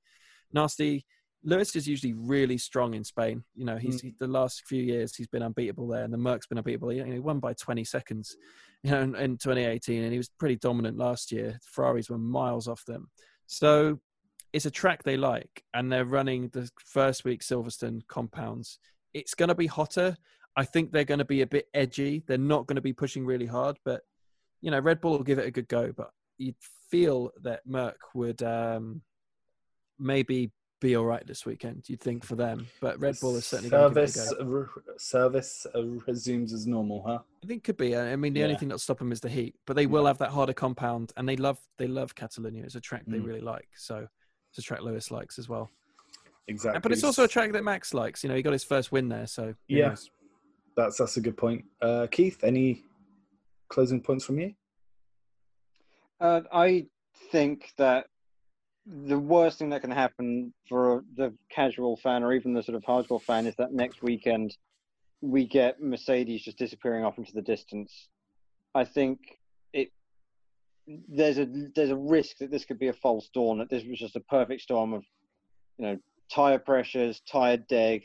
[0.52, 1.04] nasty.
[1.44, 3.44] Lewis is usually really strong in Spain.
[3.54, 6.46] You know, he's he, the last few years he's been unbeatable there, and the Merc's
[6.46, 6.92] been unbeatable.
[6.92, 8.36] You know, he won by 20 seconds,
[8.82, 11.58] you know, in, in 2018, and he was pretty dominant last year.
[11.62, 13.08] Ferraris were miles off them,
[13.46, 14.00] so
[14.52, 18.78] it's a track they like, and they're running the first week Silverstone compounds.
[19.14, 20.16] It's going to be hotter.
[20.56, 22.24] I think they're going to be a bit edgy.
[22.26, 24.02] They're not going to be pushing really hard, but
[24.60, 25.92] you know, Red Bull will give it a good go.
[25.96, 26.56] But you'd
[26.90, 29.02] feel that Merck would um,
[29.98, 31.84] maybe be all right this weekend.
[31.88, 36.66] You'd think for them, but Red Bull is certainly service re- service uh, resumes as
[36.66, 37.18] normal, huh?
[37.42, 37.96] I think could be.
[37.96, 38.46] I mean, the yeah.
[38.46, 41.12] only thing that'll stop them is the heat, but they will have that harder compound,
[41.16, 42.64] and they love they love Catalonia.
[42.64, 43.12] It's a track mm.
[43.12, 44.06] they really like, so
[44.50, 45.70] it's a track Lewis likes as well.
[46.46, 48.22] Exactly, but it's also a track that Max likes.
[48.22, 50.10] You know, he got his first win there, so yeah, knows?
[50.76, 51.64] that's that's a good point.
[51.82, 52.82] Uh, Keith, any
[53.68, 54.54] closing points from you?
[56.20, 56.86] Uh, I
[57.30, 58.06] think that
[58.88, 62.82] the worst thing that can happen for the casual fan or even the sort of
[62.82, 64.56] hardcore fan is that next weekend
[65.20, 68.08] we get Mercedes just disappearing off into the distance.
[68.74, 69.18] I think
[69.72, 69.90] it
[70.86, 73.98] there's a there's a risk that this could be a false dawn that this was
[73.98, 75.04] just a perfect storm of
[75.76, 75.98] you know
[76.32, 78.04] tire pressures, tire deg,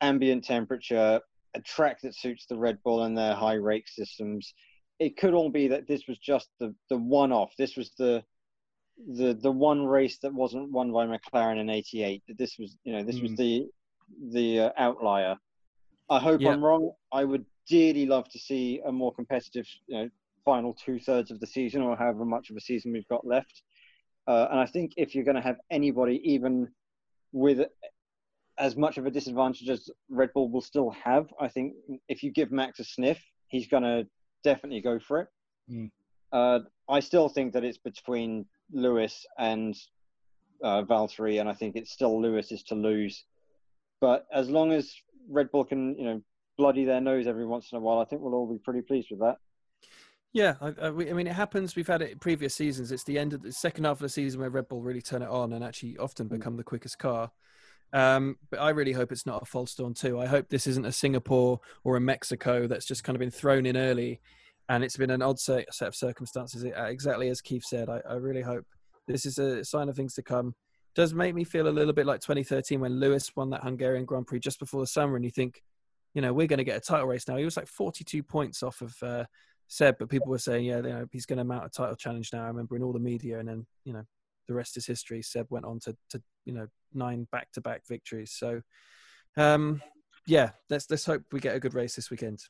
[0.00, 1.20] ambient temperature,
[1.54, 4.52] a track that suits the Red Bull and their high rake systems.
[4.98, 7.52] It could all be that this was just the the one off.
[7.56, 8.22] This was the
[9.14, 12.22] the the one race that wasn't won by McLaren in '88.
[12.28, 13.22] That this was, you know, this mm.
[13.22, 13.66] was the
[14.32, 15.36] the uh, outlier.
[16.08, 16.92] I hope I'm wrong.
[17.12, 20.10] I would dearly love to see a more competitive, you know,
[20.44, 23.62] final two thirds of the season, or however much of a season we've got left.
[24.26, 26.68] Uh, and I think if you're going to have anybody, even
[27.32, 27.66] with
[28.58, 31.74] as much of a disadvantage as Red Bull will still have, I think
[32.08, 34.06] if you give Max a sniff, he's going to
[34.42, 35.28] definitely go for it.
[35.70, 35.90] Mm.
[36.32, 39.76] Uh, I still think that it's between Lewis and
[40.62, 43.24] uh, Valtteri, and I think it's still Lewis is to lose.
[44.00, 44.92] But as long as
[45.28, 46.22] Red Bull can, you know,
[46.58, 49.08] bloody their nose every once in a while, I think we'll all be pretty pleased
[49.10, 49.36] with that.
[50.32, 51.76] Yeah, I, I, mean, it happens.
[51.76, 52.92] We've had it in previous seasons.
[52.92, 55.22] It's the end of the second half of the season where Red Bull really turn
[55.22, 56.36] it on and actually often hmm.
[56.36, 57.30] become the quickest car.
[57.92, 60.20] Um, but I really hope it's not a false dawn too.
[60.20, 63.64] I hope this isn't a Singapore or a Mexico that's just kind of been thrown
[63.64, 64.20] in early
[64.68, 66.64] and it's been an odd set, of circumstances.
[66.64, 68.64] Uh, exactly as Keith said, I, I, really hope
[69.06, 70.54] this is a sign of things to come.
[70.94, 74.26] Does make me feel a little bit like 2013 when Lewis won that Hungarian Grand
[74.26, 75.62] Prix just before the summer, and you think,
[76.14, 77.36] you know, we're going to get a title race now.
[77.36, 79.24] He was like 42 points off of uh,
[79.68, 82.30] Seb, but people were saying, yeah, you know, he's going to mount a title challenge
[82.32, 82.44] now.
[82.44, 84.04] I remember in all the media, and then you know,
[84.48, 85.22] the rest is history.
[85.22, 88.32] Seb went on to, to you know, nine back-to-back victories.
[88.32, 88.62] So,
[89.36, 89.82] um,
[90.26, 92.40] yeah, let's let's hope we get a good race this weekend.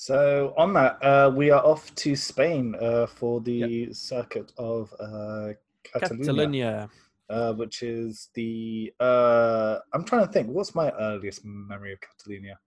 [0.00, 3.94] So on that, uh, we are off to Spain uh, for the yep.
[3.94, 5.50] circuit of uh,
[5.84, 6.90] Catalonia, Catalonia.
[7.28, 8.94] Uh, which is the.
[8.98, 10.48] Uh, I'm trying to think.
[10.48, 12.58] What's my earliest memory of Catalonia?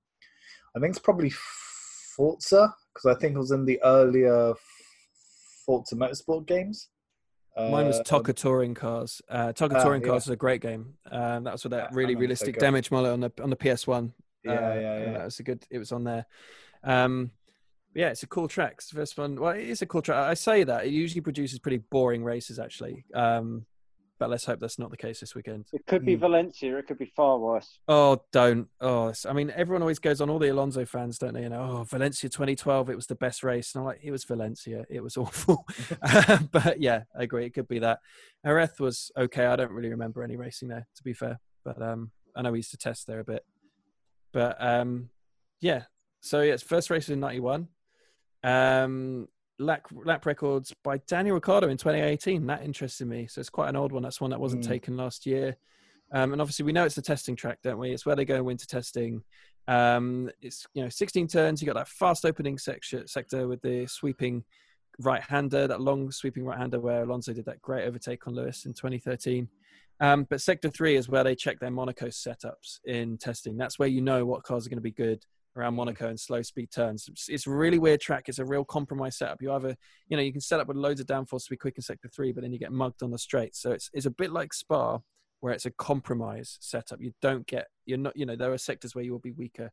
[0.76, 1.32] I think it's probably
[2.16, 4.54] Forza because I think it was in the earlier
[5.66, 6.90] Forza Motorsport games.
[7.58, 9.24] Mine was TOCA um, Touring Cars.
[9.28, 10.30] Uh, TOCA ah, Touring Cars yeah.
[10.30, 10.94] was a great game.
[11.10, 14.12] Um, that was with that yeah, really realistic damage mullet on the on the PS1.
[14.44, 15.14] Yeah, yeah, yeah.
[15.14, 15.66] That was a good.
[15.72, 16.28] It was on there.
[16.84, 17.32] Um,
[17.96, 18.74] yeah, it's a cool track.
[18.78, 19.40] It's the first one.
[19.40, 20.18] Well, it is a cool track.
[20.18, 23.06] I say that it usually produces pretty boring races, actually.
[23.14, 23.66] Um,
[24.20, 25.66] but let's hope that's not the case this weekend.
[25.74, 26.22] It could be mm.
[26.22, 26.78] Valencia.
[26.78, 27.80] It could be far worse.
[27.88, 28.68] Oh, don't.
[28.80, 30.30] Oh, I mean, everyone always goes on.
[30.30, 31.42] All the Alonso fans, don't they?
[31.42, 32.90] You know, oh, Valencia 2012.
[32.90, 34.86] It was the best race, and I'm like, it was Valencia.
[34.90, 35.66] It was awful.
[36.52, 37.46] but yeah, I agree.
[37.46, 38.00] It could be that.
[38.46, 39.46] Jerez was okay.
[39.46, 41.40] I don't really remember any racing there, to be fair.
[41.66, 43.44] But um, I know we used to test there a bit.
[44.32, 45.10] But um,
[45.60, 45.84] yeah,
[46.24, 47.68] so yeah, it's first race in '91.
[48.44, 49.28] Um,
[49.60, 52.48] lap, lap records by Daniel Ricciardo in 2018.
[52.48, 53.28] That interested me.
[53.28, 54.04] So it's quite an old one.
[54.04, 54.70] That's one that wasn't mm.
[54.70, 55.58] taken last year.
[56.14, 57.92] Um, and obviously, we know it's the testing track, don't we?
[57.92, 59.22] It's where they go in winter testing.
[59.68, 61.62] Um, it's you know 16 turns.
[61.62, 64.46] You got that fast opening sector sector with the sweeping
[65.00, 69.50] right-hander, that long sweeping right-hander where Alonso did that great overtake on Lewis in 2013.
[70.00, 73.58] Um, but sector three is where they check their Monaco setups in testing.
[73.58, 75.26] That's where you know what cars are going to be good
[75.56, 77.08] around Monaco and slow speed turns.
[77.08, 78.28] It's, it's, a really weird track.
[78.28, 79.42] It's a real compromise setup.
[79.42, 79.76] You either,
[80.08, 82.08] you know, you can set up with loads of downforce to be quick in sector
[82.08, 83.56] three, but then you get mugged on the straight.
[83.56, 85.00] So it's, it's a bit like Spa,
[85.42, 87.02] where it's a compromise setup.
[87.02, 89.72] You don't get, you're not, you know, there are sectors where you will be weaker.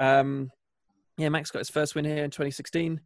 [0.00, 0.50] Um,
[1.16, 3.00] yeah, Max got his first win here in 2016.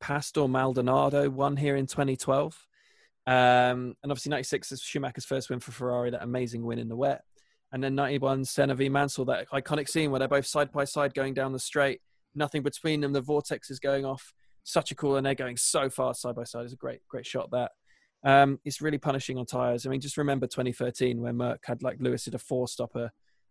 [0.00, 2.66] Pastor Maldonado won here in 2012.
[3.26, 3.32] Um,
[4.02, 7.22] and obviously 96 is Schumacher's first win for Ferrari, that amazing win in the wet.
[7.72, 11.14] And then 91 Senna v Mansell, that iconic scene where they're both side by side
[11.14, 12.00] going down the straight,
[12.34, 14.34] nothing between them, the vortex is going off.
[14.64, 16.64] Such a cool, and they're going so fast side by side.
[16.64, 17.72] It's a great, great shot that.
[18.24, 19.84] Um, it's really punishing on tires.
[19.84, 23.10] I mean, just remember 2013 when Merc had like Lewis did a four stopper,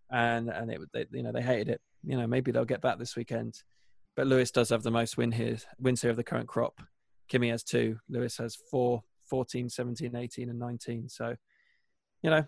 [0.09, 1.81] and and it they, you know they hated it.
[2.03, 3.61] You know maybe they'll get that this weekend,
[4.15, 6.81] but Lewis does have the most win here wins here of the current crop.
[7.27, 7.97] Kimi has two.
[8.09, 11.07] Lewis has four, 14, 17, 18, and 19.
[11.07, 11.35] So,
[12.21, 12.45] you know,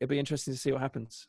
[0.00, 1.26] it'll be interesting to see what happens.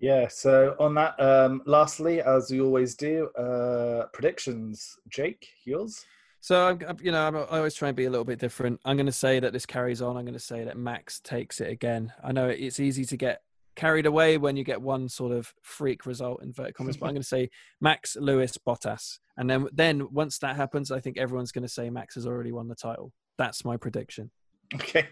[0.00, 0.28] Yeah.
[0.28, 4.96] So on that, um, lastly, as we always do, uh, predictions.
[5.08, 6.04] Jake, yours.
[6.40, 8.80] So I'm, you know, I'm, I always try and be a little bit different.
[8.84, 10.16] I'm going to say that this carries on.
[10.16, 12.12] I'm going to say that Max takes it again.
[12.24, 13.42] I know it's easy to get
[13.76, 17.22] carried away when you get one sort of freak result in commas, but I'm going
[17.22, 17.50] to say
[17.80, 21.88] Max, Lewis, Bottas, and then then once that happens, I think everyone's going to say
[21.88, 23.12] Max has already won the title.
[23.38, 24.30] That's my prediction.
[24.74, 25.08] Okay.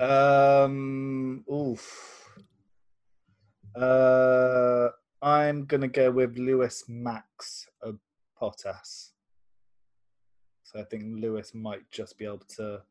[0.00, 1.44] Um.
[1.52, 2.28] Oof.
[3.74, 4.88] Uh,
[5.22, 7.98] I'm gonna go with Lewis Max of
[8.40, 9.10] Bottas.
[10.64, 12.82] So I think Lewis might just be able to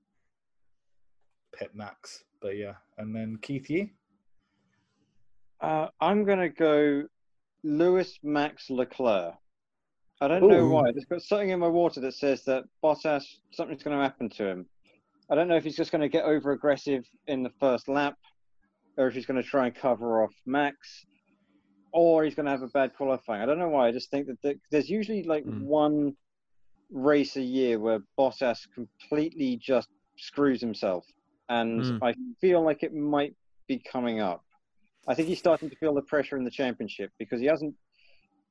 [1.53, 2.23] pit Max.
[2.41, 3.89] But yeah, and then Keith, you?
[5.61, 7.03] Uh, I'm going to go
[7.63, 9.35] Lewis Max Leclerc.
[10.21, 10.91] I don't know why.
[10.91, 14.45] There's got something in my water that says that Bottas, something's going to happen to
[14.45, 14.65] him.
[15.29, 18.15] I don't know if he's just going to get over aggressive in the first lap,
[18.97, 21.05] or if he's going to try and cover off Max,
[21.91, 23.41] or he's going to have a bad qualifying.
[23.41, 23.87] I don't know why.
[23.87, 25.61] I just think that the, there's usually like Mm.
[25.61, 26.17] one
[26.91, 31.05] race a year where Bottas completely just screws himself,
[31.49, 31.99] and Mm.
[32.01, 33.35] I feel like it might
[33.67, 34.43] be coming up.
[35.07, 37.75] I think he's starting to feel the pressure in the championship because he hasn't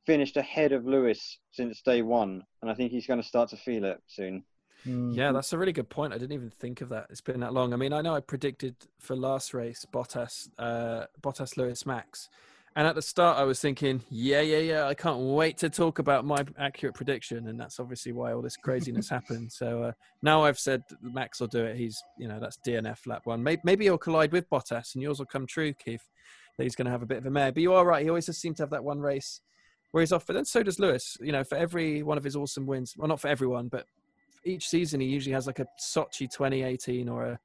[0.06, 3.56] finished ahead of Lewis since day one, and I think he's going to start to
[3.56, 4.44] feel it soon.
[4.86, 5.16] Mm.
[5.16, 6.12] Yeah, that's a really good point.
[6.12, 7.06] I didn't even think of that.
[7.10, 7.72] It's been that long.
[7.72, 12.28] I mean, I know I predicted for last race Bottas, uh, Bottas, Lewis, Max,
[12.76, 16.00] and at the start I was thinking, yeah, yeah, yeah, I can't wait to talk
[16.00, 19.52] about my accurate prediction, and that's obviously why all this craziness happened.
[19.52, 19.92] So uh,
[20.22, 21.76] now I've said Max will do it.
[21.76, 23.42] He's, you know, that's DNF lap one.
[23.42, 26.08] Maybe, maybe he'll collide with Bottas, and yours will come true, Keith.
[26.56, 27.50] That he's going to have a bit of a mare.
[27.50, 28.04] But you are right.
[28.04, 29.40] He always just seemed to have that one race
[29.90, 30.24] where he's off.
[30.24, 31.16] But then so does Lewis.
[31.20, 33.86] You know, for every one of his awesome wins, well, not for everyone, but
[34.44, 37.38] each season he usually has like a Sochi 2018 or a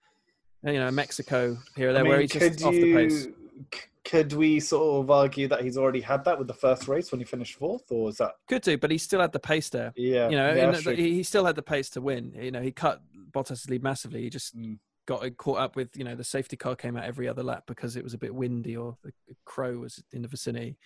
[0.64, 3.28] you know Mexico here or there I where mean, he's just could off the pace.
[3.74, 7.12] c- Could we sort of argue that he's already had that with the first race
[7.12, 8.32] when he finished fourth, or is that?
[8.48, 9.94] Could do, but he still had the pace there.
[9.96, 12.34] Yeah, You know, yeah, the- he he still had the pace to win.
[12.36, 13.02] You know, he cut
[13.32, 14.22] Bottas' lead massively.
[14.24, 14.80] He just Mm.
[15.06, 17.96] got caught up with you know the safety car came out every other lap because
[17.96, 19.12] it was a bit windy or the
[19.46, 20.78] crow was in the vicinity.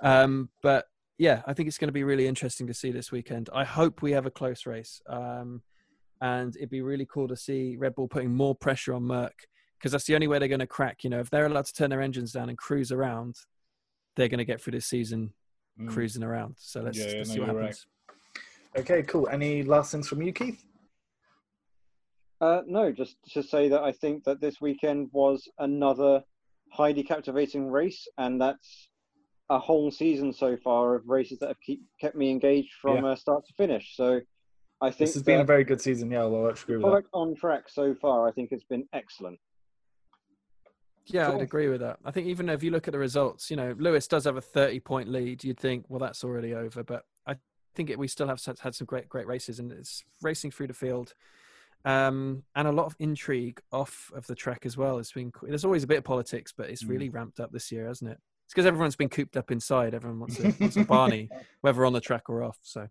[0.00, 0.88] Um, but
[1.18, 3.50] yeah, I think it's going to be really interesting to see this weekend.
[3.52, 5.62] I hope we have a close race, um,
[6.20, 9.34] and it'd be really cool to see Red Bull putting more pressure on Merc
[9.78, 11.04] because that's the only way they're going to crack.
[11.04, 13.36] You know, if they're allowed to turn their engines down and cruise around,
[14.16, 15.32] they're going to get through this season
[15.80, 15.88] Mm.
[15.90, 16.56] cruising around.
[16.58, 17.62] So let's, Yeah, yeah, let's no, see what you're right.
[17.66, 17.86] happens.
[18.76, 19.28] Okay, cool.
[19.28, 20.64] Any last things from you, Keith?
[22.40, 26.24] Uh, no, just to say that I think that this weekend was another
[26.72, 28.90] highly captivating race, and that's
[29.50, 33.16] a whole season so far of races that have keep, kept me engaged from uh,
[33.16, 33.96] start to finish.
[33.96, 34.20] So
[34.80, 36.10] I think This has been a very good season.
[36.10, 36.88] Yeah, well, I agree with that.
[36.88, 38.28] product on track so far.
[38.28, 39.38] I think it's been excellent.
[41.06, 41.36] Yeah, Cool.
[41.36, 41.98] I'd agree with that.
[42.04, 44.42] I think even if you look at the results, you know, Lewis does have a
[44.42, 45.42] 30 point lead.
[45.42, 46.84] You'd think, well, that's already over.
[46.84, 47.36] But I
[47.74, 50.74] think it, we still have had some great, great races and it's racing through the
[50.74, 51.14] field.
[51.86, 54.98] Um, and a lot of intrigue off of the track as well.
[54.98, 56.88] It's been, there's always a bit of politics, but it's Mm.
[56.90, 58.18] really ramped up this year, hasn't it?
[58.48, 59.92] It's because everyone's been cooped up inside.
[59.92, 61.28] Everyone wants a, wants a Barney,
[61.60, 62.56] whether on the track or off.
[62.62, 62.88] So,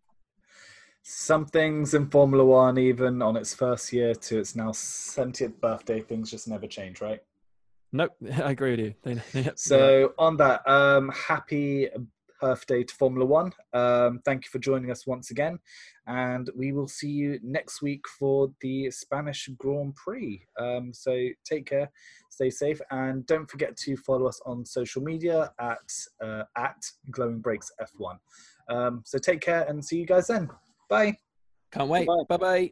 [1.01, 6.01] Some things in Formula One, even on its first year to its now 70th birthday,
[6.01, 7.21] things just never change, right?
[7.91, 8.93] nope, I agree with you.
[9.33, 11.89] They, So on that, um, happy
[12.39, 13.51] birthday to Formula One.
[13.73, 15.59] Um, thank you for joining us once again,
[16.07, 20.43] and we will see you next week for the Spanish Grand Prix.
[20.59, 21.89] Um, so take care,
[22.29, 25.91] stay safe, and don't forget to follow us on social media at
[26.23, 28.17] uh, at Glowing Brakes F1.
[28.69, 30.49] Um, so take care and see you guys then.
[30.89, 31.17] Bye.
[31.71, 32.07] can't wait.
[32.07, 32.23] Bye.
[32.29, 32.71] Bye bye.